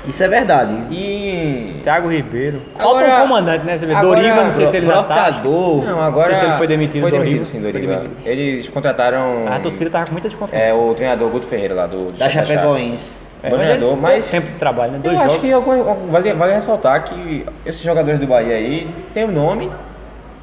Isso 0.07 0.23
é 0.23 0.29
verdade. 0.29 0.73
E. 0.91 1.81
Thiago 1.83 2.09
Ribeiro. 2.11 2.63
Falta 2.79 3.01
Agora- 3.01 3.19
um 3.25 3.27
comandante, 3.29 3.65
né? 3.65 3.77
Você 3.77 3.87
vê, 3.87 3.95
agora- 3.95 4.21
Doriva, 4.21 4.45
não 4.45 4.53
sei 4.53 4.67
se 4.67 4.77
ele 4.77 4.87
já 4.87 5.03
tá. 5.03 5.31
Não, 5.43 6.01
agora. 6.03 6.29
Não 6.29 6.35
sei 6.35 6.45
se 6.45 6.45
ele 6.45 6.57
foi 6.59 6.67
demitido, 6.67 7.03
Foi 7.03 7.11
demitido, 7.11 7.39
Doriva. 7.39 7.45
sim, 7.45 7.61
Doriva. 7.61 7.95
demitido. 7.97 8.27
Eles 8.27 8.69
contrataram. 8.69 9.49
A 9.49 9.59
torcida 9.59 9.91
tava 9.91 10.07
com 10.07 10.13
muita 10.13 10.29
desconfiança. 10.29 10.65
É 10.65 10.73
o 10.73 10.95
treinador 10.95 11.29
Guto 11.31 11.47
Ferreira 11.47 11.75
lá 11.75 11.87
do. 11.87 12.13
do 12.13 12.19
Da 12.19 12.29
Chape. 12.29 12.47
Chapecoense. 12.49 13.17
É, 13.43 13.51
mas 13.51 13.81
mas- 14.01 14.15
pouco 14.15 14.31
tempo 14.31 14.47
de 14.49 14.55
trabalho, 14.55 14.93
né? 14.93 14.99
Eu 14.99 15.03
Dois 15.03 15.17
acho 15.17 15.27
jogos. 15.27 15.41
que 15.41 15.53
algum- 15.53 16.11
vale, 16.11 16.33
vale 16.33 16.53
ressaltar 16.55 17.05
que 17.05 17.45
esses 17.65 17.83
jogadores 17.83 18.19
do 18.19 18.27
Bahia 18.27 18.57
aí 18.57 18.89
tem 19.13 19.25
o 19.25 19.31
nome, 19.31 19.71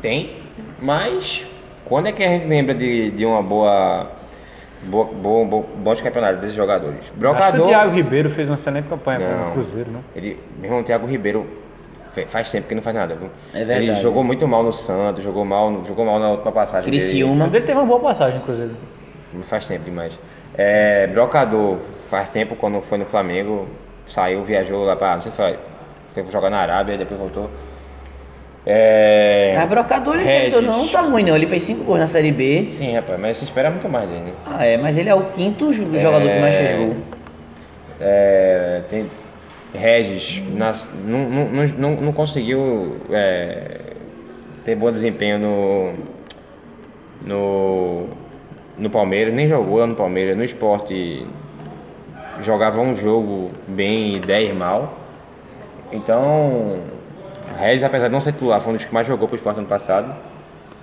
tem, 0.01 0.37
mas 0.79 1.43
quando 1.85 2.07
é 2.07 2.11
que 2.11 2.23
a 2.23 2.27
gente 2.27 2.45
lembra 2.47 2.73
de, 2.73 3.11
de 3.11 3.25
uma 3.25 3.41
boa, 3.41 4.07
boa, 4.85 5.05
boa, 5.05 5.45
boa 5.45 5.63
bons 5.77 6.01
campeonatos 6.01 6.41
desses 6.41 6.55
jogadores? 6.55 6.99
Acho 7.01 7.11
que 7.11 7.17
Brocador. 7.19 7.65
o 7.65 7.69
Thiago 7.69 7.91
Ribeiro 7.95 8.29
fez 8.29 8.49
uma 8.49 8.55
excelente 8.55 8.87
campanha 8.87 9.19
Não. 9.19 9.43
com 9.45 9.49
o 9.49 9.53
Cruzeiro, 9.53 9.91
né? 9.91 9.99
Ele, 10.15 10.39
meu 10.57 10.65
irmão, 10.65 10.81
o 10.81 10.83
Thiago 10.83 11.07
Ribeiro 11.07 11.45
faz 12.27 12.49
tempo 12.51 12.67
que 12.67 12.75
não 12.75 12.81
faz 12.81 12.95
nada, 12.95 13.15
viu? 13.15 13.29
É 13.53 13.57
verdade. 13.65 13.79
Ele 13.85 13.95
jogou 13.95 14.23
muito 14.23 14.47
mal 14.47 14.61
no 14.63 14.71
Santos, 14.71 15.23
jogou 15.23 15.43
mal, 15.43 15.83
jogou 15.85 16.05
mal 16.05 16.19
na 16.19 16.29
última 16.31 16.51
passagem. 16.51 16.89
dele. 16.91 17.03
Criciúma. 17.03 17.45
Mas 17.45 17.53
ele 17.53 17.65
teve 17.65 17.77
uma 17.79 17.87
boa 17.87 17.99
passagem 17.99 18.39
no 18.39 18.45
Cruzeiro. 18.45 18.75
Faz 19.45 19.65
tempo 19.65 19.83
demais. 19.85 20.13
É, 20.55 21.07
Brocador, 21.07 21.79
faz 22.09 22.29
tempo 22.29 22.55
quando 22.55 22.79
foi 22.81 22.99
no 22.99 23.05
Flamengo, 23.05 23.67
saiu, 24.07 24.43
viajou 24.43 24.85
lá 24.85 24.95
pra. 24.95 25.15
Não 25.15 25.21
sei 25.23 25.31
se 25.31 25.37
foi, 25.37 25.57
foi 26.13 26.31
jogar 26.31 26.51
na 26.51 26.59
Arábia, 26.59 26.97
depois 26.97 27.19
voltou. 27.19 27.49
É. 28.65 29.55
A 29.59 29.65
Brocador, 29.65 30.15
Regis. 30.15 30.61
não 30.63 30.87
tá 30.87 31.01
ruim 31.01 31.23
não. 31.23 31.35
Ele 31.35 31.47
fez 31.47 31.63
5 31.63 31.83
gols 31.83 31.99
na 31.99 32.07
Série 32.07 32.31
B. 32.31 32.67
Sim, 32.71 32.93
rapaz, 32.95 33.19
mas 33.19 33.37
se 33.37 33.43
espera 33.43 33.69
muito 33.69 33.89
mais 33.89 34.07
dele. 34.07 34.21
né? 34.21 34.31
Ah, 34.45 34.65
é, 34.65 34.77
mas 34.77 34.97
ele 34.97 35.09
é 35.09 35.15
o 35.15 35.25
quinto 35.31 35.71
jo- 35.73 35.99
jogador 35.99 36.29
que 36.29 36.39
mais 36.39 36.55
fez 36.55 36.73
gol. 36.75 36.95
É, 37.99 38.81
tem 38.89 39.05
Regis 39.73 40.41
nas, 40.55 40.87
não, 41.05 41.19
não, 41.29 41.45
não, 41.67 41.89
não- 42.01 42.13
conseguiu 42.13 42.97
é, 43.11 43.79
ter 44.63 44.75
bom 44.75 44.91
desempenho 44.91 45.39
no, 45.39 45.93
no, 47.21 48.05
no 48.77 48.89
Palmeiras, 48.89 49.33
nem 49.33 49.47
jogou 49.47 49.77
lá 49.79 49.87
no 49.87 49.95
Palmeiras, 49.95 50.37
no 50.37 50.43
esporte 50.43 51.25
jogava 52.41 52.79
um 52.81 52.95
jogo 52.95 53.51
bem 53.67 54.15
e 54.15 54.19
10 54.19 54.55
mal. 54.55 54.97
Então, 55.91 56.77
Regis, 57.59 57.83
apesar 57.83 58.07
de 58.07 58.13
não 58.13 58.19
ser 58.19 58.33
titular, 58.33 58.59
foi 58.61 58.73
um 58.73 58.75
dos 58.75 58.85
que 58.85 58.93
mais 58.93 59.05
jogou 59.07 59.27
pro 59.27 59.37
esporte 59.37 59.59
ano 59.59 59.67
passado. 59.67 60.13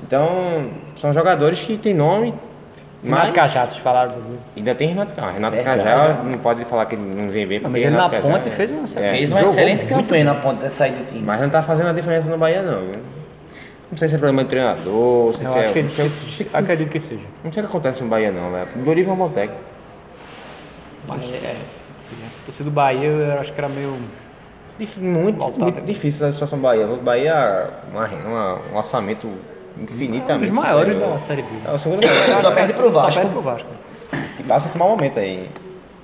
Então, 0.02 0.70
são 0.96 1.12
jogadores 1.12 1.60
que 1.62 1.76
têm 1.76 1.92
nome, 1.94 2.32
Mas 3.02 3.24
mas 3.24 3.32
Cachaços 3.32 3.78
falaram 3.78 4.12
do. 4.12 4.38
Ainda 4.56 4.74
tem 4.74 4.88
Renato 4.88 5.14
Cajá. 5.14 5.30
Renato 5.32 5.56
Verdade. 5.56 5.82
Cajá 5.82 6.22
não 6.24 6.32
pode 6.38 6.64
falar 6.64 6.86
que 6.86 6.94
ele 6.94 7.02
não 7.02 7.28
vem 7.30 7.46
bem. 7.46 7.60
Não, 7.60 7.70
mas 7.70 7.82
ele 7.82 7.90
na 7.90 8.06
Renato 8.08 8.22
Cajá 8.22 8.34
ponte 8.34 8.48
é- 8.48 8.52
fez 8.52 8.70
uma 8.70 8.84
é, 8.84 9.10
Fez 9.10 9.32
uma 9.32 9.42
excelente 9.42 9.86
campanha 9.86 10.24
na 10.24 10.34
ponta 10.34 10.62
dessa 10.62 10.76
saída 10.76 10.98
do 10.98 11.06
time. 11.06 11.22
Mas 11.24 11.40
não 11.40 11.50
tá 11.50 11.62
fazendo 11.62 11.88
a 11.88 11.92
diferença 11.92 12.28
no 12.30 12.38
Bahia, 12.38 12.62
não. 12.62 12.82
Não 13.90 13.98
sei 13.98 14.08
se 14.08 14.14
é 14.14 14.18
problema 14.18 14.44
de 14.44 14.50
treinador, 14.50 15.26
não 15.26 15.34
sei 15.34 15.46
Eu 15.46 15.50
se 15.52 15.58
é. 15.58 15.72
que, 15.72 15.82
não 15.82 15.90
sei- 15.90 16.46
acredito 16.52 16.90
que 16.90 17.00
seja. 17.00 17.24
Não 17.42 17.52
sei 17.52 17.62
o 17.62 17.66
que 17.66 17.70
acontece 17.72 18.02
no 18.02 18.08
Bahia 18.08 18.30
não, 18.30 18.50
velho. 18.52 18.68
Dorival 18.84 19.16
Montec. 19.16 19.52
Bahia, 21.08 21.36
é, 21.42 21.56
torcida 22.44 22.70
do 22.70 22.74
Bahia 22.74 23.08
eu 23.08 23.40
acho 23.40 23.52
que 23.52 23.58
era 23.60 23.68
meio. 23.68 23.96
Muito, 24.98 25.38
Voltar 25.38 25.64
muito 25.64 25.80
difícil 25.82 26.26
a 26.26 26.32
situação 26.32 26.58
do 26.58 26.62
Bahia. 26.62 26.86
O 26.86 26.96
Bahia, 26.96 27.70
uma, 27.92 28.06
uma- 28.06 28.58
um 28.72 28.76
orçamento 28.76 29.26
Um 29.26 29.82
infinitamente. 29.84 30.50
dos 30.50 30.62
maiores 30.62 30.92
superior. 30.92 31.12
da 31.12 31.18
Série 31.18 31.42
B. 31.42 31.48
É 31.66 31.72
o 31.72 31.78
segundo 31.78 32.00
maior. 32.06 32.42
Só 32.42 32.50
perde 32.52 32.72
pro 32.72 32.90
Vasco. 32.90 33.12
Só 33.12 33.20
perde 33.20 33.32
pro 33.32 33.42
Vasco. 33.42 33.68
E 34.38 34.42
passa 34.42 34.68
esse 34.68 34.78
mau 34.78 34.88
momento 34.88 35.18
aí. 35.18 35.48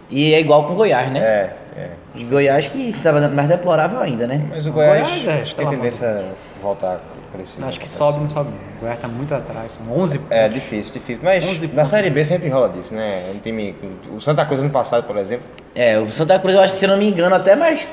E 0.09 0.35
é 0.35 0.41
igual 0.41 0.65
com 0.65 0.75
o 0.75 0.77
Goiás, 0.77 1.11
né? 1.11 1.19
É, 1.19 1.51
é. 1.77 1.91
O 2.15 2.25
Goiás 2.27 2.69
que 2.69 2.91
estava 2.91 3.27
mais 3.29 3.49
deplorável 3.49 4.01
ainda, 4.01 4.27
né? 4.27 4.41
Mas 4.49 4.67
o 4.67 4.73
Goiás, 4.73 5.03
Goiás, 5.25 5.51
é, 5.53 5.55
tem 5.55 5.69
tendência 5.69 6.09
a 6.09 6.62
voltar 6.62 6.93
a 6.95 7.37
crescer. 7.37 7.62
Acho 7.65 7.81
que 7.81 7.91
sobe, 7.91 8.21
não 8.21 8.29
sobe. 8.29 8.51
O 8.79 8.81
Goiás 8.83 9.01
tá 9.01 9.09
muito 9.09 9.35
atrás. 9.35 9.73
São 9.73 9.93
11 9.99 10.19
pontos. 10.21 10.33
É 10.37 10.49
difícil, 10.49 10.93
difícil. 10.93 11.23
Mas 11.25 11.45
11 11.45 11.67
na. 11.67 11.85
Série 11.85 12.09
B 12.09 12.25
sempre 12.25 12.49
rola 12.49 12.69
disso, 12.69 12.95
né? 12.95 13.33
Um 13.35 13.41
time. 13.41 13.75
O 14.15 14.21
Santa 14.21 14.47
Cruz 14.47 14.61
ano 14.61 14.71
passado, 14.71 15.03
por 15.05 15.17
exemplo, 15.17 15.45
É, 15.75 15.99
o 15.99 16.09
Santa 16.12 16.39
Cruz, 16.39 16.55
eu 16.55 16.61
acho 16.61 16.75
que, 16.75 16.79
se 16.79 16.85
eu 16.85 16.91
não 16.91 16.97
me 16.99 17.11
engano, 17.11 17.35
até 17.35 17.57
mais, 17.57 17.87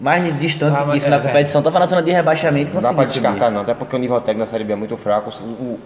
mais 0.00 0.38
distante 0.38 0.76
Ah, 0.76 0.84
mas 0.84 0.94
disso 0.94 1.06
é, 1.06 1.10
na 1.10 1.18
competição, 1.18 1.62
tava 1.62 1.78
na 1.78 1.84
zona 1.86 2.02
de 2.02 2.10
rebaixamento 2.10 2.72
não 2.72 2.80
dá 2.80 2.88
pra 2.88 3.04
conseguiu 3.04 3.14
subir. 3.22 3.28
descartar 3.32 3.50
não, 3.54 3.60
até 3.62 3.74
porque 3.74 3.94
o 3.94 3.98
nível 3.98 4.18
técnico 4.20 4.40
na 4.40 4.46
Série 4.46 4.64
B 4.64 4.72
é 4.72 4.76
muito 4.76 4.96
fraco. 4.96 5.30
O, 5.42 5.78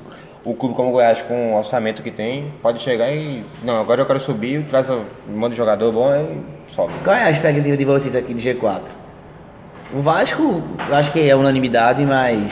o, 0.44 0.54
clube 0.54 0.74
como 0.74 0.90
o 0.90 0.92
Goiás, 0.92 1.20
com 1.22 1.52
o 1.52 1.56
orçamento 1.58 2.02
que 2.02 2.10
tem, 2.10 2.52
pode 2.62 2.80
chegar 2.80 3.10
e. 3.10 3.44
Não, 3.62 3.80
agora 3.80 4.02
eu 4.02 4.06
quero 4.06 4.20
subir, 4.20 4.62
traz 4.70 4.88
um 4.90 5.02
monte 5.28 5.52
de 5.52 5.56
jogador 5.56 5.90
bom 5.90 6.14
e 6.14 6.72
sobe. 6.72 6.92
Qual 7.02 7.16
é 7.16 7.24
a 7.24 7.30
expectativa 7.30 7.76
de 7.76 7.84
vocês 7.84 8.14
aqui 8.14 8.32
de 8.34 8.54
G4? 8.54 8.80
O 9.92 10.00
Vasco, 10.00 10.62
eu 10.88 10.94
acho 10.94 11.12
que 11.12 11.28
é 11.28 11.34
unanimidade, 11.36 12.04
mas 12.04 12.50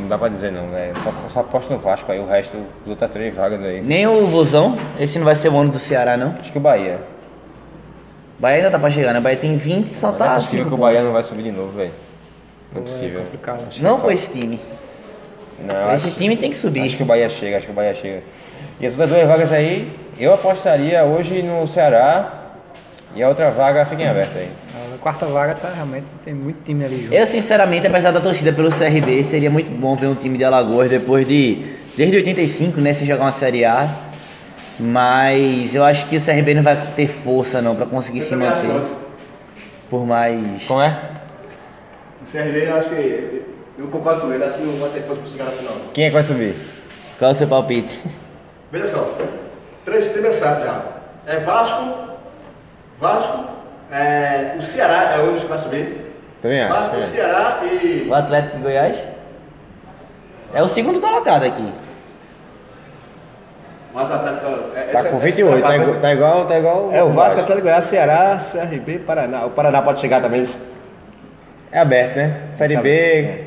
Não 0.00 0.08
dá 0.08 0.18
pra 0.18 0.28
dizer 0.28 0.50
não, 0.52 0.68
velho. 0.70 0.94
Só, 1.02 1.12
só 1.28 1.40
aposto 1.40 1.72
no 1.72 1.78
Vasco 1.78 2.10
aí, 2.12 2.18
o 2.18 2.26
resto, 2.26 2.56
as 2.82 2.90
outras 2.90 3.10
três 3.10 3.34
vagas 3.34 3.62
aí. 3.62 3.80
nem 3.80 4.06
o 4.06 4.26
Vozão, 4.26 4.76
esse 4.98 5.18
não 5.18 5.24
vai 5.24 5.34
ser 5.36 5.48
o 5.50 5.58
ano 5.58 5.70
do 5.70 5.78
Ceará, 5.78 6.16
não. 6.16 6.34
Acho 6.40 6.52
que 6.52 6.58
o 6.58 6.60
Bahia. 6.60 6.98
Bahia 8.38 8.56
ainda 8.58 8.70
tá 8.70 8.78
pra 8.78 8.90
chegar, 8.90 9.12
né? 9.12 9.20
Bahia 9.20 9.36
tem 9.36 9.56
20, 9.56 9.88
só 9.94 10.08
Não 10.08 10.14
é 10.16 10.18
tá 10.18 10.34
possível 10.36 10.66
que 10.66 10.74
o 10.74 10.76
Bahia 10.76 11.02
não 11.02 11.12
vai 11.12 11.22
subir 11.22 11.42
de 11.44 11.52
novo, 11.52 11.70
velho. 11.72 11.92
Não 12.72 12.80
é 12.80 12.84
É 12.84 12.86
possível. 12.88 13.20
complicado. 13.20 13.58
pontos. 13.58 13.80
Não 13.80 13.96
só- 13.96 14.02
com 14.04 14.10
esse 14.10 14.30
time. 14.30 14.60
Não, 15.60 15.94
Esse 15.94 16.08
acho, 16.08 16.16
time 16.16 16.36
tem 16.36 16.50
que 16.50 16.58
subir. 16.58 16.80
acho 16.84 16.96
que 16.96 17.02
o 17.02 17.06
Bahia 17.06 17.28
chega, 17.28 17.56
acho 17.56 17.66
que 17.66 17.72
o 17.72 17.74
Bahia 17.74 17.94
chega. 17.94 18.22
E 18.80 18.86
as 18.86 18.92
outras 18.92 19.10
duas 19.10 19.28
vagas 19.28 19.52
aí, 19.52 19.88
eu 20.18 20.34
apostaria 20.34 21.04
hoje 21.04 21.42
no 21.42 21.64
Ceará 21.66 22.42
e 23.14 23.22
a 23.22 23.28
outra 23.28 23.50
vaga 23.50 23.86
fica 23.86 24.02
em 24.02 24.08
aberto 24.08 24.36
aí. 24.36 24.48
A 24.94 24.98
quarta 24.98 25.26
vaga 25.26 25.54
tá 25.54 25.70
realmente. 25.72 26.06
Tem 26.24 26.34
muito 26.34 26.64
time 26.64 26.84
ali 26.84 27.02
junto. 27.02 27.14
Eu, 27.14 27.26
sinceramente, 27.26 27.86
apesar 27.86 28.10
da 28.10 28.20
torcida 28.20 28.52
pelo 28.52 28.70
CRB, 28.70 29.22
seria 29.22 29.50
muito 29.50 29.70
bom 29.70 29.94
ver 29.94 30.06
um 30.08 30.14
time 30.14 30.36
de 30.38 30.44
Alagoas 30.44 30.90
depois 30.90 31.26
de. 31.26 31.74
Desde 31.96 32.16
85, 32.16 32.80
né? 32.80 32.92
Se 32.92 33.06
jogar 33.06 33.22
uma 33.24 33.32
Série 33.32 33.64
A. 33.64 33.88
Mas 34.78 35.74
eu 35.74 35.84
acho 35.84 36.06
que 36.06 36.16
o 36.16 36.20
CRB 36.20 36.54
não 36.54 36.62
vai 36.62 36.76
ter 36.96 37.06
força 37.06 37.62
não 37.62 37.76
pra 37.76 37.86
conseguir 37.86 38.20
se 38.22 38.34
manter. 38.34 38.82
Por 39.88 40.04
mais. 40.06 40.64
Como 40.64 40.80
é? 40.82 40.98
O 42.22 42.30
CRB, 42.30 42.66
eu 42.66 42.76
acho 42.76 42.88
que. 42.88 43.42
Eu 43.78 43.88
concordo 43.88 44.22
com 44.22 44.32
ele, 44.32 44.44
acho 44.44 44.54
que 44.54 44.62
não 44.62 44.78
vai 44.78 44.90
ter 44.90 45.02
força 45.02 45.22
pra 45.22 45.30
chegar 45.30 45.44
na 45.46 45.50
final. 45.50 45.74
Quem 45.92 46.04
é 46.04 46.08
que 46.08 46.14
vai 46.14 46.22
subir? 46.22 46.54
Qual 47.18 47.30
é 47.30 47.32
o 47.32 47.36
seu 47.36 47.46
palpite? 47.46 48.00
Veja 48.70 48.86
só, 48.86 49.16
três 49.84 50.12
times 50.12 50.34
certos 50.34 50.64
já. 50.64 50.84
É 51.26 51.38
Vasco, 51.38 52.16
Vasco, 53.00 53.44
é, 53.90 54.54
o 54.58 54.62
Ceará 54.62 55.14
é 55.14 55.20
onde 55.20 55.44
vai 55.46 55.58
subir. 55.58 56.12
Também 56.42 56.62
acho. 56.62 56.72
Vasco, 56.72 56.90
também. 56.90 57.06
Ceará 57.08 57.60
e. 57.64 58.06
O 58.08 58.14
Atlético 58.14 58.56
de 58.56 58.62
Goiás? 58.62 58.96
É 60.52 60.62
o 60.62 60.68
segundo 60.68 61.00
colocado 61.00 61.44
aqui. 61.44 61.72
Mas 63.94 64.10
o 64.10 64.12
Atlético. 64.12 64.46
É, 64.76 64.80
Tá 64.92 65.02
com 65.02 65.08
essa 65.08 65.16
28, 65.18 65.60
tá, 65.62 65.66
fase, 65.68 65.82
igual- 65.82 66.00
tá 66.00 66.12
igual, 66.12 66.46
tá 66.46 66.58
igual. 66.58 66.90
É 66.92 67.02
o 67.04 67.10
Vasco, 67.10 67.40
Atlético 67.40 67.66
Goiás, 67.68 67.84
Ceará, 67.84 68.38
CRB, 68.38 68.98
Paraná. 68.98 69.46
O 69.46 69.50
Paraná 69.50 69.80
pode 69.82 70.00
chegar 70.00 70.20
também. 70.20 70.42
É 71.70 71.78
aberto, 71.78 72.16
né? 72.16 72.40
Série 72.54 72.74
Tá 72.74 72.82
B, 72.82 73.44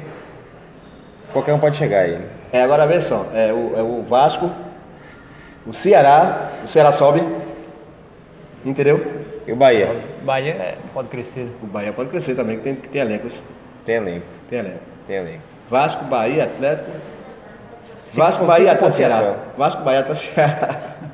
qualquer 1.33 1.53
um 1.53 1.59
pode 1.59 1.75
chegar 1.75 1.99
aí. 1.99 2.19
É, 2.51 2.61
agora 2.63 2.87
vê 2.87 2.99
só, 3.01 3.25
é 3.33 3.51
o, 3.51 3.73
é 3.77 3.81
o 3.83 4.03
Vasco, 4.03 4.49
o 5.65 5.73
Ceará, 5.73 6.51
o 6.63 6.67
Ceará 6.67 6.91
sobe, 6.93 7.21
entendeu? 8.65 9.05
E 9.45 9.51
o 9.51 9.55
Bahia? 9.55 10.01
Bahia 10.23 10.53
é, 10.53 10.75
pode 10.93 11.09
crescer. 11.09 11.49
O 11.61 11.67
Bahia 11.67 11.91
pode 11.93 12.09
crescer 12.09 12.35
também, 12.35 12.57
que 12.57 12.63
tem, 12.63 12.75
que 12.75 12.89
tem 12.89 13.01
elencos. 13.01 13.41
Tem 13.85 13.95
elenco, 13.95 14.25
Tem 14.49 14.59
elenco. 14.59 14.79
tem 15.07 15.15
elenco. 15.17 15.43
Vasco, 15.69 16.03
Bahia, 16.05 16.45
Atlético. 16.45 16.89
Vasco, 18.13 18.45
Bahia, 18.45 18.71
Atlético, 18.71 18.83
pontos 18.83 18.97
Ceará. 18.97 19.35
Vasco, 19.57 19.81
Bahia, 19.83 19.99
Atlético, 20.01 20.33
Ceará. 20.33 20.69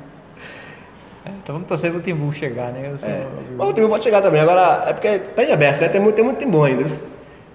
É, 1.26 1.30
então 1.42 1.54
vamos 1.54 1.66
torcer 1.66 1.90
pro 1.90 2.02
Timbu 2.02 2.30
chegar, 2.34 2.70
né? 2.70 2.92
É. 3.02 3.26
Mas 3.56 3.68
o 3.68 3.72
time 3.72 3.88
pode 3.88 4.04
chegar 4.04 4.20
também. 4.20 4.42
Agora, 4.42 4.84
é 4.86 4.92
porque 4.92 5.18
tá 5.20 5.42
em 5.42 5.52
aberto, 5.52 5.80
né? 5.80 5.88
Tem 5.88 5.98
muito, 5.98 6.14
tem 6.14 6.22
muito 6.22 6.38
time 6.38 6.52
bom 6.52 6.64
ainda. 6.64 6.84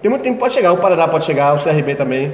Tem 0.02 0.10
muito 0.10 0.22
time 0.22 0.34
que 0.34 0.40
pode 0.40 0.52
chegar. 0.52 0.72
O 0.72 0.78
Paraná 0.78 1.06
pode 1.06 1.24
chegar, 1.24 1.54
o 1.54 1.62
CRB 1.62 1.94
também. 1.94 2.32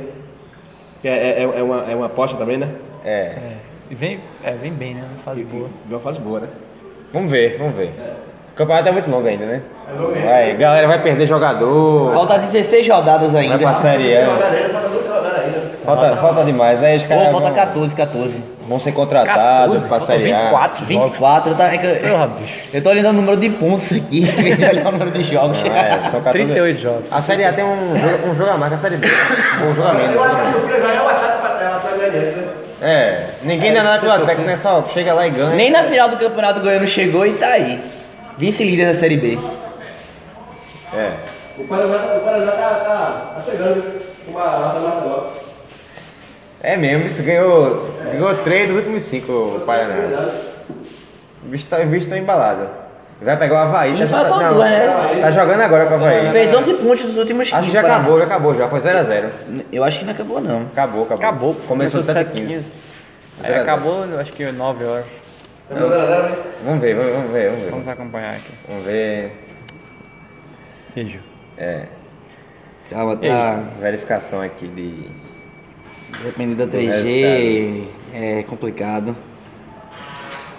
Que 1.02 1.08
é, 1.08 1.12
é, 1.12 1.42
é 1.42 1.62
uma, 1.62 1.84
é 1.90 1.94
uma 1.94 2.06
aposta 2.06 2.38
também, 2.38 2.56
né? 2.56 2.70
É. 3.04 3.10
É, 3.10 3.52
e 3.90 3.94
vem, 3.94 4.18
é, 4.42 4.52
vem 4.52 4.72
bem, 4.72 4.94
né? 4.94 5.04
Fase 5.26 5.44
boa. 5.44 5.68
E 5.86 5.92
uma 5.92 6.00
fase 6.00 6.18
boa, 6.20 6.40
né? 6.40 6.48
Vamos 7.12 7.30
ver, 7.30 7.58
vamos 7.58 7.76
ver. 7.76 7.92
O 8.52 8.56
campeonato 8.56 8.88
é 8.88 8.92
muito 8.92 9.10
longo 9.10 9.28
ainda, 9.28 9.44
né? 9.44 9.62
Vai, 10.24 10.56
galera 10.56 10.88
vai 10.88 11.02
perder 11.02 11.26
jogador. 11.26 12.14
Falta 12.14 12.38
16 12.38 12.88
rodadas 12.88 13.32
Vai 13.32 13.42
ainda. 13.42 13.58
pra 13.58 13.74
Série 13.74 14.16
A. 14.16 14.26
falta. 15.86 16.02
Falta, 16.02 16.16
falta 16.20 16.44
demais. 16.44 16.82
Aí 16.82 16.96
os 16.98 17.02
Pô, 17.04 17.08
caras 17.08 17.32
falta 17.32 17.46
vão, 17.46 17.54
14, 17.54 17.94
14. 17.94 18.42
vão 18.68 18.80
ser 18.80 18.92
contratados 18.92 19.82
14, 19.84 19.88
pra 19.88 19.98
faltam 19.98 20.06
Série 20.06 20.32
A. 20.32 20.38
24. 20.40 20.84
24, 20.84 21.54
tá, 21.54 21.72
é 21.72 21.78
que 21.78 21.86
eu, 21.86 22.10
Porra, 22.10 22.26
bicho. 22.26 22.60
eu 22.74 22.82
tô 22.82 22.90
olhando 22.90 23.08
o 23.08 23.12
número 23.14 23.36
de 23.38 23.50
pontos 23.50 23.92
aqui, 23.92 24.20
em 24.20 24.24
vez 24.24 24.58
de 24.58 24.64
olhar 24.64 24.86
o 24.86 24.92
número 24.92 25.10
de 25.10 25.22
jogos. 25.22 25.62
Não, 25.62 25.74
é, 25.74 26.02
são 26.10 26.20
14. 26.20 26.32
38 26.32 26.80
jogos. 26.80 27.04
A 27.10 27.22
Série 27.22 27.44
A 27.44 27.52
tem 27.52 27.64
um 27.64 27.96
jogo, 27.96 28.28
um 28.28 28.34
jogo 28.34 28.50
a 28.50 28.56
mais 28.58 28.72
que 28.72 28.78
a 28.78 28.82
Série 28.82 28.96
B. 28.96 29.06
Um 29.64 29.74
jogo 29.74 29.88
a 29.88 29.92
Eu 29.92 30.22
acho 30.22 30.36
que 30.36 30.42
a 30.42 30.52
surpresa 30.52 30.86
é 30.88 31.00
o 31.00 31.08
Atlético 31.08 31.46
é 31.46 31.68
o 31.68 31.74
Atlético 31.74 31.96
Goianiense, 31.96 32.36
né? 32.36 32.48
É, 32.82 33.26
ninguém 33.42 33.72
dá 33.72 33.82
nada 33.82 33.98
pelo 34.00 34.12
Atlético, 34.12 34.46
né? 34.46 34.56
Só 34.58 34.84
chega 34.92 35.14
lá 35.14 35.26
e 35.26 35.30
ganha. 35.30 35.50
Nem 35.54 35.70
na 35.70 35.84
final 35.84 36.08
do 36.10 36.16
Campeonato 36.18 36.60
Goiano 36.60 36.86
chegou 36.86 37.24
e 37.26 37.32
tá 37.32 37.46
aí. 37.46 37.80
Vice-líder 38.36 38.88
da 38.88 38.94
Série 38.94 39.16
B. 39.16 39.38
É. 40.94 41.12
O 41.58 41.64
Paraná, 41.64 41.96
o 42.16 42.20
Paraná 42.20 42.52
tá, 42.52 42.68
tá, 42.84 43.32
tá 43.36 43.42
chegando 43.50 43.82
com 44.26 44.30
uma 44.30 44.44
raça 44.44 44.78
maior. 44.78 45.32
É 46.66 46.76
mesmo, 46.76 47.06
isso 47.06 47.22
ganhou, 47.22 47.78
ganhou 48.10 48.34
3 48.38 48.66
dos 48.68 48.78
últimos 48.78 49.02
5 49.04 49.32
o 49.32 49.60
Paraná. 49.60 50.28
O 51.44 51.48
bicho 51.48 51.64
tá, 51.66 51.78
o 51.78 51.86
bicho 51.86 52.08
tá 52.08 52.18
embalado. 52.18 52.68
Vai 53.22 53.36
pegar 53.36 53.54
o 53.54 53.58
Havaí. 53.58 53.96
Tá, 53.96 54.04
Empatou 54.04 54.42
não, 54.42 54.54
duas, 54.54 54.70
né? 54.70 55.20
tá 55.20 55.30
jogando 55.30 55.60
agora 55.60 55.86
com 55.86 55.92
o 55.92 55.94
Havaí. 55.94 56.28
Fez 56.32 56.52
11 56.52 56.74
pontos 56.74 57.02
dos 57.04 57.18
últimos 57.18 57.44
15. 57.44 57.54
Acho 57.54 57.66
que 57.68 57.72
já 57.72 57.82
Paraná. 57.82 58.00
acabou, 58.00 58.18
já 58.18 58.24
acabou, 58.24 58.54
já 58.56 58.68
foi 58.68 58.80
0x0. 58.80 59.30
Eu 59.72 59.84
acho 59.84 59.98
que 60.00 60.04
não 60.04 60.12
acabou, 60.12 60.40
não. 60.40 60.62
Acabou, 60.62 61.04
acabou. 61.04 61.16
Acabou. 61.24 61.54
Começou 61.68 62.02
7 62.02 62.30
7 62.30 62.46
15 62.46 62.72
É, 63.44 63.58
acabou, 63.60 64.04
acho 64.18 64.32
que 64.32 64.50
9 64.50 64.84
horas. 64.84 65.06
Lembrou 65.70 65.88
0x0, 65.88 66.22
né? 66.22 66.36
Vamos 66.64 66.80
ver, 66.80 66.96
vamos 66.96 67.12
vamos 67.12 67.30
ver, 67.30 67.48
vamos 67.48 67.62
ver. 67.64 67.70
Vamos 67.70 67.88
acompanhar 67.88 68.30
aqui. 68.32 68.52
Vamos 68.68 68.84
ver. 68.84 69.32
Beijo. 70.96 71.20
É, 71.56 71.86
Calma, 72.90 73.16
tá. 73.16 73.60
verificação 73.80 74.40
aqui 74.40 74.66
de. 74.66 75.25
Dependendo 76.22 76.56
da 76.56 76.64
Do 76.64 76.76
3G, 76.76 77.84
é 78.12 78.42
complicado. 78.44 79.16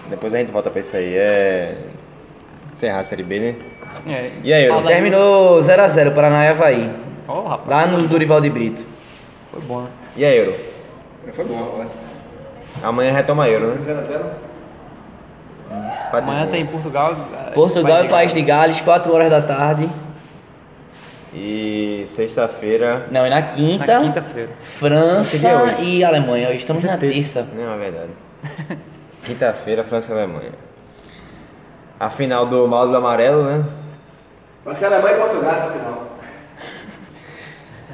Depois 0.09 0.33
a 0.33 0.37
gente 0.37 0.51
volta 0.51 0.69
pra 0.69 0.79
isso 0.79 0.95
aí. 0.95 1.15
É. 1.15 1.77
Encerrar 2.73 2.99
a 2.99 3.03
série 3.03 3.23
B, 3.23 3.39
né? 3.39 3.55
É, 4.07 4.31
E 4.43 4.53
aí, 4.53 4.67
fala 4.67 4.83
Terminou 4.85 5.59
0x0 5.59 6.13
Paraná 6.13 6.45
e 6.45 6.49
Havaí. 6.49 6.91
Ó, 7.27 7.41
rapaz. 7.47 7.67
Lá 7.69 7.87
no 7.87 8.07
Durival 8.07 8.39
de 8.39 8.49
Brito. 8.49 8.85
Foi 9.51 9.61
bom, 9.61 9.81
né? 9.81 9.87
E 10.15 10.23
aí, 10.23 10.37
Euro? 10.37 10.55
Foi 11.33 11.43
bom, 11.43 11.55
rapaz. 11.55 11.91
Amanhã 12.83 13.11
retoma 13.11 13.45
a 13.45 13.49
Euro, 13.49 13.73
né? 13.73 13.77
0x0. 13.83 14.21
Amanhã 16.13 16.47
tem 16.47 16.65
Portugal. 16.65 17.15
Portugal 17.53 18.05
e 18.05 18.09
País 18.09 18.33
de 18.33 18.41
Gales, 18.41 18.79
4 18.79 19.13
horas 19.13 19.29
da 19.29 19.41
tarde. 19.41 19.89
E 21.39 22.07
sexta-feira. 22.15 23.05
Não, 23.11 23.25
e 23.27 23.29
na 23.29 23.35
Na 23.35 23.41
quinta, 23.43 23.99
quinta-feira. 23.99 24.49
França 24.63 25.47
é 25.47 25.81
e 25.83 26.03
Alemanha. 26.03 26.47
Hoje 26.49 26.57
estamos 26.57 26.81
Hoje 26.83 26.89
é 26.91 26.95
na 26.95 26.97
terça. 26.99 27.43
terça. 27.43 27.47
Não, 27.55 27.73
é 27.73 27.77
verdade. 27.77 28.09
Quinta-feira, 29.23 29.83
França 29.83 30.11
e 30.11 30.15
Alemanha. 30.15 30.51
A 31.99 32.09
final 32.09 32.45
do 32.47 32.67
Maldo 32.67 32.95
Amarelo, 32.97 33.43
né? 33.43 33.65
Vai 34.65 34.73
ser 34.73 34.85
Alemanha 34.87 35.15
e 35.15 35.19
Portugal 35.19 35.51
essa 35.51 35.69
final. 35.71 36.07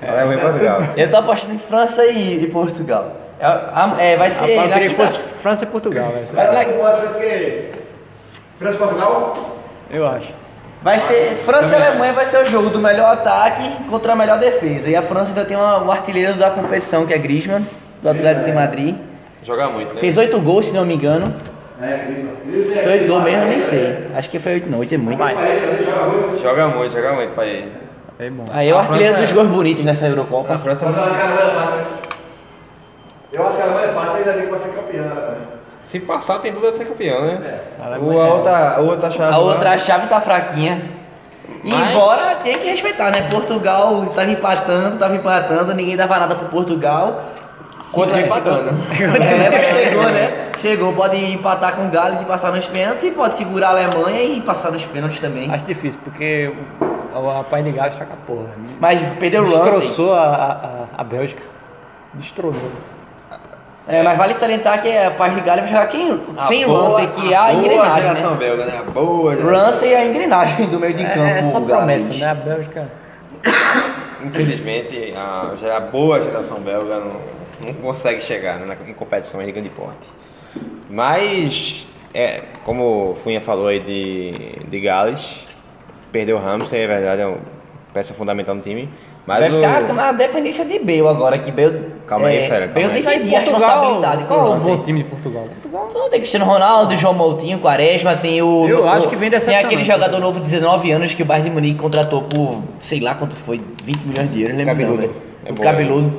Alemanha 0.08 0.38
e 0.38 0.42
Portugal. 0.42 0.80
Eu 0.96 1.10
tô 1.12 1.18
apostando 1.18 1.54
em 1.56 1.60
França 1.60 2.06
e, 2.06 2.44
e 2.44 2.48
Portugal. 2.48 3.18
É, 3.40 3.46
a- 3.46 3.96
é, 4.00 4.16
vai 4.16 4.32
ser. 4.32 4.52
Eu 4.52 4.62
na 4.68 4.74
queria 4.74 4.90
que 4.90 4.96
fosse 4.96 5.20
França 5.20 5.66
e 5.66 5.68
Portugal, 5.68 6.08
né? 6.10 6.26
Vai 6.32 6.48
lá 6.54 6.96
ser 6.96 7.08
porque. 7.10 7.72
França 8.60 8.76
e 8.76 8.78
Portugal? 8.80 9.58
Eu 9.90 10.08
acho. 10.08 10.34
Vai 10.84 11.00
ser. 11.00 11.36
França 11.46 11.78
e 11.78 11.82
Alemanha 11.82 12.12
vai 12.14 12.26
ser 12.26 12.44
o 12.44 12.46
jogo 12.46 12.70
do 12.70 12.80
melhor 12.80 13.14
ataque 13.14 13.70
contra 13.90 14.12
a 14.14 14.16
melhor 14.16 14.38
defesa. 14.38 14.90
E 14.90 14.96
a 14.96 15.02
França 15.02 15.30
ainda 15.30 15.46
tem 15.46 15.56
uma, 15.56 15.82
o 15.84 15.92
artilheiro 15.92 16.34
da 16.34 16.52
competição, 16.52 17.06
que 17.06 17.14
é 17.14 17.18
Griezmann, 17.18 17.66
do 18.02 18.10
Atlético 18.10 18.46
de 18.46 18.52
Madrid. 18.52 18.96
Joga 19.44 19.70
muito, 19.70 19.94
né? 19.94 20.00
Fez 20.02 20.18
8 20.18 20.40
gols, 20.42 20.66
se 20.68 20.74
não 20.74 20.86
me 20.86 20.96
engano. 20.96 21.34
É, 21.82 22.06
Foi 22.84 22.92
8 22.94 23.08
gols 23.08 23.24
mesmo, 23.24 23.42
eu 23.44 23.48
nem 23.48 23.60
sei. 23.60 24.08
Acho 24.16 24.30
que 24.30 24.40
foi 24.40 24.54
8 24.56 24.70
não, 24.70 24.80
8 24.80 24.94
é 24.94 24.98
muito. 24.98 25.20
Joga 26.42 26.68
muito, 26.68 26.92
joga 26.94 27.14
muito 27.14 27.34
pra 27.34 27.46
ele. 27.46 27.72
É 28.20 28.30
bom. 28.30 28.46
Aí 28.52 28.70
é 28.70 28.74
o 28.74 28.78
artilheiro 28.78 29.16
França 29.16 29.22
dos 29.22 29.32
é- 29.32 29.34
gols 29.34 29.48
bonitos 29.56 29.84
nessa 29.86 30.06
Eurocopa. 30.08 30.60
França 30.60 30.86
Mas 30.86 30.98
eu 30.98 31.04
acho 31.04 31.16
que 31.16 31.22
a 31.22 31.26
Alemanha 31.26 31.56
passa. 31.56 31.76
mas- 31.78 32.00
Eu 33.34 33.48
acho 33.48 33.56
que 33.56 33.62
a 33.62 33.66
Alemanha 33.66 33.88
passa 33.94 34.14
e 34.14 34.20
ainda 34.20 34.34
tem 34.34 34.48
que 34.48 34.60
ser 34.60 34.70
campeã. 34.70 35.02
né? 35.04 35.36
Se 35.84 36.00
passar, 36.00 36.40
tem 36.40 36.52
tudo 36.54 36.68
a 36.68 36.74
ser 36.74 36.86
campeão, 36.86 37.22
né? 37.26 37.60
A 37.80 38.00
O, 38.00 38.20
a, 38.20 38.26
é- 38.28 38.32
outra, 38.34 38.76
a 38.78 38.80
outra 38.80 39.12
chave. 39.12 39.24
A 39.34 39.38
lá- 39.38 39.40
outra 39.40 39.78
chave 39.78 40.08
tá 40.08 40.20
fraquinha. 40.22 40.82
E 41.64 41.70
Mas- 41.74 41.92
embora 41.92 42.36
tem 42.38 42.58
que 42.58 42.70
respeitar, 42.70 43.12
né? 43.12 43.28
Portugal 43.30 44.06
tava 44.08 44.32
empatando, 44.32 44.98
tava 44.98 45.16
empatando, 45.16 45.74
ninguém 45.74 45.96
dava 45.98 46.18
nada 46.20 46.36
pro 46.36 46.48
Portugal. 46.48 47.22
Classificou- 47.94 48.18
empatando. 48.20 48.70
É, 49.24 49.50
mas 49.50 49.68
chegou, 49.68 50.04
né? 50.10 50.52
Chegou, 50.58 50.94
pode 50.94 51.18
empatar 51.34 51.76
com 51.76 51.86
o 51.86 51.90
Gales 51.90 52.22
e 52.22 52.26
passar 52.26 52.52
nos 52.54 52.66
pênaltis, 52.66 53.04
e 53.04 53.12
pode 53.12 53.36
segurar 53.36 53.68
a 53.68 53.72
Alemanha 53.72 54.24
e 54.24 54.40
passar 54.42 54.72
nos 54.72 54.86
pênaltis 54.86 55.20
também. 55.20 55.52
Acho 55.54 55.66
difícil, 55.66 56.00
porque 56.04 56.52
o, 57.14 57.30
a 57.30 57.44
Pai 57.44 57.62
de 57.62 57.72
Gales 57.72 57.96
tá 57.98 58.06
com 58.06 58.14
a 58.14 58.18
porra. 58.26 58.50
Mas 58.80 59.00
perdeu 59.20 59.44
o 59.44 59.46
Ramsey. 59.46 59.64
Destroçou 59.82 60.14
a, 60.14 60.24
a, 60.96 61.02
a 61.02 61.04
Bélgica. 61.04 61.44
Destronou. 62.14 62.72
É, 63.88 64.02
mas 64.02 64.18
vale 64.18 64.34
salientar 64.36 64.82
que 64.82 64.96
a 64.98 65.12
parte 65.12 65.36
de 65.36 65.42
Gales 65.42 65.64
vai 65.66 65.70
jogar 65.74 65.88
quem, 65.88 66.22
A 66.38 66.44
sem 66.44 66.64
o 66.64 66.70
boa- 66.70 66.90
Ramsey, 66.90 67.08
que 67.08 67.34
é 67.34 67.38
a 67.38 67.44
boa 67.48 67.54
engrenagem, 67.60 68.02
geração 68.02 68.32
né? 68.32 68.38
belga, 68.38 68.66
né? 68.66 68.78
A 68.78 68.84
boa 68.84 69.36
geração. 69.36 69.56
Ramsey 69.66 69.94
é 69.94 69.98
a 69.98 70.06
engrenagem 70.06 70.68
do 70.68 70.80
meio 70.80 70.94
de 70.94 71.04
campo. 71.04 71.20
É, 71.20 71.40
é 71.40 71.44
só 71.44 71.60
Gales. 71.60 71.76
promessa, 72.08 72.14
né? 72.14 72.26
A 72.32 72.34
Bélgica. 72.34 72.92
Infelizmente, 74.26 75.14
a, 75.16 75.54
a 75.76 75.80
boa 75.82 76.22
geração 76.24 76.60
belga 76.60 76.98
não, 77.00 77.12
não 77.68 77.74
consegue 77.82 78.22
chegar 78.22 78.58
né, 78.60 78.66
na- 78.66 78.90
em 78.90 78.94
competições 78.94 79.46
de 79.46 79.52
grande 79.52 79.70
porte. 79.70 80.10
Mas, 80.90 81.86
é, 82.14 82.42
como 82.64 83.12
o 83.12 83.16
Funha 83.16 83.42
falou 83.42 83.68
aí 83.68 83.80
de, 83.82 84.60
de 84.70 84.80
Gales, 84.80 85.46
perdeu 86.12 86.38
o 86.38 86.40
Ramsey, 86.40 86.80
é 86.82 86.88
verdade, 86.88 87.22
é 87.22 87.26
uma 87.26 87.38
peça 87.94 88.14
fundamental 88.14 88.56
no 88.56 88.62
time. 88.62 88.90
Mas 89.26 89.40
Vai 89.40 89.50
o, 89.52 89.54
ficar 89.56 89.94
na 89.94 90.12
dependência 90.12 90.66
de 90.66 90.80
Bale 90.80 91.08
agora, 91.08 91.38
que 91.38 91.50
Bale. 91.50 91.94
Calma 92.06 92.28
aí, 92.28 92.38
é, 92.40 92.48
fera, 92.50 92.68
calma 92.68 92.90
Bale 92.90 93.08
aí. 93.08 93.16
dividir 93.18 93.36
a 93.36 93.40
responsabilidade 93.40 94.22
com 94.24 94.28
qual 94.28 94.50
o 94.50 94.54
é 94.54 94.58
o 94.58 94.60
bom 94.60 94.78
time 94.84 95.04
de 95.04 95.10
Portugal? 95.10 95.44
Portugal 95.46 95.88
Então, 95.90 96.10
tem 96.10 96.20
Cristiano 96.20 96.46
Ronaldo, 96.46 96.96
João 96.98 97.14
Moutinho, 97.14 97.60
Quaresma, 97.60 98.18
tem 98.18 98.42
o. 98.42 98.68
Eu 98.68 98.84
o- 98.84 98.90
acho 98.90 99.08
que 99.08 99.16
vem 99.16 99.30
Tem 99.30 99.40
decepcionando. 99.40 99.68
aquele 99.68 99.84
jogador 99.86 100.20
novo 100.20 100.40
de 100.40 100.46
19 100.46 100.92
anos 100.92 101.14
que 101.14 101.22
o 101.24 101.26
Bayern 101.26 101.50
de 101.50 101.56
Munique 101.56 101.80
contratou 101.80 102.24
por, 102.24 102.62
sei 102.82 103.00
lá 103.00 103.16
quanto 103.16 103.36
foi, 103.38 103.62
20 103.86 103.98
milhões 104.04 104.30
de 104.34 104.42
euros, 104.42 104.58
lembro 104.58 104.74
não, 104.74 104.82
Cabeludo. 104.82 105.02
velho. 105.02 105.16
É 105.46 105.52
o 105.52 105.56
bom, 105.56 105.64
cabeludo. 105.64 106.14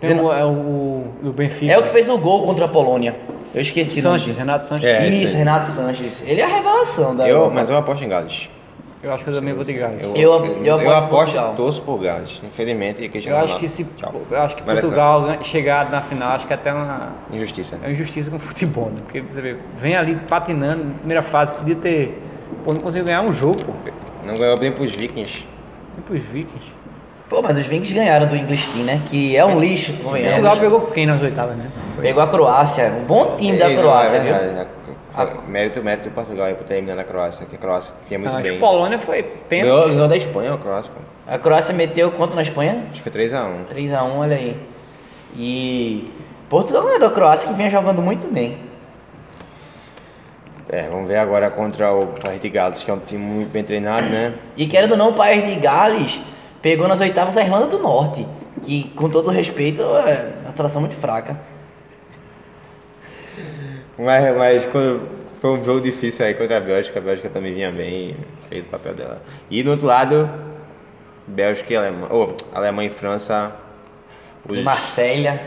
tem 0.00 0.20
o, 0.20 0.32
é 0.32 0.44
o 0.44 1.04
do 1.22 1.32
Benfica. 1.32 1.72
É 1.72 1.78
o 1.78 1.82
que 1.82 1.88
fez 1.90 2.08
o 2.10 2.18
gol 2.18 2.42
contra 2.44 2.66
a 2.66 2.68
Polônia. 2.68 3.16
Eu 3.54 3.62
esqueci. 3.62 4.00
o 4.00 4.02
nome 4.04 4.18
Sanches. 4.18 4.36
Renato 4.36 4.66
Sanches. 4.66 4.86
É, 4.88 5.06
Isso, 5.08 5.32
aí. 5.32 5.38
Renato 5.38 5.66
Sanches. 5.70 6.22
Ele 6.26 6.40
é 6.40 6.44
a 6.44 6.48
revelação 6.48 7.16
da 7.16 7.24
eu, 7.26 7.36
Europa. 7.36 7.52
mas 7.54 7.70
eu 7.70 7.76
aposto 7.76 8.04
em 8.04 8.08
Gales. 8.08 8.48
Eu 9.02 9.14
acho 9.14 9.24
que 9.24 9.30
eu 9.30 9.34
também 9.34 9.54
vou 9.54 9.64
de 9.64 9.72
Gales. 9.72 10.02
Eu- 10.02 10.14
eu 10.14 10.34
aposto 10.34 10.62
em 10.62 10.68
aposto, 10.68 11.08
Portugal. 11.08 11.54
torço 11.56 11.82
por 11.82 11.98
Gales. 12.00 12.40
Infelizmente, 12.44 13.08
Cristiano 13.08 13.38
Eu 13.38 13.44
acho 13.44 13.56
que 13.56 13.66
se 13.66 13.84
Tchau. 13.84 14.12
eu 14.30 14.42
acho 14.42 14.56
que 14.56 14.62
Merece 14.62 14.82
Portugal 14.82 15.22
ganha- 15.22 15.42
chegar 15.42 15.90
na 15.90 16.02
final, 16.02 16.32
acho 16.32 16.46
que 16.46 16.52
é 16.52 16.56
até 16.56 16.70
uma, 16.72 17.08
Injustiça. 17.32 17.78
é 17.82 17.86
uma 17.86 17.92
injustiça 17.92 18.28
com 18.28 18.36
o 18.36 18.38
futebol, 18.38 18.86
né? 18.94 19.00
Porque 19.04 19.20
você 19.22 19.40
vê, 19.40 19.56
vem 19.78 19.96
ali 19.96 20.16
patinando, 20.28 20.84
na 20.84 20.94
primeira 20.98 21.22
fase, 21.22 21.52
podia 21.52 21.76
ter. 21.76 22.22
Pô, 22.62 22.74
não 22.74 22.80
conseguiu 22.80 23.06
ganhar 23.06 23.22
um 23.22 23.32
jogo, 23.32 23.56
pô. 23.64 23.72
Não 24.26 24.34
ganhou 24.34 24.58
bem 24.58 24.70
pros 24.70 24.90
Vikings. 24.94 25.46
Nem 25.94 26.02
pros 26.06 26.22
Vikings. 26.22 26.66
Pô, 27.30 27.40
mas 27.40 27.56
os 27.56 27.64
Vikings 27.64 27.94
ganharam 27.94 28.26
do 28.26 28.36
English 28.36 28.68
Team, 28.70 28.84
né? 28.84 29.00
Que 29.08 29.34
é 29.34 29.44
um 29.46 29.58
lixo, 29.58 29.94
convenhamos. 30.02 30.40
Portugal 30.40 30.56
pegou 30.58 30.80
quem 30.92 31.06
nas 31.06 31.22
oitavas, 31.22 31.56
né? 31.56 31.70
Pegou 32.02 32.22
a 32.22 32.28
Croácia. 32.28 32.92
Um 33.00 33.04
bom 33.04 33.36
time 33.36 33.56
da 33.56 33.70
Ei, 33.70 33.76
não, 33.76 33.82
Croácia, 33.82 34.16
é 34.16 34.20
viu? 34.20 34.66
A- 35.14 35.26
Mérito, 35.48 35.82
mérito 35.82 36.08
do 36.08 36.14
Portugal 36.14 36.46
aí 36.46 36.54
por 36.54 36.64
ter 36.64 36.74
eliminado 36.74 37.00
a 37.00 37.04
Croácia, 37.04 37.44
que 37.46 37.56
a 37.56 37.58
Croácia 37.58 37.94
tinha 38.06 38.18
muito 38.18 38.32
Acho 38.32 38.42
bem. 38.44 38.52
que 38.54 38.58
Polônia 38.58 38.98
foi 38.98 39.22
pênalti. 39.22 39.70
Ganhou, 39.74 39.88
ganhou 39.94 40.08
da 40.08 40.16
Espanha 40.16 40.54
a 40.54 40.58
Croácia, 40.58 40.90
pô. 40.94 41.00
A 41.32 41.38
Croácia 41.38 41.74
meteu 41.74 42.12
quanto 42.12 42.34
na 42.36 42.42
Espanha? 42.42 42.84
Acho 42.90 43.02
que 43.02 43.10
foi 43.10 43.12
3x1. 43.12 43.64
3x1, 43.68 44.16
olha 44.18 44.36
aí. 44.36 44.56
E 45.36 46.10
Portugal 46.48 46.82
ganhou 46.84 46.98
da 47.00 47.10
Croácia 47.10 47.48
que 47.48 47.54
vinha 47.54 47.68
jogando 47.70 48.00
muito 48.02 48.32
bem. 48.32 48.58
É, 50.68 50.82
vamos 50.88 51.08
ver 51.08 51.16
agora 51.16 51.50
contra 51.50 51.92
o 51.92 52.06
País 52.08 52.40
de 52.40 52.48
Gales, 52.48 52.84
que 52.84 52.90
é 52.90 52.94
um 52.94 53.00
time 53.00 53.22
muito 53.24 53.50
bem 53.50 53.64
treinado, 53.64 54.08
né? 54.08 54.34
E 54.56 54.66
querendo 54.68 54.92
ou 54.92 54.96
não, 54.96 55.08
o 55.10 55.14
país 55.14 55.44
de 55.44 55.56
Gales 55.60 56.20
pegou 56.62 56.86
nas 56.86 57.00
oitavas 57.00 57.36
a 57.36 57.42
Irlanda 57.42 57.66
do 57.66 57.78
Norte. 57.80 58.24
Que, 58.62 58.84
com 58.90 59.08
todo 59.10 59.30
respeito, 59.30 59.82
é 59.82 60.32
uma 60.44 60.52
seleção 60.52 60.80
muito 60.80 60.94
fraca. 60.94 61.36
Mas, 63.98 64.36
mas 64.36 64.66
quando 64.66 65.08
foi 65.40 65.50
um 65.50 65.64
jogo 65.64 65.80
difícil 65.80 66.26
aí 66.26 66.34
contra 66.34 66.58
a 66.58 66.60
Bélgica, 66.60 66.98
a 66.98 67.02
Bélgica 67.02 67.28
também 67.30 67.54
vinha 67.54 67.72
bem 67.72 68.10
e 68.10 68.16
fez 68.48 68.66
o 68.66 68.68
papel 68.68 68.94
dela. 68.94 69.22
E 69.50 69.62
do 69.62 69.70
outro 69.70 69.86
lado, 69.86 70.28
Bélgica 71.26 71.72
e 71.72 71.76
Alemanha. 71.76 72.08
Oh, 72.10 72.34
Alemanha 72.54 72.90
e 72.90 72.92
França. 72.92 73.52
Os, 74.46 74.62
Marselha. 74.62 75.40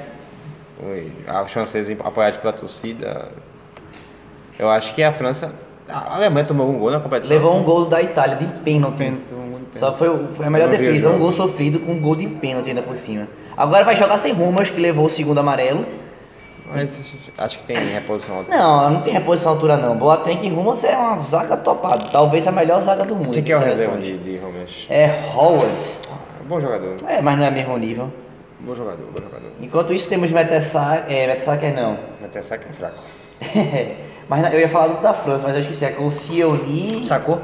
os, 1.46 1.52
franceses 1.52 1.96
apoiados 2.04 2.40
pela 2.40 2.54
torcida. 2.54 3.30
Eu 4.58 4.70
acho 4.70 4.96
que 4.96 5.04
a 5.04 5.12
França. 5.12 5.54
A 5.88 6.16
Alemanha 6.16 6.46
tomou 6.46 6.70
um 6.70 6.80
gol 6.80 6.92
na 6.92 7.00
competição. 7.00 7.36
Levou 7.36 7.56
um 7.56 7.64
gol 7.64 7.86
da 7.86 8.02
Itália 8.02 8.36
de 8.38 8.48
pênalti. 8.62 8.98
Pênalti, 8.98 9.22
um 9.32 9.44
de 9.44 9.66
pênalti. 9.66 9.80
Só 9.80 9.92
foi, 9.92 10.28
foi 10.28 10.46
a 10.46 10.50
melhor 10.50 10.70
defesa, 10.70 11.10
um 11.10 11.20
gol 11.20 11.34
sofrido 11.34 11.80
com 11.82 11.92
um 11.92 12.02
gol 12.02 12.16
de 12.16 12.28
pênalti 12.28 12.70
ainda 12.70 12.82
por 12.82 12.96
cima. 12.96 13.28
Agora 13.56 13.84
vai 13.84 13.96
jogar 13.96 14.18
sem 14.18 14.34
Rumas, 14.34 14.70
que 14.70 14.80
levou 14.80 15.06
o 15.06 15.10
segundo 15.10 15.40
amarelo. 15.40 15.86
Mas 16.72 17.00
acho 17.38 17.58
que 17.60 17.64
tem 17.66 17.78
reposição 17.94 18.38
alta. 18.38 18.56
Não, 18.56 18.90
não 18.90 19.02
tem 19.02 19.14
reposição 19.14 19.52
altura 19.52 19.78
não. 19.78 19.98
Boateng 19.98 20.40
e 20.46 20.50
Rumas 20.50 20.84
é 20.84 20.96
uma 20.96 21.24
zaga 21.24 21.58
topada. 21.58 22.06
Talvez 22.12 22.48
a 22.48 22.52
melhor 22.52 22.82
zaga 22.82 23.04
do 23.06 23.16
mundo. 23.16 23.34
Quem 23.34 23.44
que 23.44 23.52
é 23.52 23.58
o 23.58 23.60
de 23.60 23.66
reserva 23.66 23.98
de, 23.98 24.18
de? 24.18 24.40
É 24.90 25.08
Howard. 25.36 25.68
Bom 26.48 26.60
jogador. 26.60 26.96
É, 27.08 27.22
mas 27.22 27.38
não 27.38 27.46
é 27.46 27.52
mesmo 27.52 27.78
nível. 27.78 28.12
Bom 28.60 28.76
jogador, 28.76 29.06
bom 29.12 29.22
jogador. 29.22 29.52
Enquanto 29.62 29.94
isso 29.94 30.08
temos 30.08 30.32
Metessacker, 30.32 31.14
é, 31.14 31.28
Metessacker 31.28 31.76
não. 31.76 31.98
Até 32.24 32.42
saque 32.42 32.70
é 32.70 32.74
fraco. 32.74 32.98
mas 34.30 34.54
eu 34.54 34.60
ia 34.60 34.70
falar 34.70 34.88
do 34.88 35.02
da 35.02 35.14
França, 35.14 35.46
mas 35.46 35.56
eu 35.56 35.62
esqueci. 35.62 35.84
É 35.84 35.90
Colcioni... 35.90 37.04
Sacou? 37.04 37.42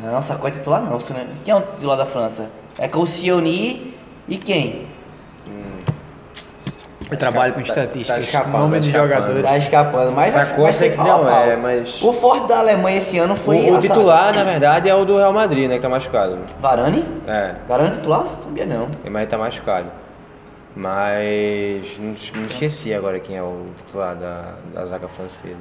Não, 0.00 0.22
Sacou 0.22 0.48
é 0.48 0.50
titular 0.52 0.82
não. 0.82 0.98
você 0.98 1.12
não- 1.12 1.26
Quem 1.44 1.52
é 1.52 1.56
o 1.56 1.60
titular 1.60 1.96
da 1.98 2.06
França? 2.06 2.48
É 2.78 2.88
Colcioni 2.88 3.94
e 4.26 4.38
quem? 4.38 4.86
Eu 7.10 7.16
trabalho 7.16 7.54
com 7.54 7.60
Tá- 7.60 7.66
tá 7.66 7.80
estatísticas, 7.82 8.24
escapando, 8.24 8.58
nome 8.58 8.76
tá 8.76 8.80
de 8.82 8.90
jogadores. 8.92 9.42
Tá 9.42 9.56
escapando, 9.58 10.12
mas 10.12 10.32
vai 10.32 10.46
sei 10.72 10.72
ser 10.90 10.94
que 10.94 11.00
a 11.00 11.04
não 11.04 11.24
pau. 11.24 11.44
é, 11.44 11.56
mas- 11.56 12.00
O 12.02 12.12
forte 12.12 12.46
da 12.46 12.58
Alemanha 12.58 12.98
esse 12.98 13.18
ano 13.18 13.34
foi... 13.36 13.68
o, 13.68 13.74
o 13.74 13.76
a 13.76 13.80
titular, 13.80 14.32
na 14.32 14.44
verdade, 14.44 14.88
é 14.88 14.94
o 14.94 15.04
do 15.04 15.16
Real 15.16 15.32
Madrid, 15.32 15.68
né? 15.68 15.76
Que 15.76 15.82
tá 15.82 15.88
machucado. 15.88 16.38
Varane? 16.60 17.04
É, 17.26 17.54
Varane 17.68 17.90
titular? 17.90 18.24
Sabia 18.44 18.66
não. 18.66 18.88
mas 19.04 19.22
ele 19.22 19.26
tá 19.26 19.38
machucado. 19.38 19.86
Mas 20.76 21.98
não, 21.98 22.14
não 22.40 22.46
esqueci 22.46 22.94
agora 22.94 23.18
quem 23.18 23.36
é 23.36 23.42
o 23.42 23.64
titular 23.78 24.14
da, 24.14 24.54
da 24.72 24.84
zaga 24.86 25.08
francesa. 25.08 25.56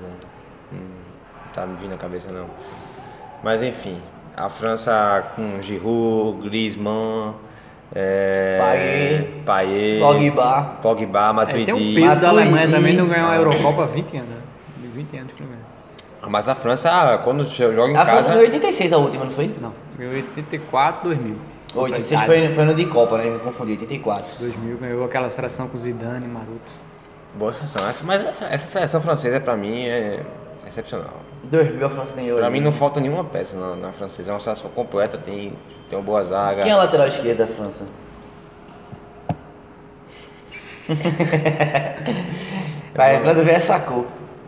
Hum, 0.72 0.78
não 0.78 1.54
tá 1.54 1.66
me 1.66 1.76
vindo 1.78 1.92
na 1.92 1.98
cabeça 1.98 2.28
não. 2.32 2.46
Mas 3.44 3.64
enfim, 3.64 4.00
a 4.38 4.50
França 4.50 5.24
com 5.36 5.60
Giroud, 5.62 6.48
Griezmann, 6.48 7.34
é, 7.96 8.58
Payet. 8.60 9.44
Payet, 9.46 10.00
Pogba. 10.00 10.62
Pogba, 10.82 11.30
É, 11.30 11.34
Matuidi. 11.34 11.66
tem 11.66 11.74
um 11.74 11.94
peso 11.96 12.22
da 12.22 12.30
Alemanha 12.30 12.68
Matuidi. 12.68 12.74
também 12.76 12.94
não 12.96 13.08
ganhar 13.08 13.30
a 13.30 13.36
Eurocopa 13.36 13.84
há 13.84 13.86
20 13.88 14.18
anos. 14.18 14.30
né? 14.30 14.36
De 14.78 14.88
20 14.88 15.18
anos 15.18 15.32
que 15.34 15.42
não 15.42 15.50
ganha. 15.50 15.60
Mas 16.28 16.48
a 16.50 16.56
França, 16.56 17.20
quando 17.24 17.44
joga 17.46 17.92
em 17.92 17.96
A 17.98 18.06
França 18.06 18.16
casa... 18.16 18.30
ganhou 18.30 18.44
86 18.44 18.94
a 18.94 18.98
última, 18.98 19.24
não 19.26 19.32
foi? 19.32 19.54
Não, 19.62 19.74
ganhou 19.98 20.14
84, 20.14 21.04
2000. 21.10 21.36
Contra 21.74 21.80
a 21.80 21.84
86 22.00 22.22
Itália. 22.22 22.46
foi, 22.48 22.56
foi 22.56 22.66
no 22.66 22.74
de 22.76 22.86
Copa, 22.86 23.18
né? 23.18 23.30
Me 23.30 23.40
confundi, 23.40 23.72
84. 23.74 24.38
2000 24.40 24.78
ganhou 24.78 25.06
aquela 25.06 25.30
seleção 25.30 25.68
com 25.68 25.78
Zidane, 25.78 26.28
Maroto. 26.28 26.72
Boa 27.36 27.54
seleção. 27.54 27.88
Essa, 27.88 28.04
mas 28.04 28.22
essa, 28.24 28.46
essa 28.46 28.68
seleção 28.68 29.02
francesa, 29.02 29.40
pra 29.40 29.56
mim, 29.56 29.86
é 29.86 30.22
excepcional. 30.68 31.14
2000 31.44 31.86
a 31.86 31.90
França 31.90 32.14
ganhou. 32.16 32.38
Pra 32.40 32.50
mim, 32.50 32.60
não 32.60 32.72
falta 32.72 33.00
nenhuma 33.00 33.24
peça 33.24 33.56
na, 33.58 33.76
na 33.76 33.92
francesa. 33.94 34.32
É 34.32 34.34
uma 34.34 34.40
seleção 34.40 34.70
completa, 34.72 35.18
tem, 35.18 35.54
tem 35.90 35.98
uma 35.98 36.06
boa 36.06 36.24
zaga. 36.24 36.62
Quem 36.64 36.72
é 36.72 36.76
o 36.76 36.78
lateral 36.78 37.08
esquerdo 37.08 37.40
da 37.40 37.48
França? 37.48 37.84
Vai, 42.96 43.20
quando 43.22 43.44
vem 43.44 43.56
é 43.56 43.60
sacou. 43.60 44.08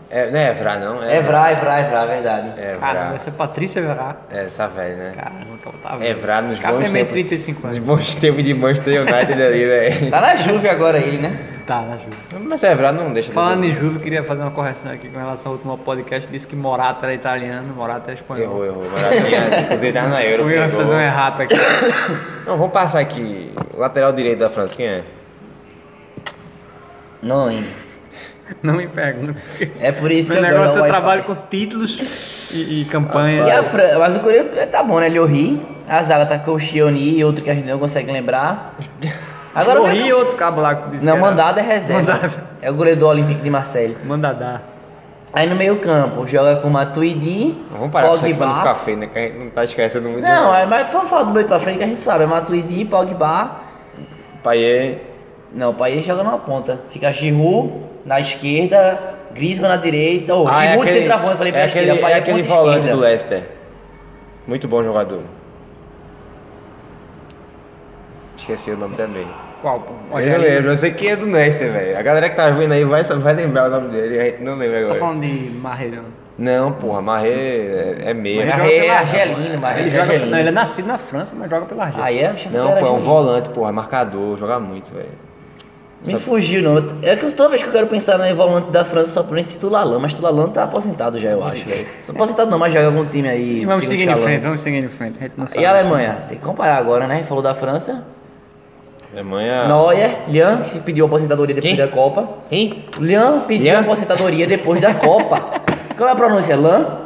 É, 0.10 0.30
não 0.30 0.38
é 0.38 0.50
Evra, 0.50 0.78
não? 0.78 1.02
É 1.04 1.22
Vra, 1.22 1.52
é 1.52 1.56
Vra, 1.56 1.80
é 1.80 1.90
Vra, 1.90 2.06
verdade. 2.06 2.60
É 2.60 2.76
Cara, 2.78 3.06
Evra. 3.06 3.16
essa 3.16 3.30
é 3.30 3.34
Patrícia 3.34 3.82
Verá. 3.82 4.18
É, 4.30 4.46
essa 4.46 4.68
velha, 4.68 4.96
né? 4.96 5.14
Caramba, 5.16 5.58
tá 5.82 6.06
Evra 6.06 6.42
nos 6.42 6.60
bons 6.60 6.92
tempos. 6.92 7.14
35 7.14 7.68
Nos 7.68 7.78
anos. 7.78 7.88
bons 7.88 8.16
tempos 8.16 8.44
de 8.44 8.54
Manchester 8.54 9.02
United 9.02 9.42
ali, 9.42 9.66
velho. 10.00 10.12
Tá 10.12 10.20
na 10.20 10.36
Juve 10.36 10.68
agora 10.68 10.98
ele, 10.98 11.18
né? 11.18 11.40
Tá, 11.66 11.82
na 11.82 11.98
Juve. 11.98 12.48
Mas 12.48 12.64
Everaldo 12.64 13.04
não 13.04 13.14
deixa 13.14 13.30
de 13.30 13.36
Falando 13.36 13.64
em 13.64 13.74
Juve, 13.74 13.96
eu 13.96 14.02
queria 14.02 14.24
fazer 14.24 14.42
uma 14.42 14.52
correção 14.52 14.92
aqui 14.92 15.10
com 15.10 15.18
relação 15.18 15.52
ao 15.52 15.58
último 15.58 15.78
podcast. 15.78 16.30
Disse 16.30 16.48
que 16.48 16.56
Morata 16.56 17.06
era 17.06 17.14
italiano, 17.14 17.74
Morata 17.74 18.12
é 18.12 18.14
espanhol. 18.16 18.44
Errou, 18.44 18.66
errou. 18.66 18.90
Maravilha. 18.90 19.62
Inclusive 19.62 19.94
tava 19.94 20.10
na 20.10 20.24
Euro. 20.24 20.50
Eu 20.50 20.62
ia 20.62 20.70
fazer 20.70 20.94
um 20.94 21.00
errado 21.00 21.42
aqui. 21.42 21.56
Não, 22.46 22.58
vamos 22.58 22.74
passar 22.74 23.00
aqui. 23.00 23.54
Lateral 23.74 24.12
direito 24.14 24.40
da 24.40 24.50
França, 24.50 24.76
quem 24.76 24.88
é? 24.88 25.04
Não 27.22 27.46
lembro. 27.46 27.70
Não 28.62 28.74
me 28.74 28.88
pergunta. 28.88 29.42
É 29.80 29.92
por 29.92 30.12
isso 30.12 30.34
que 30.34 30.40
Meu 30.40 30.50
eu 30.50 30.60
negócio 30.60 30.80
eu 30.82 30.88
trabalho 30.88 31.24
com 31.24 31.36
títulos 31.36 31.98
e, 32.52 32.82
e 32.82 32.86
campanha. 32.86 33.48
E 33.48 33.52
a 33.52 33.64
Fran... 33.64 33.98
Mas 33.98 34.16
o 34.16 34.20
Coreia 34.20 34.68
tá 34.68 34.84
bom, 34.84 35.00
né? 35.00 35.08
Llori. 35.08 35.62
A 35.88 36.02
zaga 36.04 36.26
tá 36.26 36.40
com 36.40 36.52
o 36.52 36.60
Chioni 36.60 37.18
e 37.18 37.24
outro 37.24 37.44
que 37.44 37.50
a 37.50 37.54
gente 37.54 37.68
não 37.68 37.80
consegue 37.80 38.12
lembrar. 38.12 38.76
Agora 39.54 39.80
Morri 39.82 40.08
e 40.08 40.14
outro 40.14 40.38
cabo 40.38 40.62
lá 40.62 40.76
que 40.76 40.90
disse 40.92 41.06
Não, 41.06 41.16
que 41.16 41.20
mandado 41.22 41.60
é 41.60 41.64
reserva. 41.64 42.14
Mandado. 42.14 42.42
É 42.62 42.72
o 42.72 42.74
goleiro 42.76 43.00
do 43.00 43.08
Olympique 43.08 43.42
de 43.42 43.50
Marseille. 43.50 43.98
Manda 44.06 44.34
dar. 44.34 44.62
Aí 45.34 45.48
no 45.50 45.56
meio 45.56 45.80
campo, 45.80 46.28
joga 46.28 46.58
com 46.58 46.70
Matuidi, 46.70 47.58
Vamos 47.72 47.90
parar 47.92 48.10
com 48.10 48.16
isso 48.16 48.24
pra 48.24 48.32
não 48.32 48.38
Pogba. 48.54 48.56
ficar 48.60 48.76
feio, 48.76 48.98
né? 48.98 49.08
Que 49.08 49.18
a 49.18 49.22
gente 49.22 49.38
não 49.38 49.50
tá 49.50 49.64
esquecendo 49.64 50.10
muito. 50.10 50.24
Não, 50.24 50.54
é, 50.54 50.66
mas 50.66 50.92
vamos 50.92 51.10
falar 51.10 51.24
do 51.24 51.34
meio 51.34 51.48
pra 51.48 51.58
frente 51.60 51.78
que 51.78 51.84
a 51.84 51.88
gente 51.88 52.00
sabe. 52.02 52.24
É 52.26 52.28
Matuidi, 52.28 52.84
Pogba. 52.86 53.52
Paier. 54.44 55.00
Não, 55.54 55.72
o 55.72 55.74
País 55.74 56.04
joga 56.06 56.24
numa 56.24 56.38
ponta. 56.38 56.82
Fica 56.90 57.12
Giroud 57.12 57.72
na 58.06 58.20
esquerda, 58.20 59.00
Griezmann 59.34 59.70
na 59.70 59.76
direita. 59.78 60.34
Ô, 60.36 60.48
Ah, 60.48 60.66
é 60.66 60.70
Giroud 60.70 60.76
de 60.84 60.90
aquele- 60.90 61.00
centroavante, 61.00 61.32
eu 61.32 61.38
falei 61.38 61.52
pra 61.54 61.62
é 61.62 61.66
esquerda. 61.66 61.88
aquele, 61.92 62.02
País 62.02 62.16
é 62.16 62.20
aquele 62.20 62.42
volante 62.44 62.78
esquerda. 62.80 62.96
do 62.98 63.02
Leicester. 63.04 63.44
Muito 64.48 64.68
bom 64.68 64.84
jogador. 64.84 65.22
Esqueci 68.42 68.72
o 68.72 68.78
nome 68.78 68.96
também. 68.98 69.28
Qual, 69.62 69.80
pô? 69.82 70.20
Eu 70.20 70.32
não 70.32 70.38
lembro, 70.40 70.72
eu 70.72 70.78
sei 70.78 70.92
quem 70.92 71.10
é 71.10 71.16
do 71.16 71.28
Leicester, 71.28 71.72
velho. 71.72 71.96
A 71.96 72.02
galera 72.02 72.28
que 72.28 72.36
tá 72.36 72.50
vendo 72.50 72.72
aí 72.72 72.84
vai, 72.84 73.04
vai 73.04 73.34
lembrar 73.36 73.68
o 73.68 73.70
nome 73.70 73.90
dele, 73.90 74.20
a 74.20 74.24
gente 74.26 74.42
não 74.42 74.56
lembra 74.56 74.80
Tô 74.80 74.86
agora. 74.86 75.00
falando 75.00 75.22
de 75.22 75.52
Marreirão. 75.52 76.04
Não, 76.40 76.72
porra, 76.72 77.04
Marré 77.04 77.30
é, 77.30 78.02
é. 78.06 78.14
Mas 78.16 78.48
Marré 78.48 78.76
é 78.78 78.90
argelino, 78.90 79.60
Marré 79.60 79.82
Ele, 79.82 79.96
é 79.96 80.00
argelino. 80.00 80.32
não, 80.32 80.40
ele 80.40 80.48
é 80.48 80.52
nascido 80.52 80.88
na 80.88 80.98
França, 80.98 81.36
mas 81.38 81.48
joga 81.52 81.68
pela 81.68 81.84
Argélia. 81.84 82.06
Aí 82.06 82.20
é, 82.20 82.34
que 82.34 82.50
Não, 82.50 82.72
pô, 82.72 82.86
é 82.88 82.92
um 82.92 83.00
volante, 83.00 83.50
porra, 83.52 83.70
é 83.70 83.72
marcador, 83.72 84.38
joga 84.40 84.60
muito, 84.60 84.92
velho. 84.92 85.10
Me 86.04 86.18
fugiu, 86.18 86.64
não. 86.64 86.84
É 87.04 87.16
que 87.16 87.32
toda 87.34 87.50
vez 87.50 87.62
que 87.62 87.70
eu 87.70 87.74
quero 87.74 87.86
pensar 87.86 88.18
no 88.18 88.36
volante 88.36 88.72
da 88.72 88.84
França, 88.84 89.12
só 89.12 89.22
penso 89.22 89.56
em 89.56 89.60
Tulalan, 89.60 90.00
mas 90.00 90.16
Tulalan 90.16 90.50
tá 90.50 90.64
aposentado 90.64 91.20
já, 91.20 91.30
eu 91.30 91.44
acho, 91.44 91.64
velho. 91.64 91.86
Não 92.08 92.16
aposentado 92.16 92.50
não, 92.50 92.58
mas 92.58 92.74
joga 92.74 92.88
algum 92.88 93.06
time 93.06 93.30
aí. 93.30 93.62
E 93.62 93.66
vamos 93.66 93.88
seguir 93.88 94.10
em 94.10 94.16
frente, 94.16 94.42
vamos 94.42 94.62
seguir 94.62 94.84
em 94.84 94.90
frente. 94.90 95.20
Sabe. 95.20 95.62
E 95.62 95.66
a 95.66 95.70
Alemanha? 95.70 96.24
Tem 96.28 96.40
que 96.40 96.44
comparar 96.44 96.78
agora, 96.78 97.06
né? 97.06 97.14
A 97.14 97.18
gente 97.18 97.28
falou 97.28 97.44
da 97.44 97.54
França. 97.54 98.04
Alemanha. 99.14 99.68
Neuer, 99.68 100.18
Lian, 100.30 100.62
que 100.62 100.80
pediu 100.80 101.06
aposentadoria 101.06 101.54
depois 101.56 101.76
Quem? 101.76 101.86
da 101.86 101.88
Copa. 101.92 102.30
Hein? 102.52 102.86
Lian 103.00 103.42
pediu 103.42 103.66
Lian? 103.66 103.80
aposentadoria 103.82 104.48
depois 104.48 104.80
da 104.80 104.94
Copa. 104.94 105.62
Como 105.98 106.10
é 106.10 106.14
a 106.14 106.16
pronúncia? 106.16 106.56
Lan? 106.56 107.00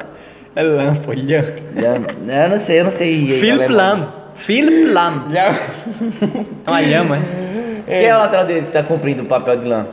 É 0.55 0.61
Lam, 0.63 0.95
pô. 0.95 1.11
Liam. 1.13 1.43
Lian. 1.73 2.03
Eu 2.43 2.49
não 2.49 2.57
sei, 2.57 2.79
eu 2.79 2.83
não 2.85 2.91
sei. 2.91 3.39
Philip. 3.39 3.67
Lam. 3.71 4.07
Philip 4.35 4.91
Lam. 4.93 5.23
É 5.33 6.69
uma 6.69 6.79
lhama, 6.81 7.17
é? 7.17 7.99
Quem 7.99 8.05
é 8.07 8.15
o 8.15 8.19
lateral 8.19 8.45
dele 8.45 8.65
que 8.67 8.71
tá 8.71 8.83
cumprindo 8.83 9.23
o 9.23 9.25
papel 9.25 9.57
de 9.57 9.67
Lan? 9.67 9.85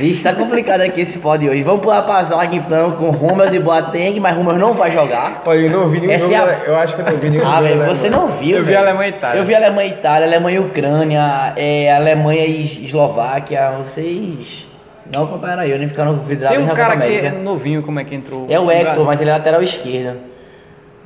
Ixi, 0.00 0.22
tá 0.24 0.32
complicado 0.32 0.80
aqui 0.80 1.02
esse 1.02 1.18
pódio 1.18 1.50
hoje. 1.50 1.62
Vamos 1.62 1.80
pular 1.82 2.02
pra 2.02 2.22
zaga 2.24 2.54
então 2.56 2.92
com 2.92 3.10
Rummels 3.10 3.52
e 3.52 3.58
Boateng, 3.58 4.18
mas 4.18 4.34
Rummels 4.36 4.58
não 4.58 4.72
vai 4.72 4.90
jogar. 4.90 5.42
Olha, 5.44 5.58
eu 5.58 5.70
não 5.70 5.88
vi 5.88 6.00
nenhum 6.00 6.12
Essa 6.12 6.24
jogo, 6.24 6.34
é 6.34 6.38
a- 6.54 6.62
eu 6.66 6.76
acho 6.76 6.94
que 6.94 7.00
eu 7.02 7.04
não 7.06 7.16
vi 7.16 7.30
nenhum 7.30 7.46
Ah, 7.46 7.56
jogo. 7.56 7.62
velho, 7.64 7.84
você 7.86 8.10
não 8.10 8.28
viu, 8.28 8.56
Eu 8.58 8.64
vi 8.64 8.72
velho. 8.72 8.78
Alemanha 8.80 9.08
e 9.10 9.12
Itália. 9.16 9.38
Eu 9.38 9.44
vi 9.44 9.54
Alemanha 9.54 9.88
e 9.88 9.92
Itália, 9.92 10.26
Alemanha 10.26 10.56
e 10.56 10.60
Ucrânia, 10.60 11.52
é, 11.56 11.92
Alemanha 11.94 12.44
e 12.46 12.84
Eslováquia. 12.84 13.70
Vocês 13.84 14.68
não 15.14 15.24
acompanharam 15.24 15.62
eu, 15.64 15.78
nem 15.78 15.88
ficaram 15.88 16.16
vidrados 16.16 16.56
Tem 16.56 16.64
um 16.64 16.68
na 16.68 16.74
cara 16.74 16.94
Copa 16.94 17.06
que 17.06 17.12
é 17.14 17.18
América. 17.20 17.38
novinho, 17.42 17.82
como 17.82 18.00
é 18.00 18.04
que 18.04 18.14
entrou? 18.14 18.46
É 18.48 18.58
o 18.58 18.70
Hector, 18.70 19.04
mas 19.04 19.20
ele 19.20 19.30
é 19.30 19.32
lateral 19.34 19.62
esquerdo. 19.62 20.18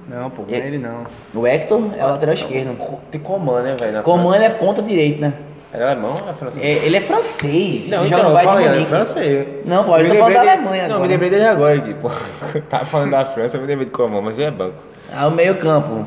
Não, 0.08 0.28
pô, 0.30 0.42
não 0.46 0.54
é 0.54 0.58
ele 0.58 0.78
não. 0.78 1.06
O 1.34 1.46
Hector 1.46 1.82
é 1.98 2.04
o 2.04 2.08
lateral 2.10 2.34
esquerdo. 2.34 2.76
Tem 3.10 3.20
Coman, 3.20 3.62
né, 3.62 3.76
velho? 3.78 4.02
Coman 4.02 4.36
é 4.36 4.50
ponta 4.50 4.80
direita, 4.82 5.20
né? 5.28 5.32
Ele 5.74 5.82
é 5.82 5.86
alemão 5.86 6.12
ou 6.22 6.30
é 6.30 6.32
francês? 6.32 6.64
É, 6.64 6.86
ele 6.86 6.96
é 6.96 7.00
francês. 7.00 7.88
Não, 7.88 7.98
ele 7.98 8.06
então, 8.06 8.18
joga 8.18 8.22
no 8.22 8.28
eu 8.28 8.34
Bayern 8.34 8.46
falei, 8.52 8.62
de 8.62 8.68
é 8.68 8.72
Munique. 8.74 8.90
francês. 8.90 9.48
Não, 9.66 9.84
pô, 9.84 9.96
eu 9.98 10.08
tô 10.08 10.14
falando 10.14 10.34
da 10.34 10.40
Alemanha 10.40 10.82
Não, 10.88 10.94
agora. 10.94 11.00
me 11.02 11.08
lembrei 11.08 11.30
dele 11.30 11.44
agora 11.44 11.74
aqui, 11.74 11.94
pô. 11.94 12.10
Tava 12.70 12.84
falando 12.84 13.10
da 13.10 13.24
França, 13.24 13.56
eu 13.56 13.60
me 13.60 13.66
lembrei 13.66 13.86
de 13.86 13.90
Coman, 13.92 14.20
mas 14.22 14.38
ele 14.38 14.46
é 14.46 14.50
banco. 14.52 14.76
Ah, 15.12 15.26
o 15.26 15.30
meio 15.32 15.56
campo 15.58 16.06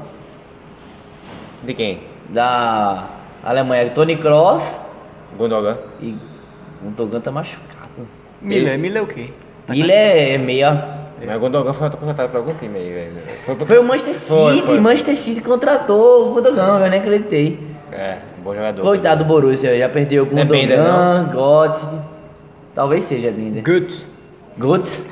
De 1.63 1.73
quem? 1.73 2.01
da 2.29 3.05
Alemanha, 3.43 3.89
Tony 3.91 4.15
Kroos 4.17 4.77
Gundogan. 5.37 5.77
e 6.01 6.17
o 6.85 6.89
Dogan 6.91 7.19
tá 7.21 7.31
machucado. 7.31 8.07
Miller, 8.41 8.77
Miller 8.79 9.01
é 9.01 9.03
o 9.03 9.07
quê? 9.07 9.29
Ele 9.69 9.91
é 9.91 10.37
meia. 10.37 10.95
Mas 11.25 11.39
Gundogan 11.39 11.73
foi 11.73 11.89
contratado 11.89 12.29
pra 12.29 12.39
algum 12.39 12.53
time 12.53 12.77
aí, 12.79 12.89
velho. 12.93 13.13
Foi, 13.45 13.55
pra- 13.55 13.65
Foi 13.65 13.79
o 13.79 13.83
Manchester 13.83 14.15
Foi, 14.15 14.53
City, 14.53 14.67
foi. 14.67 14.79
Manchester 14.79 15.15
City 15.17 15.41
contratou 15.41 16.29
o 16.31 16.33
Gundogan, 16.35 16.79
eu 16.83 16.89
nem 16.89 16.99
acreditei. 16.99 17.59
É, 17.91 18.17
bom 18.47 18.55
jogador. 18.55 18.81
Coitado 18.81 19.23
do 19.23 19.27
Borussia, 19.27 19.77
já 19.77 19.89
perdeu 19.89 20.23
o 20.23 20.33
Não 20.33 20.41
é 20.41 20.45
Gundogan, 20.45 21.29
Götze, 21.31 21.89
talvez 22.73 23.03
seja 23.03 23.31
Binder. 23.31 23.63
Gut. 23.63 24.05
Götze, 24.57 25.05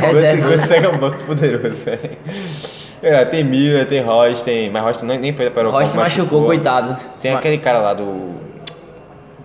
Você 0.00 0.34
reserva. 0.36 0.66
pega 0.66 0.90
um 0.90 0.98
banco 0.98 1.24
poderoso, 1.24 1.84
velho. 1.84 2.10
É, 3.02 3.24
tem 3.24 3.44
Miller, 3.44 3.86
tem 3.86 4.02
Royce, 4.02 4.42
tem. 4.42 4.70
Mas 4.70 4.82
Royce 4.82 5.04
nem, 5.04 5.32
foi 5.32 5.48
para 5.50 5.68
o 5.68 5.70
Royce 5.70 5.92
se 5.92 5.96
machucou, 5.96 6.44
coitado. 6.44 6.96
Tem 7.20 7.32
aquele 7.34 7.58
cara 7.58 7.78
lá 7.78 7.94
do. 7.94 8.34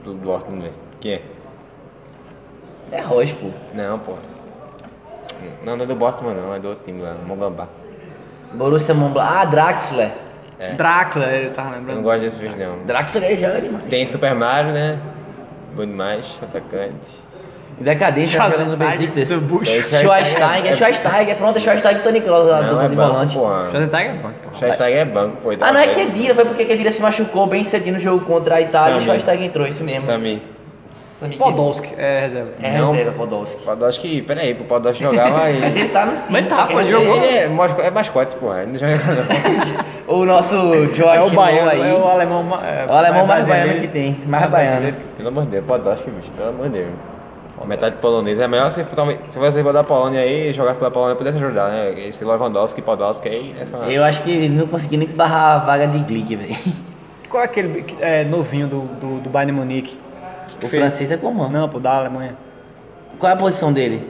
Do 0.04 0.14
Dortmund, 0.16 0.64
velho. 0.64 0.74
Quem 1.00 1.14
é? 1.14 1.22
É 2.92 3.02
Royce, 3.02 3.34
pô. 3.36 3.48
Não, 3.74 4.00
pô. 4.00 4.14
Não, 5.64 5.78
não 5.78 5.84
é 5.84 5.88
do 5.88 5.96
Dortmund, 5.96 6.36
não, 6.40 6.54
é 6.56 6.60
do 6.60 6.70
outro 6.70 6.84
time 6.84 7.02
lá, 7.02 7.16
Mogambá. 7.26 7.68
Borussia 8.54 8.94
Mönchengladbach. 8.94 9.38
Ah, 9.42 9.46
Draxler. 9.46 10.12
É. 10.62 10.74
Draxler, 10.74 11.30
ele 11.34 11.50
tava 11.50 11.70
Eu 11.70 11.72
não 11.72 11.80
lembrando. 11.80 12.02
gosto 12.04 12.22
desse 12.22 12.36
vídeo, 12.36 12.56
não. 12.58 12.86
Draxler 12.86 13.36
joga 13.38 13.62
demais. 13.62 13.84
Tem 13.90 14.06
Super 14.06 14.36
Mario, 14.36 14.72
né? 14.74 15.00
Bom 15.76 15.86
demais, 15.86 16.26
atacante. 16.42 17.22
Decadência 17.80 18.40
tá 18.40 18.50
jogando 18.50 18.72
no 18.72 18.78
Besiktas. 18.78 19.28
Schweinsteiger, 19.28 20.76
Schweinsteiger, 20.76 21.36
pronto, 21.38 21.58
é 21.58 21.60
Schweinsteiger 21.60 22.00
e 22.02 22.04
Tony 22.04 22.22
Kroos 22.22 22.46
lá 22.48 22.62
do 22.62 22.80
é 22.80 22.88
de 22.88 22.96
banco, 22.96 23.12
volante. 23.12 23.34
pô. 23.34 23.42
Schwarzenegger 23.42 24.12
é 24.12 24.14
bom, 24.14 24.30
pô. 24.30 24.58
Schweinsteiger 24.58 25.00
é 25.00 25.06
banco, 25.06 25.38
pô. 25.38 25.50
Ah, 25.60 25.72
não 25.72 25.80
é 25.80 25.88
Kedira, 25.88 26.36
foi 26.36 26.46
porque 26.46 26.66
Kedira 26.66 26.92
se 26.92 27.02
machucou 27.02 27.48
bem 27.48 27.64
cedinho 27.64 27.96
no 27.96 28.00
jogo 28.00 28.24
contra 28.26 28.56
a 28.58 28.62
Itália 28.62 28.98
e. 28.98 29.02
Schweinsteiger 29.02 29.46
entrou, 29.48 29.66
isso 29.66 29.84
mesmo. 29.84 30.06
Sami. 30.06 30.44
Podolski 31.38 31.94
é 31.98 32.20
reserva. 32.22 32.52
É 32.62 32.78
Não. 32.78 32.92
reserva, 32.92 33.12
Podolski. 33.18 33.64
Podolski, 33.64 34.22
peraí, 34.22 34.54
pro 34.56 34.66
Podolski 34.66 35.04
jogava 35.04 35.44
aí. 35.44 35.60
Mas 35.60 35.76
ele 35.76 35.90
tá 35.90 36.06
no 36.06 36.12
time. 36.14 36.24
Mas 36.30 36.46
tá, 36.48 36.66
pô, 36.68 36.80
ele 36.82 36.90
jogou. 36.90 37.16
Ele 37.18 37.26
é, 37.28 37.48
masco- 37.48 37.82
é 37.82 37.92
mascote, 37.92 38.36
pô. 38.38 38.54
Ele 38.56 38.72
não 38.72 38.80
joga 38.80 38.96
não. 38.96 39.92
O 40.22 40.26
nosso 40.26 40.56
Josh 40.88 41.00
É 41.16 41.22
o 41.22 41.30
baiano, 41.30 41.70
aí. 41.70 41.90
é 41.90 41.94
o 41.94 42.06
alemão, 42.06 42.44
é, 42.64 42.86
o 42.86 42.92
alemão 42.94 43.26
mais 43.26 43.48
baiano 43.48 43.70
brasileiro. 43.72 43.82
que 43.82 43.88
tem. 43.88 44.18
Mais 44.28 44.50
baiano. 44.50 44.94
Pelo 45.16 45.30
amor 45.30 45.44
de 45.46 45.52
Deus, 45.52 45.66
Podolski, 45.66 46.10
bicho. 46.12 46.32
Pelo 46.32 46.50
amor 46.50 46.66
de 46.70 46.80
Deus. 46.80 46.90
A 47.62 47.66
metade 47.66 47.96
polonês 47.98 48.40
é 48.40 48.48
melhor 48.48 48.72
se, 48.72 48.84
talvez- 48.84 49.20
se 49.32 49.38
você 49.38 49.62
for 49.64 49.72
da 49.72 49.84
Polônia 49.84 50.20
aí 50.22 50.50
e 50.50 50.54
jogar 50.54 50.74
pela 50.74 50.90
Polônia 50.90 51.16
pudesse 51.16 51.38
ajudar, 51.38 51.70
né? 51.70 51.94
Esse 52.08 52.26
Lewandowski, 52.26 52.82
Podolski 52.82 53.30
aí, 53.30 53.56
essa 53.62 53.78
Eu 53.90 54.04
acho 54.04 54.24
que 54.24 54.50
não 54.50 54.66
consegui 54.66 54.98
nem 54.98 55.08
barrar 55.08 55.56
a 55.56 55.58
vaga 55.60 55.86
de 55.88 56.00
Glick, 56.00 56.36
velho. 56.36 56.56
Qual 57.30 57.42
é 57.44 57.46
aquele 57.46 57.86
é, 58.02 58.24
novinho 58.26 58.68
do, 58.68 58.80
do, 59.00 59.20
do 59.22 59.30
Bayern 59.30 59.52
Munique? 59.54 59.96
O 60.62 60.68
Fez- 60.68 60.82
francês 60.82 61.12
é 61.12 61.18
comum. 61.18 61.50
Não, 61.50 61.68
pô, 61.68 61.80
da 61.80 61.96
Alemanha. 61.96 62.36
Qual 63.20 63.30
é 63.30 63.34
a 63.34 63.38
posição 63.38 63.72
dele? 63.74 64.08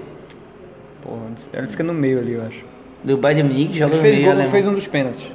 Pô, 1.01 1.11
não 1.11 1.35
sei, 1.37 1.49
ele 1.59 1.67
fica 1.67 1.83
no 1.83 1.93
meio 1.93 2.19
ali, 2.19 2.33
eu 2.33 2.45
acho. 2.45 2.63
Do 3.03 3.17
Bayern 3.17 3.41
de 3.49 3.49
Munique, 3.55 3.77
joga 3.79 3.93
Ele 3.93 3.95
no 3.97 4.01
fez, 4.01 4.15
meio 4.15 4.25
gol, 4.27 4.33
alemão. 4.35 4.51
fez 4.51 4.67
um 4.67 4.73
dos 4.75 4.87
pênaltis. 4.87 5.31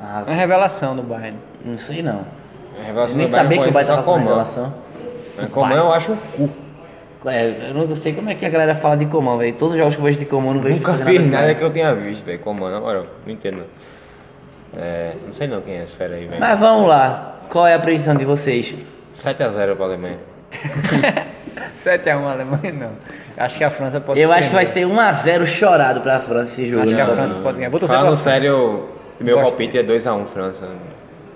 Ah, 0.00 0.22
É 0.26 0.30
uma 0.30 0.36
revelação 0.36 0.96
do 0.96 1.02
Bayern. 1.02 1.36
não 1.64 1.78
sei 1.78 2.02
não. 2.02 2.24
A 2.78 2.82
revelação 2.84 3.14
Eu 3.14 3.18
nem 3.18 3.26
sabia 3.26 3.62
que 3.62 3.68
o 3.68 3.72
Bayern 3.72 3.84
só 3.84 3.96
tava 3.96 4.02
com 4.04 4.10
Coman. 4.12 4.22
revelação. 4.24 4.74
Mas 5.36 5.50
Coman 5.50 5.76
eu 5.76 5.92
acho 5.92 6.12
um 6.12 6.16
cu. 6.16 6.50
É, 7.24 7.70
eu 7.70 7.74
não 7.86 7.94
sei 7.94 8.12
como 8.12 8.28
é 8.30 8.34
que 8.34 8.44
a 8.44 8.48
galera 8.48 8.74
fala 8.74 8.96
de 8.96 9.06
Comão, 9.06 9.38
velho. 9.38 9.52
Todos 9.54 9.72
os 9.74 9.78
jogos 9.78 9.94
que 9.94 10.00
eu 10.00 10.04
vejo 10.04 10.18
de 10.18 10.26
eu 10.30 10.40
não 10.40 10.60
vejo 10.60 10.76
Nunca 10.76 10.92
fazer 10.92 11.04
fiz 11.04 11.24
nada 11.30 11.54
que 11.54 11.62
eu 11.62 11.70
tenha 11.70 11.94
visto, 11.94 12.24
velho. 12.24 12.40
Coman, 12.40 12.70
na 12.72 12.80
moral. 12.80 13.06
Não 13.24 13.32
entendo. 13.32 13.58
não. 13.58 14.82
É, 14.82 15.12
não 15.24 15.32
sei 15.32 15.46
não 15.46 15.60
quem 15.60 15.74
é 15.76 15.84
esse 15.84 15.94
fera 15.94 16.14
aí, 16.16 16.26
velho. 16.26 16.40
Mas 16.40 16.58
vamos 16.58 16.88
lá. 16.88 17.36
Qual 17.48 17.64
é 17.66 17.74
a 17.74 17.78
previsão 17.78 18.14
de 18.16 18.24
vocês? 18.24 18.74
7x0 19.16 19.76
pra 19.76 19.84
Alemanha. 19.84 20.18
7x1 21.84 22.24
Alemanha, 22.24 22.72
não. 22.72 22.90
Acho 23.36 23.58
que 23.58 23.64
a 23.64 23.70
França 23.70 24.00
pode 24.00 24.20
Eu 24.20 24.32
acho 24.32 24.48
que 24.48 24.54
vai 24.54 24.66
ser 24.66 24.86
1x0 24.86 25.46
chorado 25.46 26.00
pra 26.00 26.20
França 26.20 26.52
esse 26.52 26.66
jogo. 26.68 26.82
Acho 26.82 26.94
que 26.94 27.00
a 27.00 27.06
né? 27.06 27.14
França 27.14 27.34
pode 27.36 27.58
ganhar. 27.58 27.70
Vou 27.70 27.80
torcer 27.80 27.96
Falando 27.96 28.16
sério, 28.16 28.88
meu 29.18 29.36
Gosto. 29.36 29.48
palpite 29.50 29.78
é 29.78 29.82
2x1 29.82 30.26
França. 30.26 30.68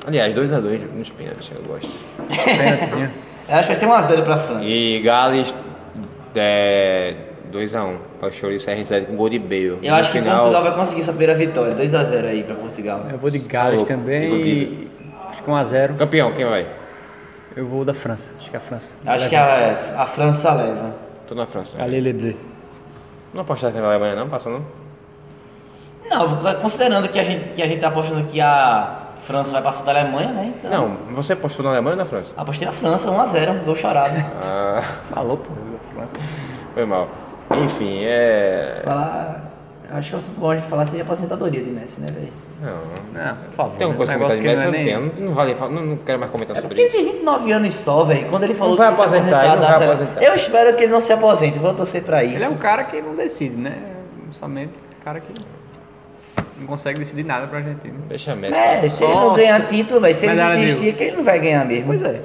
Aliás, 0.06 0.34
2x2 0.34 0.80
nos 0.94 1.10
pênaltis, 1.10 1.50
eu 1.54 1.62
gosto. 1.62 1.98
Pênaltizinho. 2.44 3.10
Eu 3.48 3.54
acho 3.54 3.68
que 3.68 3.74
vai 3.86 4.02
ser 4.02 4.14
1x0 4.16 4.24
pra 4.24 4.36
França. 4.38 4.64
E 4.64 5.00
Gales, 5.02 5.54
é, 6.34 7.14
2x1. 7.52 7.94
O 8.20 8.30
Chouriço 8.32 8.68
RZ 8.68 9.06
com 9.06 9.14
gol 9.14 9.28
de 9.28 9.38
Bale. 9.38 9.78
Eu 9.82 9.90
No 9.90 9.94
acho 9.94 10.10
que 10.10 10.18
final, 10.18 10.38
Portugal 10.38 10.62
vai 10.64 10.74
conseguir 10.74 11.02
sua 11.02 11.12
primeira 11.12 11.34
vitória. 11.34 11.72
2x0 11.76 12.24
aí 12.24 12.42
pra 12.42 12.56
Portugal. 12.56 13.06
Eu 13.08 13.18
vou 13.18 13.30
de 13.30 13.38
Gales 13.38 13.76
Louco, 13.76 13.88
também 13.88 14.22
e... 14.24 14.26
iludido. 14.26 14.90
Acho 15.28 15.42
que 15.44 15.48
1x0. 15.50 15.96
Campeão, 15.96 16.32
quem 16.32 16.44
vai? 16.44 16.66
Eu 17.56 17.66
vou 17.66 17.84
da 17.84 17.94
França. 17.94 18.30
Acho 18.38 18.50
que 18.50 18.56
é 18.56 18.58
a 18.58 18.60
França. 18.60 18.94
Acho 19.06 19.28
que 19.30 19.36
a, 19.36 20.02
a 20.02 20.06
França 20.06 20.52
leva. 20.52 20.94
Tô 21.26 21.34
na 21.34 21.46
França. 21.46 21.82
Ali 21.82 22.00
Lebré. 22.00 22.36
Não 23.32 23.40
apostasse 23.40 23.78
na 23.78 23.86
Alemanha 23.86 24.14
não, 24.14 24.28
passa 24.28 24.50
não? 24.50 24.62
Não, 26.08 26.36
considerando 26.60 27.08
que 27.08 27.18
a 27.18 27.24
gente, 27.24 27.54
que 27.54 27.62
a 27.62 27.66
gente 27.66 27.80
tá 27.80 27.88
apostando 27.88 28.24
que 28.24 28.40
a 28.40 29.06
França 29.22 29.52
vai 29.52 29.62
passar 29.62 29.84
da 29.84 29.90
Alemanha, 29.98 30.28
né? 30.32 30.54
Então, 30.58 30.70
Não, 30.70 31.14
você 31.16 31.32
apostou 31.32 31.64
na 31.64 31.72
Alemanha 31.72 31.94
ou 31.94 31.98
na 31.98 32.04
França? 32.04 32.30
apostei 32.36 32.66
na 32.66 32.72
França, 32.72 33.10
1x0, 33.10 33.64
gol 33.64 33.74
chorado. 33.74 34.14
Ah, 34.42 34.82
Falou, 35.12 35.38
pô. 35.38 35.52
França. 35.94 36.10
foi 36.74 36.84
mal. 36.84 37.08
Enfim, 37.64 38.04
é... 38.04 38.82
Falar. 38.84 39.45
Acho 39.90 40.08
que 40.08 40.14
é 40.14 40.16
um 40.16 40.18
assunto 40.18 40.40
bom 40.40 40.50
a 40.50 40.56
gente 40.56 40.66
falar 40.68 40.84
sem 40.86 41.00
aposentadoria 41.00 41.62
de 41.62 41.70
Messi, 41.70 42.00
né, 42.00 42.08
velho? 42.10 42.32
Não, 42.60 43.22
Não, 43.24 43.36
por 43.36 43.52
favor. 43.54 43.76
tem 43.76 43.86
alguma 43.86 43.96
coisa 44.06 44.12
né? 44.12 44.18
pra 44.18 44.26
comentar 44.28 44.36
de 44.36 44.42
Messi? 44.42 44.56
não 44.56 44.62
Eu 44.62 44.62
é 44.62 44.64
não 44.64 45.00
nem- 45.00 45.10
tenho, 45.12 45.26
não 45.28 45.34
vale, 45.34 45.54
não, 45.54 45.86
não 45.86 45.96
quero 45.98 46.18
mais 46.18 46.32
comentar 46.32 46.56
É 46.56 46.60
sobre 46.60 46.74
porque 46.74 46.80
ele 46.82 46.88
isso. 46.88 47.04
tem 47.04 47.12
29 47.14 47.52
anos 47.52 47.74
só, 47.74 48.04
velho. 48.04 48.28
Quando 48.30 48.42
ele 48.42 48.54
falou 48.54 48.76
vai 48.76 48.88
que 48.90 48.94
se 48.96 49.00
aposentar, 49.02 49.44
ele 49.44 49.54
não 49.54 49.60
da 49.60 49.78
vai 49.78 49.88
aposentar. 49.88 50.22
Eu 50.22 50.34
espero 50.34 50.76
que 50.76 50.82
ele 50.84 50.92
não 50.92 51.00
se 51.00 51.12
aposente, 51.12 51.58
vou 51.58 51.74
torcer 51.74 52.02
pra 52.02 52.24
isso. 52.24 52.34
Ele 52.36 52.44
é 52.44 52.48
um 52.48 52.56
cara 52.56 52.84
que 52.84 53.00
não 53.00 53.14
decide, 53.14 53.56
né? 53.56 53.76
Somente 54.32 54.72
um 55.00 55.04
cara 55.04 55.20
que 55.20 55.32
não 56.60 56.66
consegue 56.66 56.98
decidir 56.98 57.24
nada 57.24 57.46
pra 57.46 57.58
Argentina. 57.58 57.94
Deixa 58.08 58.34
Messi. 58.34 58.54
É, 58.58 58.88
se 58.88 59.04
ele 59.04 59.14
não 59.14 59.24
Nossa. 59.28 59.36
ganhar 59.36 59.66
título, 59.68 60.00
velho, 60.00 60.14
se 60.14 60.26
ele 60.26 60.56
desistir, 60.56 60.94
que 60.94 61.04
ele 61.04 61.16
não 61.16 61.24
vai 61.24 61.38
ganhar 61.38 61.64
mesmo. 61.64 61.86
Pois 61.86 62.02
é. 62.02 62.22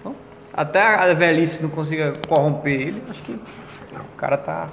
Então, 0.00 0.14
até 0.54 0.80
a 0.82 1.12
velhice 1.14 1.62
não 1.62 1.70
consiga 1.70 2.12
corromper 2.28 2.72
ele, 2.80 3.02
acho 3.10 3.22
que 3.22 3.32
o 3.32 4.16
cara 4.16 4.36
tá 4.36 4.68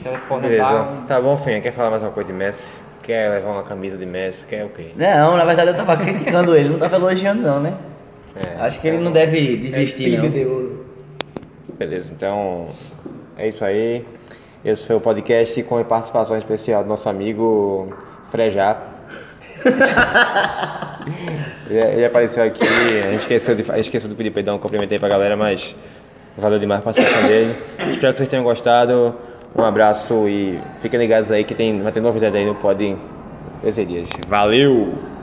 se 0.00 0.08
aposentar. 0.08 0.48
Beleza, 0.48 0.88
tá 1.06 1.20
bom, 1.20 1.36
Fim. 1.36 1.60
Quer 1.60 1.72
falar 1.72 1.90
mais 1.90 2.02
uma 2.02 2.10
coisa 2.10 2.28
de 2.28 2.32
Messi? 2.32 2.80
Quer 3.02 3.30
levar 3.30 3.50
uma 3.50 3.62
camisa 3.62 3.98
de 3.98 4.06
Messi? 4.06 4.46
Quer 4.46 4.64
o 4.64 4.70
quê? 4.70 4.92
Não, 4.96 5.36
na 5.36 5.44
verdade 5.44 5.70
eu 5.70 5.76
tava 5.76 5.96
criticando 5.96 6.56
ele, 6.56 6.70
não 6.70 6.78
tava 6.78 6.96
elogiando 6.96 7.42
não, 7.42 7.60
né? 7.60 7.74
É, 8.34 8.60
Acho 8.60 8.80
que 8.80 8.88
ele 8.88 8.98
não 8.98 9.12
deve 9.12 9.56
desistir, 9.56 10.16
não. 10.16 10.30
de 10.30 10.44
ouro. 10.44 10.86
Beleza, 11.78 12.12
então 12.16 12.70
é 13.36 13.46
isso 13.48 13.64
aí. 13.64 14.06
Esse 14.64 14.86
foi 14.86 14.96
o 14.96 15.00
podcast 15.00 15.62
com 15.64 15.76
a 15.78 15.84
participação 15.84 16.36
especial 16.36 16.82
do 16.82 16.88
nosso 16.88 17.08
amigo 17.08 17.94
Frejá. 18.30 18.78
ele, 21.68 21.78
ele 21.78 22.04
apareceu 22.04 22.42
aqui, 22.44 22.64
a 22.64 23.10
gente 23.10 23.20
esqueceu 23.20 23.54
de, 23.54 23.62
a 23.62 23.76
gente 23.76 23.86
esqueceu 23.86 24.08
de 24.08 24.14
pedir 24.14 24.30
perdão, 24.30 24.58
cumprimentei 24.58 24.98
pra 24.98 25.08
galera, 25.08 25.36
mas 25.36 25.74
valeu 26.38 26.58
demais 26.58 26.80
a 26.80 26.84
participação 26.84 27.26
dele. 27.26 27.56
Espero 27.90 28.12
que 28.12 28.18
vocês 28.18 28.28
tenham 28.28 28.44
gostado. 28.44 29.14
Um 29.54 29.62
abraço 29.64 30.28
e 30.28 30.60
fiquem 30.80 30.98
ligados 30.98 31.30
aí 31.30 31.44
que 31.44 31.54
tem, 31.54 31.82
vai 31.82 31.92
ter 31.92 32.00
novidade 32.00 32.36
aí 32.36 32.46
no 32.46 32.54
Pod 32.54 32.96
Dias. 33.84 34.08
Valeu! 34.28 35.19